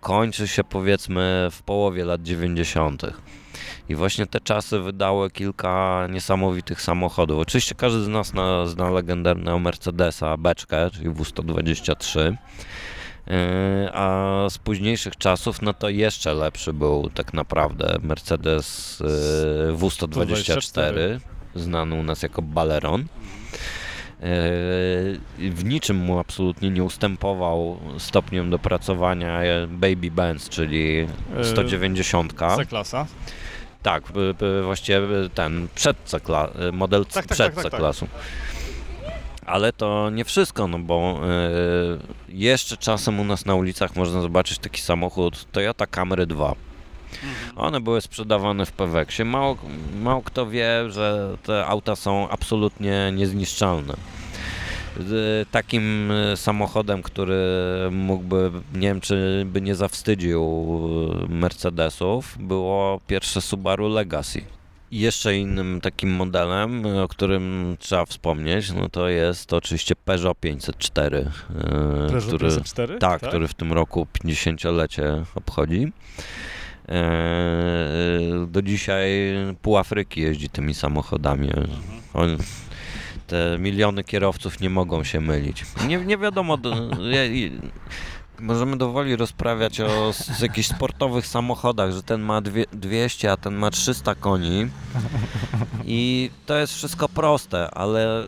kończy 0.00 0.48
się 0.48 0.64
powiedzmy 0.64 1.48
w 1.50 1.62
połowie 1.62 2.04
lat 2.04 2.22
90. 2.22 3.02
I 3.88 3.94
właśnie 3.94 4.26
te 4.26 4.40
czasy 4.40 4.78
wydały 4.78 5.30
kilka 5.30 6.06
niesamowitych 6.10 6.82
samochodów. 6.82 7.38
Oczywiście 7.38 7.74
każdy 7.74 8.04
z 8.04 8.08
nas 8.08 8.26
zna, 8.26 8.66
zna 8.66 8.90
legendarnego 8.90 9.58
Mercedesa 9.58 10.36
beczkę, 10.36 10.90
czyli 10.90 11.10
W123. 11.10 12.36
Yy, 13.28 13.90
a 13.92 14.46
z 14.50 14.58
późniejszych 14.58 15.16
czasów, 15.16 15.62
no 15.62 15.74
to 15.74 15.88
jeszcze 15.88 16.34
lepszy 16.34 16.72
był 16.72 17.10
tak 17.14 17.34
naprawdę 17.34 17.96
Mercedes 18.02 19.00
yy, 19.68 19.76
W124, 19.76 21.18
znany 21.54 21.94
u 21.94 22.02
nas 22.02 22.22
jako 22.22 22.42
Baleron. 22.42 23.00
Yy, 23.00 23.08
w 25.50 25.64
niczym 25.64 25.96
mu 25.96 26.18
absolutnie 26.18 26.70
nie 26.70 26.84
ustępował 26.84 27.80
stopniem 27.98 28.50
dopracowania 28.50 29.40
Baby 29.68 30.10
Benz, 30.10 30.48
czyli 30.48 31.06
190. 31.42 32.34
C-klasa. 32.56 33.06
Tak, 33.82 34.02
właściwie 34.62 35.00
ten 35.34 35.68
przed 35.74 35.96
C-klasu, 36.04 36.52
model 36.72 37.06
tak, 37.06 37.26
tak, 37.26 37.36
przed 37.36 37.54
tak, 37.54 37.62
tak, 37.62 37.72
C-klasu. 37.72 38.08
Ale 39.48 39.72
to 39.72 40.10
nie 40.10 40.24
wszystko, 40.24 40.68
no 40.68 40.78
bo 40.78 41.20
y, 42.28 42.34
jeszcze 42.34 42.76
czasem 42.76 43.20
u 43.20 43.24
nas 43.24 43.46
na 43.46 43.54
ulicach 43.54 43.96
można 43.96 44.20
zobaczyć 44.20 44.58
taki 44.58 44.80
samochód 44.80 45.52
Toyota 45.52 45.86
Camry 45.86 46.26
2. 46.26 46.54
Mhm. 47.12 47.58
One 47.58 47.80
były 47.80 48.00
sprzedawane 48.00 48.66
w 48.66 48.72
Peweksie. 48.72 49.24
Mało, 49.24 49.56
mało 50.00 50.22
kto 50.22 50.46
wie, 50.46 50.90
że 50.90 51.36
te 51.42 51.66
auta 51.66 51.96
są 51.96 52.28
absolutnie 52.28 53.12
niezniszczalne. 53.14 53.94
Takim 55.50 56.10
y, 56.10 56.36
samochodem, 56.36 57.02
który 57.02 57.36
mógłby, 57.90 58.50
nie 58.74 58.88
wiem 58.88 59.00
czy 59.00 59.42
by 59.46 59.60
nie 59.60 59.74
zawstydził 59.74 60.78
Mercedesów, 61.28 62.36
było 62.40 63.00
pierwsze 63.06 63.40
Subaru 63.40 63.88
Legacy. 63.88 64.57
I 64.90 64.98
jeszcze 64.98 65.36
innym 65.36 65.80
takim 65.80 66.10
modelem, 66.10 66.86
o 66.86 67.08
którym 67.08 67.76
trzeba 67.78 68.04
wspomnieć, 68.04 68.72
no 68.72 68.88
to 68.88 69.08
jest 69.08 69.46
to 69.46 69.56
oczywiście 69.56 69.96
Peugeot 69.96 70.40
504. 70.40 71.18
E, 71.18 71.62
Peugeot 72.08 72.24
który, 72.24 72.48
504? 72.48 72.98
Tak, 72.98 73.20
tak, 73.20 73.30
który 73.30 73.48
w 73.48 73.54
tym 73.54 73.72
roku 73.72 74.06
50-lecie 74.24 75.24
obchodzi. 75.34 75.92
E, 76.88 78.46
do 78.48 78.62
dzisiaj 78.62 79.10
pół 79.62 79.78
Afryki 79.78 80.20
jeździ 80.20 80.48
tymi 80.48 80.74
samochodami. 80.74 81.50
Mhm. 82.14 82.38
Te 83.26 83.58
miliony 83.58 84.04
kierowców 84.04 84.60
nie 84.60 84.70
mogą 84.70 85.04
się 85.04 85.20
mylić. 85.20 85.64
Nie, 85.86 85.98
nie 85.98 86.18
wiadomo, 86.18 86.58
możemy 88.40 88.76
dowoli 88.76 89.16
rozprawiać 89.16 89.80
o 89.80 90.12
z 90.12 90.40
jakichś 90.40 90.68
sportowych 90.68 91.26
samochodach, 91.26 91.92
że 91.92 92.02
ten 92.02 92.20
ma 92.20 92.40
dwie, 92.40 92.64
200, 92.72 93.32
a 93.32 93.36
ten 93.36 93.54
ma 93.54 93.70
300 93.70 94.14
koni. 94.14 94.68
I 95.84 96.30
to 96.46 96.56
jest 96.58 96.74
wszystko 96.74 97.08
proste, 97.08 97.70
ale 97.70 98.26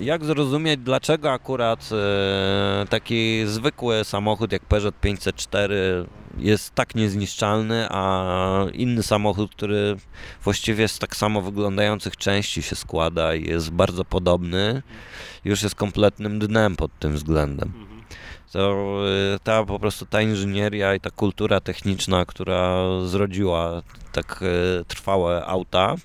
jak 0.00 0.24
zrozumieć, 0.24 0.80
dlaczego 0.80 1.32
akurat 1.32 1.88
e, 1.92 2.86
taki 2.86 3.46
zwykły 3.46 4.04
samochód 4.04 4.52
jak 4.52 4.64
Peugeot 4.64 4.94
504 5.00 6.06
jest 6.38 6.74
tak 6.74 6.94
niezniszczalny, 6.94 7.86
a 7.90 8.64
inny 8.72 9.02
samochód, 9.02 9.50
który 9.50 9.96
właściwie 10.44 10.88
z 10.88 10.98
tak 10.98 11.16
samo 11.16 11.42
wyglądających 11.42 12.16
części 12.16 12.62
się 12.62 12.76
składa 12.76 13.34
i 13.34 13.48
jest 13.48 13.70
bardzo 13.70 14.04
podobny, 14.04 14.82
już 15.44 15.62
jest 15.62 15.74
kompletnym 15.74 16.38
dnem 16.38 16.76
pod 16.76 16.98
tym 16.98 17.12
względem 17.12 17.89
to 18.52 19.00
y, 19.34 19.38
ta 19.44 19.64
po 19.64 19.78
prostu 19.78 20.06
ta 20.06 20.22
inżynieria 20.22 20.94
i 20.94 21.00
ta 21.00 21.10
kultura 21.10 21.60
techniczna, 21.60 22.24
która 22.24 22.84
zrodziła 23.06 23.82
tak 24.12 24.42
y, 24.42 24.84
trwałe 24.84 25.46
auta, 25.46 25.94
y, 25.94 25.98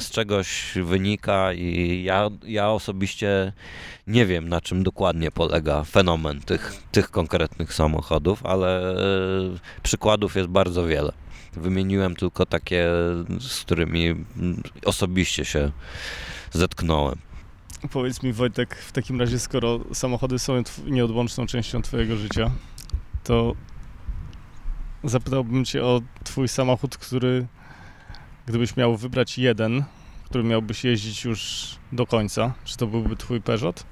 z 0.00 0.10
czegoś 0.10 0.72
wynika 0.84 1.52
i 1.52 2.02
ja, 2.04 2.28
ja 2.44 2.70
osobiście 2.70 3.52
nie 4.06 4.26
wiem 4.26 4.48
na 4.48 4.60
czym 4.60 4.82
dokładnie 4.82 5.30
polega 5.30 5.84
fenomen 5.84 6.40
tych, 6.40 6.74
tych 6.92 7.10
konkretnych 7.10 7.74
samochodów, 7.74 8.46
ale 8.46 8.94
przykładów 9.82 10.36
jest 10.36 10.48
bardzo 10.48 10.86
wiele. 10.86 11.12
Wymieniłem 11.52 12.16
tylko 12.16 12.46
takie, 12.46 12.86
z 13.40 13.60
którymi 13.60 14.14
osobiście 14.84 15.44
się 15.44 15.70
zetknąłem. 16.52 17.29
Powiedz 17.92 18.22
mi 18.22 18.32
Wojtek, 18.32 18.74
w 18.74 18.92
takim 18.92 19.20
razie 19.20 19.38
skoro 19.38 19.80
samochody 19.92 20.38
są 20.38 20.62
nieodłączną 20.86 21.46
częścią 21.46 21.82
twojego 21.82 22.16
życia, 22.16 22.50
to 23.24 23.54
zapytałbym 25.04 25.64
cię 25.64 25.84
o 25.84 26.00
twój 26.24 26.48
samochód, 26.48 26.96
który 26.96 27.46
gdybyś 28.46 28.76
miał 28.76 28.96
wybrać 28.96 29.38
jeden, 29.38 29.84
który 30.24 30.44
miałbyś 30.44 30.84
jeździć 30.84 31.24
już 31.24 31.68
do 31.92 32.06
końca, 32.06 32.54
czy 32.64 32.76
to 32.76 32.86
byłby 32.86 33.16
twój 33.16 33.40
Peugeot? 33.40 33.84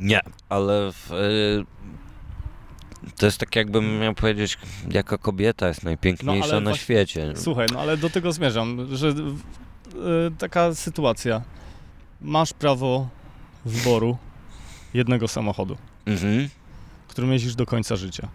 Nie, 0.00 0.20
ale 0.48 0.92
w, 0.92 1.12
y, 1.12 1.64
to 3.16 3.26
jest 3.26 3.38
tak 3.38 3.56
jakbym 3.56 3.98
miał 3.98 4.14
powiedzieć, 4.14 4.58
jaka 4.90 5.18
kobieta 5.18 5.68
jest 5.68 5.84
najpiękniejsza 5.84 6.52
no, 6.52 6.60
na 6.60 6.70
właśnie, 6.70 6.82
świecie. 6.82 7.32
Słuchaj, 7.36 7.66
no 7.72 7.80
ale 7.80 7.96
do 7.96 8.10
tego 8.10 8.32
zmierzam, 8.32 8.96
że 8.96 9.08
y, 9.08 9.14
taka 10.38 10.74
sytuacja 10.74 11.42
masz 12.20 12.52
prawo 12.52 13.08
wyboru 13.64 14.18
jednego 14.94 15.28
samochodu, 15.28 15.76
mhm. 16.06 16.48
którym 17.08 17.32
jeździsz 17.32 17.54
do 17.54 17.66
końca 17.66 17.96
życia. 17.96 18.28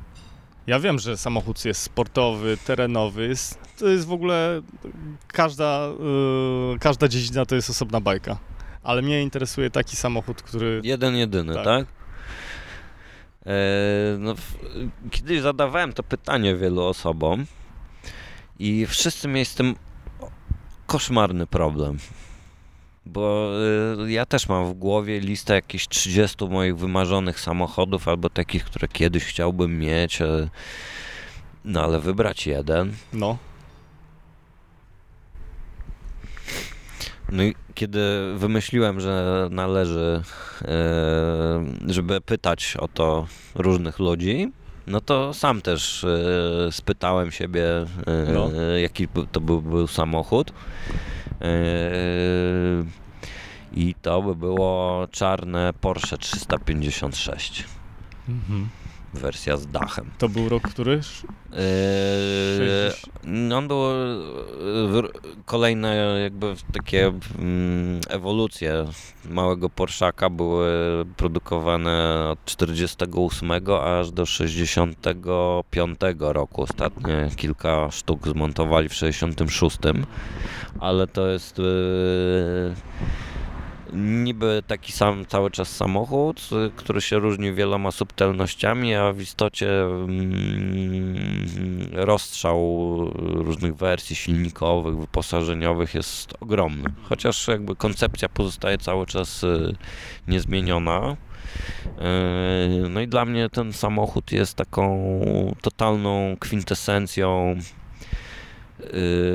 Ja 0.67 0.79
wiem, 0.79 0.99
że 0.99 1.17
samochód 1.17 1.65
jest 1.65 1.81
sportowy, 1.81 2.57
terenowy, 2.65 3.27
jest, 3.27 3.59
to 3.77 3.87
jest 3.87 4.07
w 4.07 4.11
ogóle 4.11 4.61
każda, 5.27 5.87
yy, 6.71 6.79
każda 6.79 7.07
dziedzina 7.07 7.45
to 7.45 7.55
jest 7.55 7.69
osobna 7.69 8.01
bajka. 8.01 8.37
Ale 8.83 9.01
mnie 9.01 9.21
interesuje 9.21 9.69
taki 9.69 9.95
samochód, 9.95 10.41
który... 10.41 10.81
Jeden, 10.83 11.15
jedyny, 11.15 11.53
tak? 11.53 11.65
tak? 11.65 11.85
E, 13.45 13.53
no, 14.19 14.35
w, 14.35 14.57
kiedyś 15.11 15.41
zadawałem 15.41 15.93
to 15.93 16.03
pytanie 16.03 16.55
wielu 16.55 16.83
osobom 16.83 17.45
i 18.59 18.85
wszyscy 18.85 19.27
mieli 19.27 19.45
z 19.45 19.55
tym 19.55 19.75
koszmarny 20.87 21.47
problem 21.47 21.97
bo 23.05 23.51
y, 24.05 24.11
ja 24.11 24.25
też 24.25 24.49
mam 24.49 24.65
w 24.65 24.73
głowie 24.73 25.19
listę 25.19 25.53
jakichś 25.53 25.87
30 25.87 26.45
moich 26.45 26.77
wymarzonych 26.77 27.39
samochodów 27.39 28.07
albo 28.07 28.29
takich, 28.29 28.65
które 28.65 28.87
kiedyś 28.87 29.23
chciałbym 29.23 29.79
mieć. 29.79 30.21
E, 30.21 30.49
no 31.65 31.83
ale 31.83 31.99
wybrać 31.99 32.47
jeden. 32.47 32.93
No. 33.13 33.37
No 37.31 37.43
i 37.43 37.55
kiedy 37.73 38.33
wymyśliłem, 38.35 38.99
że 38.99 39.47
należy, 39.51 40.21
e, 40.61 41.65
żeby 41.87 42.21
pytać 42.21 42.77
o 42.79 42.87
to 42.87 43.27
różnych 43.55 43.99
ludzi, 43.99 44.51
no 44.87 45.01
to 45.01 45.33
sam 45.33 45.61
też 45.61 46.03
e, 46.03 46.71
spytałem 46.71 47.31
siebie, 47.31 47.65
no. 48.33 48.51
jaki 48.77 49.07
to 49.31 49.41
był, 49.41 49.61
był 49.61 49.87
samochód. 49.87 50.53
Yy, 51.43 52.85
I 53.73 53.95
to 54.01 54.21
by 54.21 54.35
było 54.35 55.07
czarne 55.11 55.73
Porsche 55.81 56.17
356. 56.17 57.65
Mhm. 58.29 58.69
Wersja 59.13 59.57
z 59.57 59.67
dachem. 59.67 60.11
To 60.17 60.29
był 60.29 60.49
rok 60.49 60.63
który? 60.63 61.01
Yy, 63.25 63.55
on 63.55 63.67
był 63.67 63.81
yy, 64.93 65.09
kolejne 65.45 66.19
jakby 66.23 66.55
takie 66.73 67.13
mm, 67.39 68.01
ewolucje 68.09 68.85
małego 69.29 69.69
Porszaka 69.69 70.29
były 70.29 70.69
produkowane 71.17 72.27
od 72.31 72.45
48 72.45 73.51
aż 73.83 74.11
do 74.11 74.25
65 74.25 75.99
roku. 76.19 76.61
Ostatnie 76.61 77.29
kilka 77.35 77.91
sztuk 77.91 78.27
zmontowali 78.27 78.89
w 78.89 78.93
66, 78.93 79.77
ale 80.79 81.07
to 81.07 81.27
jest 81.27 81.57
yy, 81.57 82.75
niby 83.93 84.63
taki 84.67 84.91
sam 84.91 85.25
cały 85.25 85.51
czas 85.51 85.75
samochód, 85.75 86.49
który 86.75 87.01
się 87.01 87.19
różni 87.19 87.53
wieloma 87.53 87.91
subtelnościami, 87.91 88.95
a 88.95 89.13
w 89.13 89.21
istocie 89.21 89.83
mm, 89.83 91.15
rozstrzał 91.91 92.97
różnych 93.15 93.75
wersji 93.75 94.15
silnikowych, 94.15 94.97
wyposażeniowych 94.97 95.93
jest 95.93 96.33
ogromny. 96.39 96.89
Chociaż 97.03 97.47
jakby 97.47 97.75
koncepcja 97.75 98.29
pozostaje 98.29 98.77
cały 98.77 99.05
czas 99.05 99.43
y, 99.43 99.75
niezmieniona. 100.27 101.15
Y, 102.85 102.89
no 102.89 103.01
i 103.01 103.07
dla 103.07 103.25
mnie 103.25 103.49
ten 103.49 103.73
samochód 103.73 104.31
jest 104.31 104.55
taką 104.55 105.15
totalną 105.61 106.37
kwintesencją 106.39 107.55
Y, 107.55 107.82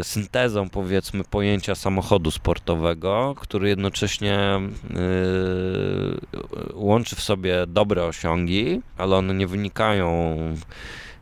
syntezą 0.03 0.69
powiedzmy 0.69 1.25
pojęcia 1.25 1.75
samochodu 1.75 2.31
sportowego, 2.31 3.35
który 3.39 3.69
jednocześnie 3.69 4.61
y, 4.61 4.69
łączy 6.75 7.17
w 7.17 7.21
sobie 7.21 7.67
dobre 7.67 8.05
osiągi, 8.05 8.81
ale 8.97 9.17
one 9.17 9.35
nie 9.35 9.47
wynikają 9.47 10.37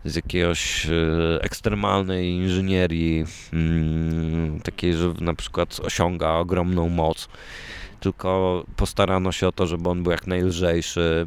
z 0.04 0.16
jakiegoś 0.16 0.86
y, 0.86 1.38
ekstremalnej 1.40 2.30
inżynierii, 2.30 3.24
mm, 3.52 4.60
takiej, 4.60 4.94
że 4.94 5.14
na 5.20 5.34
przykład 5.34 5.80
osiąga 5.80 6.32
ogromną 6.32 6.88
moc, 6.88 7.28
tylko 8.00 8.64
postarano 8.76 9.32
się 9.32 9.48
o 9.48 9.52
to, 9.52 9.66
żeby 9.66 9.88
on 9.88 10.02
był 10.02 10.12
jak 10.12 10.26
najlżejszy, 10.26 11.26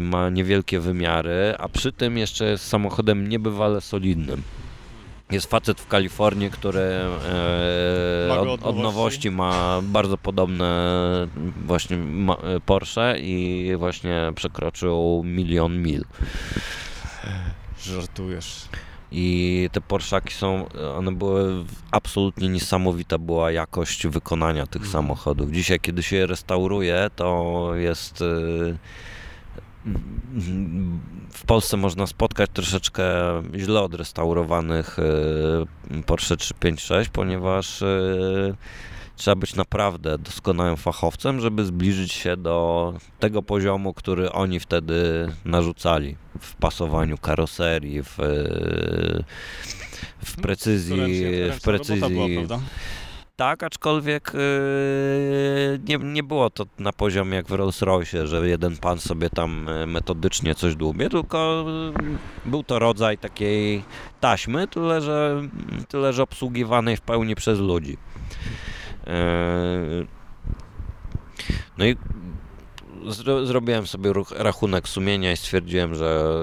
ma 0.00 0.30
niewielkie 0.30 0.80
wymiary, 0.80 1.54
a 1.58 1.68
przy 1.68 1.92
tym 1.92 2.18
jeszcze 2.18 2.44
jest 2.44 2.68
samochodem 2.68 3.28
niebywale 3.28 3.80
solidnym. 3.80 4.42
Jest 5.30 5.50
facet 5.50 5.80
w 5.80 5.86
Kalifornii, 5.86 6.50
który 6.50 6.80
e, 6.80 8.40
od, 8.40 8.62
od, 8.62 8.76
nowości 8.76 9.30
ma 9.30 9.80
bardzo 9.82 10.18
podobne 10.18 10.66
właśnie 11.66 11.98
Porsche 12.66 13.18
i 13.18 13.72
właśnie 13.76 14.32
przekroczył 14.34 15.22
milion 15.24 15.82
mil. 15.82 16.04
Żartujesz. 17.80 18.68
I 19.12 19.68
te 19.72 19.80
Porszaki 19.80 20.34
są, 20.34 20.66
one 20.96 21.12
były 21.12 21.64
absolutnie 21.90 22.48
niesamowita 22.48 23.18
była 23.18 23.50
jakość 23.50 24.06
wykonania 24.06 24.66
tych 24.66 24.82
mhm. 24.82 24.92
samochodów. 24.92 25.50
Dzisiaj, 25.50 25.80
kiedy 25.80 26.02
się 26.02 26.16
je 26.16 26.26
restauruje, 26.26 27.10
to 27.16 27.70
jest 27.74 28.22
e, 28.22 28.24
w 31.30 31.44
Polsce 31.46 31.76
można 31.76 32.06
spotkać 32.06 32.50
troszeczkę 32.52 33.04
źle 33.56 33.82
odrestaurowanych 33.82 34.98
y, 34.98 36.02
Porsche 36.02 36.36
356, 36.36 37.10
ponieważ 37.10 37.82
y, 37.82 38.54
trzeba 39.16 39.34
być 39.34 39.54
naprawdę 39.54 40.18
doskonałym 40.18 40.76
fachowcem, 40.76 41.40
żeby 41.40 41.64
zbliżyć 41.64 42.12
się 42.12 42.36
do 42.36 42.94
tego 43.20 43.42
poziomu, 43.42 43.94
który 43.94 44.32
oni 44.32 44.60
wtedy 44.60 45.28
narzucali 45.44 46.16
w 46.40 46.54
pasowaniu 46.54 47.18
karoserii, 47.18 48.02
w, 48.02 48.20
y, 48.20 49.24
w 50.24 50.36
precyzji, 50.36 50.96
w 51.58 51.60
precyzji. 51.62 52.46
Tak, 53.36 53.62
aczkolwiek 53.62 54.32
yy, 54.34 55.80
nie, 55.88 55.98
nie 55.98 56.22
było 56.22 56.50
to 56.50 56.64
na 56.78 56.92
poziomie 56.92 57.36
jak 57.36 57.46
w 57.46 57.50
Rolls 57.50 57.82
Royce, 57.82 58.26
że 58.26 58.48
jeden 58.48 58.76
pan 58.76 58.98
sobie 58.98 59.30
tam 59.30 59.66
yy, 59.68 59.86
metodycznie 59.86 60.54
coś 60.54 60.76
dłubie, 60.76 61.08
tylko 61.08 61.64
yy, 62.00 62.50
był 62.50 62.62
to 62.62 62.78
rodzaj 62.78 63.18
takiej 63.18 63.84
taśmy, 64.20 64.68
tyle 64.68 65.00
że, 65.00 65.42
tyle 65.88 66.12
że 66.12 66.22
obsługiwanej 66.22 66.96
w 66.96 67.00
pełni 67.00 67.34
przez 67.34 67.58
ludzi. 67.58 67.96
No 71.78 71.86
i 71.86 71.96
zro, 73.06 73.46
zrobiłem 73.46 73.86
sobie 73.86 74.12
rachunek 74.36 74.88
sumienia 74.88 75.32
i 75.32 75.36
stwierdziłem, 75.36 75.94
że 75.94 76.38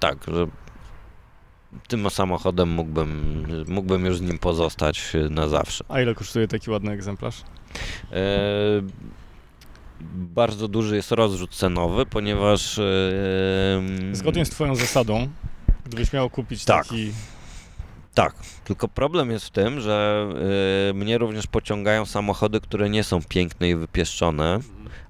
tak, 0.00 0.18
że 0.28 0.46
tym 1.88 2.10
samochodem 2.10 2.68
mógłbym, 2.68 3.44
mógłbym 3.68 4.06
już 4.06 4.18
z 4.18 4.20
nim 4.20 4.38
pozostać 4.38 5.12
na 5.30 5.48
zawsze. 5.48 5.84
A 5.88 6.00
ile 6.00 6.14
kosztuje 6.14 6.48
taki 6.48 6.70
ładny 6.70 6.92
egzemplarz? 6.92 7.42
E, 8.12 8.16
bardzo 10.14 10.68
duży 10.68 10.96
jest 10.96 11.12
rozrzut 11.12 11.54
cenowy, 11.54 12.06
ponieważ... 12.06 12.78
E, 12.78 12.82
Zgodnie 14.12 14.44
z 14.44 14.50
twoją 14.50 14.76
zasadą, 14.76 15.28
gdybyś 15.86 16.12
miał 16.12 16.30
kupić 16.30 16.64
tak. 16.64 16.84
taki... 16.84 17.12
Tak, 18.16 18.34
tylko 18.64 18.88
problem 18.88 19.30
jest 19.30 19.46
w 19.46 19.50
tym, 19.50 19.80
że 19.80 20.26
y, 20.90 20.94
mnie 20.94 21.18
również 21.18 21.46
pociągają 21.46 22.06
samochody, 22.06 22.60
które 22.60 22.90
nie 22.90 23.04
są 23.04 23.22
piękne 23.22 23.68
i 23.68 23.74
wypieszczone, 23.74 24.58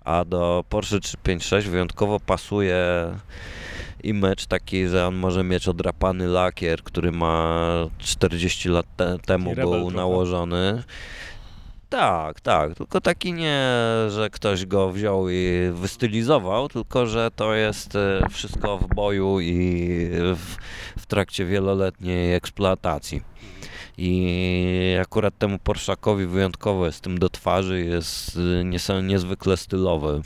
a 0.04 0.24
do 0.24 0.64
Porsche 0.68 1.00
356 1.00 1.68
wyjątkowo 1.68 2.20
pasuje 2.20 2.76
image 4.06 4.46
taki, 4.48 4.88
że 4.88 5.06
on 5.06 5.14
może 5.14 5.44
mieć 5.44 5.68
odrapany 5.68 6.26
lakier, 6.26 6.82
który 6.82 7.12
ma 7.12 7.66
40 7.98 8.68
lat 8.68 8.86
te 8.96 9.18
temu 9.18 9.54
był 9.54 9.90
nałożony. 9.90 10.82
Tak, 11.88 12.40
tak, 12.40 12.74
tylko 12.74 13.00
taki 13.00 13.32
nie, 13.32 13.62
że 14.08 14.30
ktoś 14.32 14.66
go 14.66 14.92
wziął 14.92 15.28
i 15.28 15.70
wystylizował, 15.72 16.68
tylko 16.68 17.06
że 17.06 17.30
to 17.36 17.54
jest 17.54 17.96
e, 17.96 18.20
wszystko 18.30 18.78
w 18.78 18.94
boju 18.94 19.40
i 19.40 19.88
w, 20.34 20.56
w 20.98 21.06
trakcie 21.06 21.44
wieloletniej 21.44 22.34
eksploatacji. 22.34 23.22
I 23.98 24.96
akurat 25.02 25.38
temu 25.38 25.58
Porszakowi 25.58 26.26
wyjątkowo 26.26 26.86
jest 26.86 27.00
tym 27.00 27.18
do 27.18 27.28
twarzy, 27.28 27.84
jest 27.84 28.38
e, 28.90 29.02
niezwykle 29.02 29.56
stylowy 29.56 30.22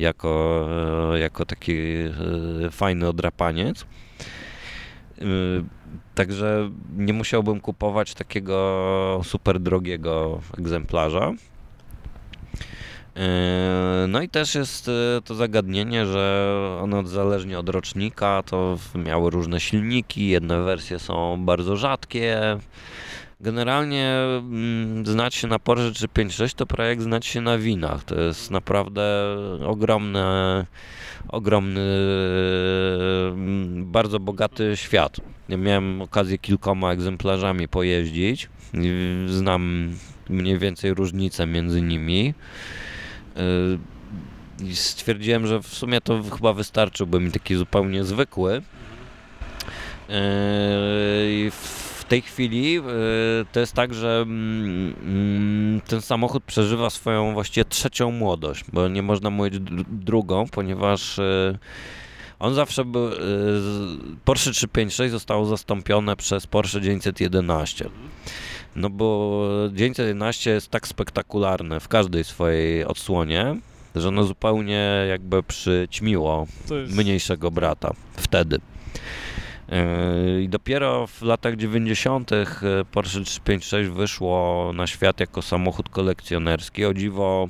jako, 0.00 0.68
e, 1.14 1.18
jako 1.18 1.44
taki 1.44 1.72
e, 1.72 2.70
fajny 2.70 3.08
odrapaniec. 3.08 3.82
E, 3.82 5.24
także 6.14 6.70
nie 6.96 7.12
musiałbym 7.12 7.60
kupować 7.60 8.14
takiego 8.14 9.20
super 9.24 9.60
drogiego 9.60 10.40
egzemplarza. 10.58 11.32
No 14.08 14.22
i 14.22 14.28
też 14.28 14.54
jest 14.54 14.90
to 15.24 15.34
zagadnienie, 15.34 16.06
że 16.06 16.56
one 16.82 17.06
zależnie 17.06 17.58
od 17.58 17.68
rocznika 17.68 18.42
to 18.46 18.78
miały 18.94 19.30
różne 19.30 19.60
silniki, 19.60 20.28
jedne 20.28 20.62
wersje 20.62 20.98
są 20.98 21.44
bardzo 21.44 21.76
rzadkie, 21.76 22.58
Generalnie 23.40 24.08
mm, 24.38 25.06
znać 25.06 25.34
się 25.34 25.48
na 25.48 25.58
Porsche 25.58 25.92
czy 25.92 26.06
5.6 26.06 26.54
to 26.54 26.66
projekt 26.66 27.02
znać 27.02 27.26
się 27.26 27.40
na 27.40 27.58
winach. 27.58 28.04
To 28.04 28.20
jest 28.20 28.50
naprawdę 28.50 29.36
ogromny, 29.66 30.20
ogromny, 31.28 31.80
mm, 33.32 33.92
bardzo 33.92 34.20
bogaty 34.20 34.76
świat. 34.76 35.16
Ja 35.48 35.56
miałem 35.56 36.02
okazję 36.02 36.38
kilkoma 36.38 36.92
egzemplarzami 36.92 37.68
pojeździć. 37.68 38.48
Znam 39.26 39.92
mniej 40.28 40.58
więcej 40.58 40.94
różnice 40.94 41.46
między 41.46 41.82
nimi. 41.82 42.34
Y, 43.36 44.64
I 44.64 44.76
stwierdziłem, 44.76 45.46
że 45.46 45.62
w 45.62 45.66
sumie 45.66 46.00
to 46.00 46.22
chyba 46.22 46.52
wystarczyłby 46.52 47.20
mi 47.20 47.30
taki 47.30 47.54
zupełnie 47.56 48.04
zwykły. 48.04 48.56
Y, 48.56 48.62
I 51.28 51.50
tej 52.10 52.22
chwili 52.22 52.78
e, 52.78 52.82
to 53.52 53.60
jest 53.60 53.72
tak, 53.72 53.94
że 53.94 54.20
mm, 54.22 54.94
mm, 55.02 55.80
ten 55.80 56.00
samochód 56.00 56.44
przeżywa 56.44 56.90
swoją 56.90 57.34
właściwie 57.34 57.64
trzecią 57.64 58.10
młodość, 58.10 58.64
bo 58.72 58.88
nie 58.88 59.02
można 59.02 59.30
mówić 59.30 59.54
drugą, 59.88 60.46
ponieważ 60.48 61.18
e, 61.18 61.58
on 62.38 62.54
zawsze 62.54 62.84
był. 62.84 63.08
E, 63.08 63.16
Porsche 64.24 64.50
356 64.50 65.12
zostało 65.12 65.46
zastąpione 65.46 66.16
przez 66.16 66.46
Porsche 66.46 66.80
911. 66.80 67.90
No 68.76 68.90
bo 68.90 69.42
911 69.72 70.50
jest 70.50 70.68
tak 70.68 70.88
spektakularne 70.88 71.80
w 71.80 71.88
każdej 71.88 72.24
swojej 72.24 72.84
odsłonie, 72.84 73.56
że 73.94 74.08
ono 74.08 74.24
zupełnie 74.24 75.06
jakby 75.08 75.42
przyćmiło 75.42 76.46
jest... 76.70 76.96
mniejszego 76.96 77.50
brata 77.50 77.94
wtedy. 78.16 78.58
I 80.40 80.48
dopiero 80.48 81.06
w 81.06 81.22
latach 81.22 81.56
90. 81.56 82.32
E, 82.32 82.44
Porsche 82.92 83.24
356 83.24 83.90
wyszło 83.90 84.70
na 84.74 84.86
świat 84.86 85.20
jako 85.20 85.42
samochód 85.42 85.88
kolekcjonerski. 85.88 86.84
O 86.84 86.94
dziwo, 86.94 87.48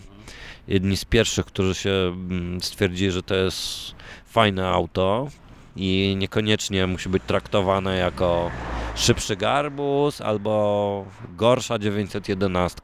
jedni 0.68 0.96
z 0.96 1.04
pierwszych, 1.04 1.46
którzy 1.46 1.74
się 1.74 1.90
mm, 1.90 2.60
stwierdzili, 2.60 3.10
że 3.10 3.22
to 3.22 3.34
jest 3.34 3.94
fajne 4.26 4.68
auto 4.68 5.28
i 5.76 6.16
niekoniecznie 6.18 6.86
musi 6.86 7.08
być 7.08 7.22
traktowane 7.26 7.96
jako 7.96 8.50
szybszy 8.94 9.36
garbus 9.36 10.20
albo 10.20 11.04
gorsza 11.36 11.78
911. 11.78 12.80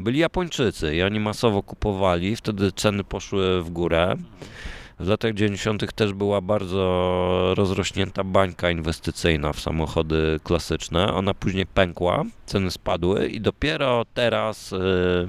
Byli 0.00 0.18
Japończycy 0.18 0.96
i 0.96 1.02
oni 1.02 1.20
masowo 1.20 1.62
kupowali, 1.62 2.36
wtedy 2.36 2.72
ceny 2.72 3.04
poszły 3.04 3.62
w 3.62 3.70
górę. 3.70 4.16
W 4.98 5.08
latach 5.08 5.34
90. 5.34 5.94
też 5.94 6.12
była 6.12 6.40
bardzo 6.40 7.54
rozrośnięta 7.56 8.24
bańka 8.24 8.70
inwestycyjna 8.70 9.52
w 9.52 9.60
samochody 9.60 10.40
klasyczne. 10.44 11.14
Ona 11.14 11.34
później 11.34 11.66
pękła, 11.66 12.24
ceny 12.46 12.70
spadły 12.70 13.28
i 13.28 13.40
dopiero 13.40 14.04
teraz. 14.14 14.70
Yy, 14.70 15.28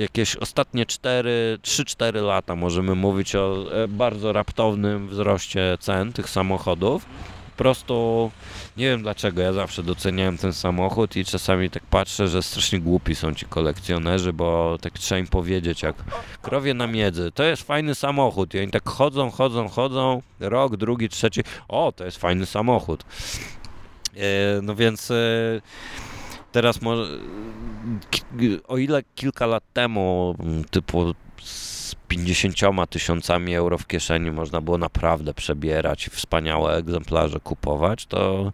jakieś 0.00 0.36
ostatnie 0.36 0.86
3-4 0.86 2.22
lata 2.22 2.56
możemy 2.56 2.94
mówić 2.94 3.34
o 3.34 3.66
e, 3.72 3.88
bardzo 3.88 4.32
raptownym 4.32 5.08
wzroście 5.08 5.78
cen 5.80 6.12
tych 6.12 6.30
samochodów. 6.30 7.06
Po 7.52 7.56
prostu 7.56 8.30
nie 8.76 8.86
wiem 8.86 9.02
dlaczego, 9.02 9.42
ja 9.42 9.52
zawsze 9.52 9.82
doceniałem 9.82 10.38
ten 10.38 10.52
samochód 10.52 11.16
i 11.16 11.24
czasami 11.24 11.70
tak 11.70 11.82
patrzę, 11.82 12.28
że 12.28 12.42
strasznie 12.42 12.80
głupi 12.80 13.14
są 13.14 13.34
ci 13.34 13.46
kolekcjonerzy, 13.46 14.32
bo 14.32 14.78
tak 14.80 14.92
trzeba 14.92 15.18
im 15.18 15.26
powiedzieć, 15.26 15.82
jak 15.82 15.96
krowie 16.42 16.74
na 16.74 16.86
miedzy, 16.86 17.32
to 17.34 17.44
jest 17.44 17.62
fajny 17.62 17.94
samochód. 17.94 18.54
I 18.54 18.58
oni 18.58 18.70
tak 18.70 18.88
chodzą, 18.88 19.30
chodzą, 19.30 19.68
chodzą, 19.68 20.22
rok, 20.40 20.76
drugi, 20.76 21.08
trzeci, 21.08 21.40
o, 21.68 21.92
to 21.96 22.04
jest 22.04 22.16
fajny 22.16 22.46
samochód. 22.46 23.04
E, 24.16 24.62
no 24.62 24.74
więc 24.74 25.10
e, 25.10 25.14
teraz 26.52 26.82
może, 26.82 27.18
o 28.68 28.78
ile 28.78 29.02
kilka 29.14 29.46
lat 29.46 29.64
temu, 29.72 30.34
typu 30.70 31.14
z 31.92 31.94
50 32.08 32.56
tysiącami 32.90 33.54
euro 33.54 33.78
w 33.78 33.86
kieszeni 33.86 34.30
można 34.30 34.60
było 34.60 34.78
naprawdę 34.78 35.34
przebierać 35.34 36.06
i 36.06 36.10
wspaniałe 36.10 36.76
egzemplarze 36.76 37.40
kupować, 37.40 38.06
to 38.06 38.52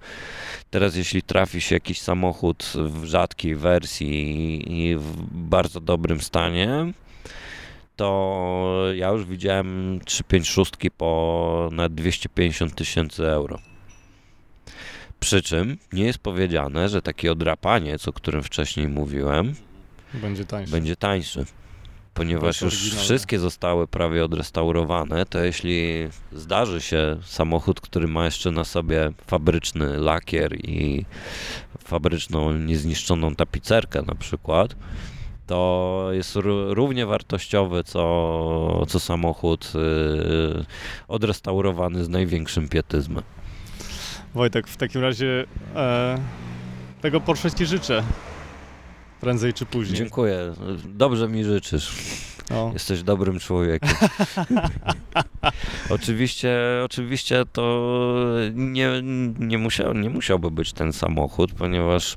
teraz 0.70 0.96
jeśli 0.96 1.22
trafi 1.22 1.60
się 1.60 1.76
jakiś 1.76 2.00
samochód 2.00 2.72
w 2.74 3.04
rzadkiej 3.04 3.56
wersji 3.56 4.62
i 4.80 4.96
w 4.96 5.16
bardzo 5.32 5.80
dobrym 5.80 6.20
stanie, 6.20 6.92
to 7.96 8.84
ja 8.94 9.08
już 9.08 9.24
widziałem 9.24 10.00
3-5 10.04 10.44
szóstki 10.44 10.90
po 10.90 11.68
na 11.72 11.88
250 11.88 12.74
tysięcy 12.74 13.26
euro. 13.26 13.58
Przy 15.20 15.42
czym 15.42 15.78
nie 15.92 16.04
jest 16.04 16.18
powiedziane, 16.18 16.88
że 16.88 17.02
takie 17.02 17.32
odrapaniec, 17.32 18.08
o 18.08 18.12
którym 18.12 18.42
wcześniej 18.42 18.88
mówiłem, 18.88 19.54
będzie 20.14 20.44
tańszy. 20.44 20.72
Będzie 20.72 20.96
tańszy. 20.96 21.44
Ponieważ 22.18 22.60
już 22.60 22.94
wszystkie 22.94 23.38
zostały 23.38 23.86
prawie 23.86 24.24
odrestaurowane, 24.24 25.26
to 25.26 25.44
jeśli 25.44 26.08
zdarzy 26.32 26.80
się 26.80 27.16
samochód, 27.22 27.80
który 27.80 28.08
ma 28.08 28.24
jeszcze 28.24 28.50
na 28.50 28.64
sobie 28.64 29.10
fabryczny 29.26 29.98
lakier 29.98 30.56
i 30.64 31.04
fabryczną 31.84 32.52
niezniszczoną 32.52 33.34
tapicerkę 33.34 34.02
na 34.02 34.14
przykład, 34.14 34.76
to 35.46 36.08
jest 36.12 36.36
równie 36.68 37.06
wartościowy 37.06 37.84
co, 37.84 38.86
co 38.88 39.00
samochód 39.00 39.72
yy, 39.74 40.64
odrestaurowany 41.08 42.04
z 42.04 42.08
największym 42.08 42.68
pietyzmem. 42.68 43.24
Wojtek, 44.34 44.68
w 44.68 44.76
takim 44.76 45.02
razie 45.02 45.44
e, 45.76 46.18
tego 47.00 47.20
Porsche 47.20 47.50
Ci 47.50 47.66
życzę. 47.66 48.02
Prędzej 49.20 49.52
czy 49.54 49.66
później. 49.66 49.98
Dziękuję. 49.98 50.54
Dobrze 50.84 51.28
mi 51.28 51.44
życzysz. 51.44 51.92
O. 52.50 52.70
Jesteś 52.72 53.02
dobrym 53.02 53.38
człowiekiem. 53.38 53.90
oczywiście, 55.90 56.58
oczywiście 56.84 57.44
to 57.52 57.92
nie, 58.54 58.90
nie, 59.38 59.58
musiał, 59.58 59.94
nie 59.94 60.10
musiałby 60.10 60.50
być 60.50 60.72
ten 60.72 60.92
samochód, 60.92 61.52
ponieważ 61.52 62.16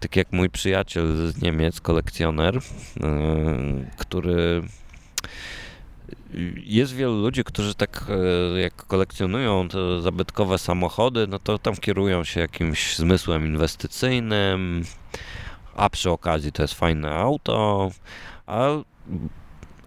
tak 0.00 0.16
jak 0.16 0.32
mój 0.32 0.50
przyjaciel 0.50 1.32
z 1.32 1.42
Niemiec, 1.42 1.80
kolekcjoner, 1.80 2.54
yy, 2.54 3.86
który 3.96 4.62
jest 6.64 6.94
wielu 6.94 7.20
ludzi, 7.20 7.44
którzy 7.44 7.74
tak 7.74 8.06
e, 8.54 8.60
jak 8.60 8.74
kolekcjonują 8.74 9.68
te 9.68 10.02
zabytkowe 10.02 10.58
samochody, 10.58 11.26
no 11.26 11.38
to 11.38 11.58
tam 11.58 11.76
kierują 11.76 12.24
się 12.24 12.40
jakimś 12.40 12.96
zmysłem 12.96 13.46
inwestycyjnym, 13.46 14.84
a 15.76 15.90
przy 15.90 16.10
okazji 16.10 16.52
to 16.52 16.62
jest 16.62 16.74
fajne 16.74 17.10
auto, 17.10 17.90
a, 18.46 18.68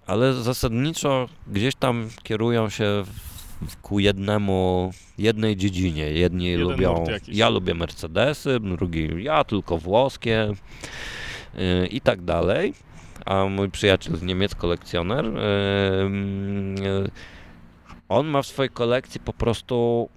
ale 0.06 0.34
zasadniczo 0.34 1.28
gdzieś 1.46 1.74
tam 1.74 2.08
kierują 2.22 2.68
się 2.68 3.04
ku 3.82 3.98
jednemu, 3.98 4.90
jednej 5.18 5.56
dziedzinie. 5.56 6.12
Jedni 6.12 6.46
Jeden 6.46 6.68
lubią, 6.68 7.04
ja 7.28 7.48
lubię 7.48 7.74
Mercedesy, 7.74 8.60
drugi 8.60 9.24
ja 9.24 9.44
tylko 9.44 9.78
włoskie 9.78 10.52
yy, 11.54 11.86
i 11.86 12.00
tak 12.00 12.22
dalej 12.22 12.74
a 13.26 13.44
mój 13.44 13.70
przyjaciel 13.70 14.16
z 14.16 14.22
Niemiec, 14.22 14.54
kolekcjoner, 14.54 15.24
on 18.08 18.26
ma 18.26 18.42
w 18.42 18.46
swojej 18.46 18.70
kolekcji 18.70 19.20
po 19.20 19.32
prostu 19.32 20.08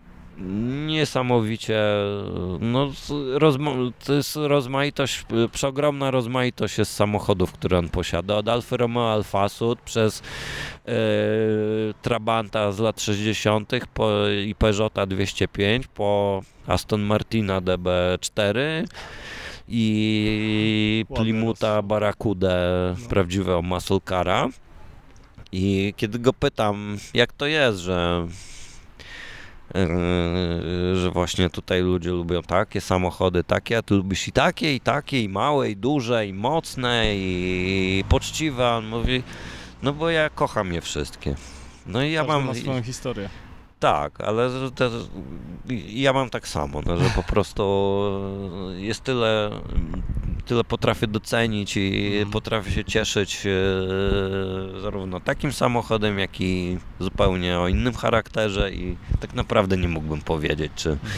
niesamowicie, 0.86 1.80
no, 2.60 2.92
rozma- 3.38 3.92
to 4.06 4.14
jest 4.14 4.36
rozmaitość, 4.36 5.26
przeogromna 5.52 6.12
rozmaitość 6.12 6.78
jest 6.78 6.94
samochodów, 6.94 7.52
które 7.52 7.78
on 7.78 7.90
posiada, 7.90 8.36
od 8.36 8.50
Alfa 8.50 8.78
Romeo 8.78 9.14
Alfa 9.14 9.50
Sud 9.50 9.82
przez 9.82 10.22
e, 10.86 10.92
Trabanta 12.02 12.72
z 12.72 12.80
lat 12.80 13.02
60. 13.02 13.72
Po, 13.94 14.28
i 14.46 14.56
Peugeota 14.56 15.06
205 15.06 15.88
po 15.88 16.42
Aston 16.68 17.02
Martina 17.02 17.62
DB4 17.62 18.60
i 19.68 21.06
Plimuta 21.16 21.82
Barakudę, 21.82 22.96
no. 23.02 23.10
prawdziwego 23.10 23.62
muscle 23.62 24.00
cara. 24.10 24.50
I 25.52 25.94
kiedy 25.98 26.20
go 26.20 26.34
pytam, 26.34 26.98
jak 27.14 27.34
to 27.34 27.46
jest, 27.46 27.80
że 27.80 28.28
że 30.94 31.12
właśnie 31.14 31.50
tutaj 31.50 31.82
ludzie 31.82 32.10
lubią 32.10 32.42
takie 32.42 32.82
samochody, 32.82 33.44
takie, 33.44 33.78
a 33.78 33.82
ty 33.82 33.94
lubisz 33.94 34.28
i 34.28 34.32
takie, 34.32 34.76
i 34.76 34.80
takie, 34.80 35.22
i 35.24 35.30
małe, 35.30 35.70
i 35.70 35.76
duże, 35.76 36.28
i 36.28 36.34
mocne, 36.34 37.16
i 37.16 38.04
poczciwe. 38.10 38.70
On 38.70 38.88
mówi, 38.88 39.24
no 39.84 39.94
bo 39.94 40.10
ja 40.10 40.30
kocham 40.30 40.74
je 40.74 40.82
wszystkie. 40.82 41.36
No 41.88 42.04
i 42.04 42.12
ja 42.12 42.22
Każdy 42.22 42.34
mam... 42.34 42.46
ma 42.46 42.54
swoją 42.54 42.84
historię. 42.84 43.30
Tak, 43.80 44.22
ale 44.22 44.50
te, 44.76 44.90
ja 45.88 46.14
mam 46.14 46.30
tak 46.30 46.48
samo, 46.48 46.82
no, 46.86 46.98
że 46.98 47.10
po 47.16 47.24
prostu 47.24 47.64
jest 48.78 49.04
tyle, 49.04 49.52
tyle 50.50 50.64
potrafię 50.64 51.08
docenić 51.08 51.78
i 51.78 52.08
mhm. 52.08 52.32
potrafię 52.32 52.72
się 52.72 52.86
cieszyć 52.86 53.46
e, 53.46 53.50
zarówno 54.82 55.20
takim 55.20 55.54
samochodem, 55.54 56.20
jak 56.20 56.42
i 56.42 56.78
zupełnie 57.00 57.60
o 57.60 57.68
innym 57.68 57.94
charakterze 57.94 58.72
i 58.72 58.98
tak 59.20 59.34
naprawdę 59.34 59.78
nie 59.78 59.88
mógłbym 59.88 60.22
powiedzieć, 60.22 60.72
czy 60.76 60.90
mhm. 60.90 61.12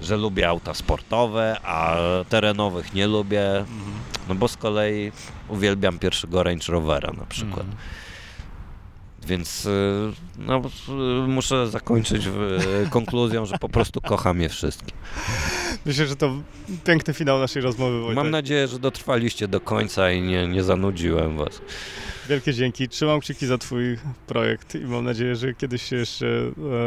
że 0.00 0.16
lubię 0.16 0.48
auta 0.48 0.74
sportowe, 0.74 1.56
a 1.64 1.96
terenowych 2.28 2.94
nie 2.94 3.06
lubię, 3.06 3.58
mhm. 3.58 3.92
no 4.28 4.34
bo 4.34 4.48
z 4.48 4.56
kolei 4.56 5.12
uwielbiam 5.48 5.98
pierwszego 5.98 6.42
Range 6.42 6.72
Rovera 6.72 7.12
na 7.12 7.24
przykład. 7.24 7.66
Mhm. 7.66 7.76
Więc 9.26 9.66
y, 9.66 10.12
no, 10.38 10.62
y, 10.88 11.28
muszę 11.28 11.68
zakończyć 11.68 12.26
y, 12.26 12.30
konkluzją, 12.90 13.46
że 13.46 13.58
po 13.58 13.68
prostu 13.68 14.00
kocham 14.00 14.40
je 14.40 14.48
wszystkie. 14.48 14.92
Myślę, 15.86 16.06
że 16.06 16.16
to 16.16 16.34
piękny 16.84 17.14
finał 17.14 17.38
naszej 17.38 17.62
rozmowy. 17.62 18.00
Wojtek. 18.00 18.16
Mam 18.16 18.30
nadzieję, 18.30 18.68
że 18.68 18.78
dotrwaliście 18.78 19.48
do 19.48 19.60
końca 19.60 20.10
i 20.10 20.22
nie, 20.22 20.48
nie 20.48 20.62
zanudziłem 20.62 21.36
was. 21.36 21.60
Wielkie 22.28 22.54
dzięki. 22.54 22.88
Trzymam 22.88 23.20
kciuki 23.20 23.46
za 23.46 23.58
Twój 23.58 23.98
projekt 24.26 24.74
i 24.74 24.78
mam 24.78 25.04
nadzieję, 25.04 25.36
że 25.36 25.54
kiedyś 25.54 25.82
się 25.82 25.96
jeszcze 25.96 26.26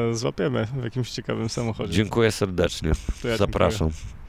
e, 0.09 0.15
złapiemy 0.15 0.67
w 0.79 0.83
jakimś 0.83 1.09
ciekawym 1.11 1.49
samochodzie. 1.49 1.93
Dziękuję 1.93 2.31
serdecznie. 2.31 2.91
Ja 3.23 3.37
Zapraszam. 3.37 3.89
Dziękuję. 3.89 4.19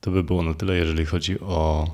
To 0.00 0.10
by 0.10 0.22
było 0.22 0.42
na 0.42 0.54
tyle, 0.54 0.76
jeżeli 0.76 1.06
chodzi 1.06 1.40
o 1.40 1.90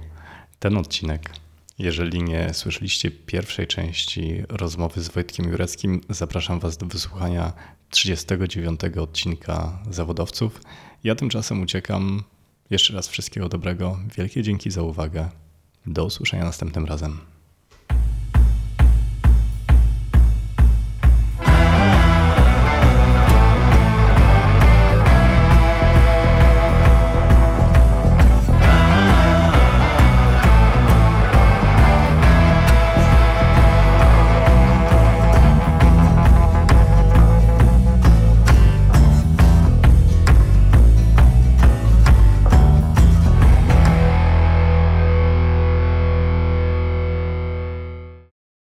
ten 0.58 0.76
odcinek. 0.76 1.43
Jeżeli 1.78 2.22
nie 2.22 2.54
słyszeliście 2.54 3.10
pierwszej 3.10 3.66
części 3.66 4.42
rozmowy 4.48 5.00
z 5.02 5.08
Wojtkiem 5.08 5.50
Jureckim, 5.50 6.00
zapraszam 6.08 6.60
Was 6.60 6.76
do 6.76 6.86
wysłuchania 6.86 7.52
39 7.90 8.80
odcinka 9.00 9.78
Zawodowców. 9.90 10.60
Ja 11.04 11.14
tymczasem 11.14 11.62
uciekam. 11.62 12.22
Jeszcze 12.70 12.94
raz 12.94 13.08
wszystkiego 13.08 13.48
dobrego. 13.48 13.98
Wielkie 14.16 14.42
dzięki 14.42 14.70
za 14.70 14.82
uwagę. 14.82 15.28
Do 15.86 16.04
usłyszenia 16.04 16.44
następnym 16.44 16.84
razem. 16.84 17.33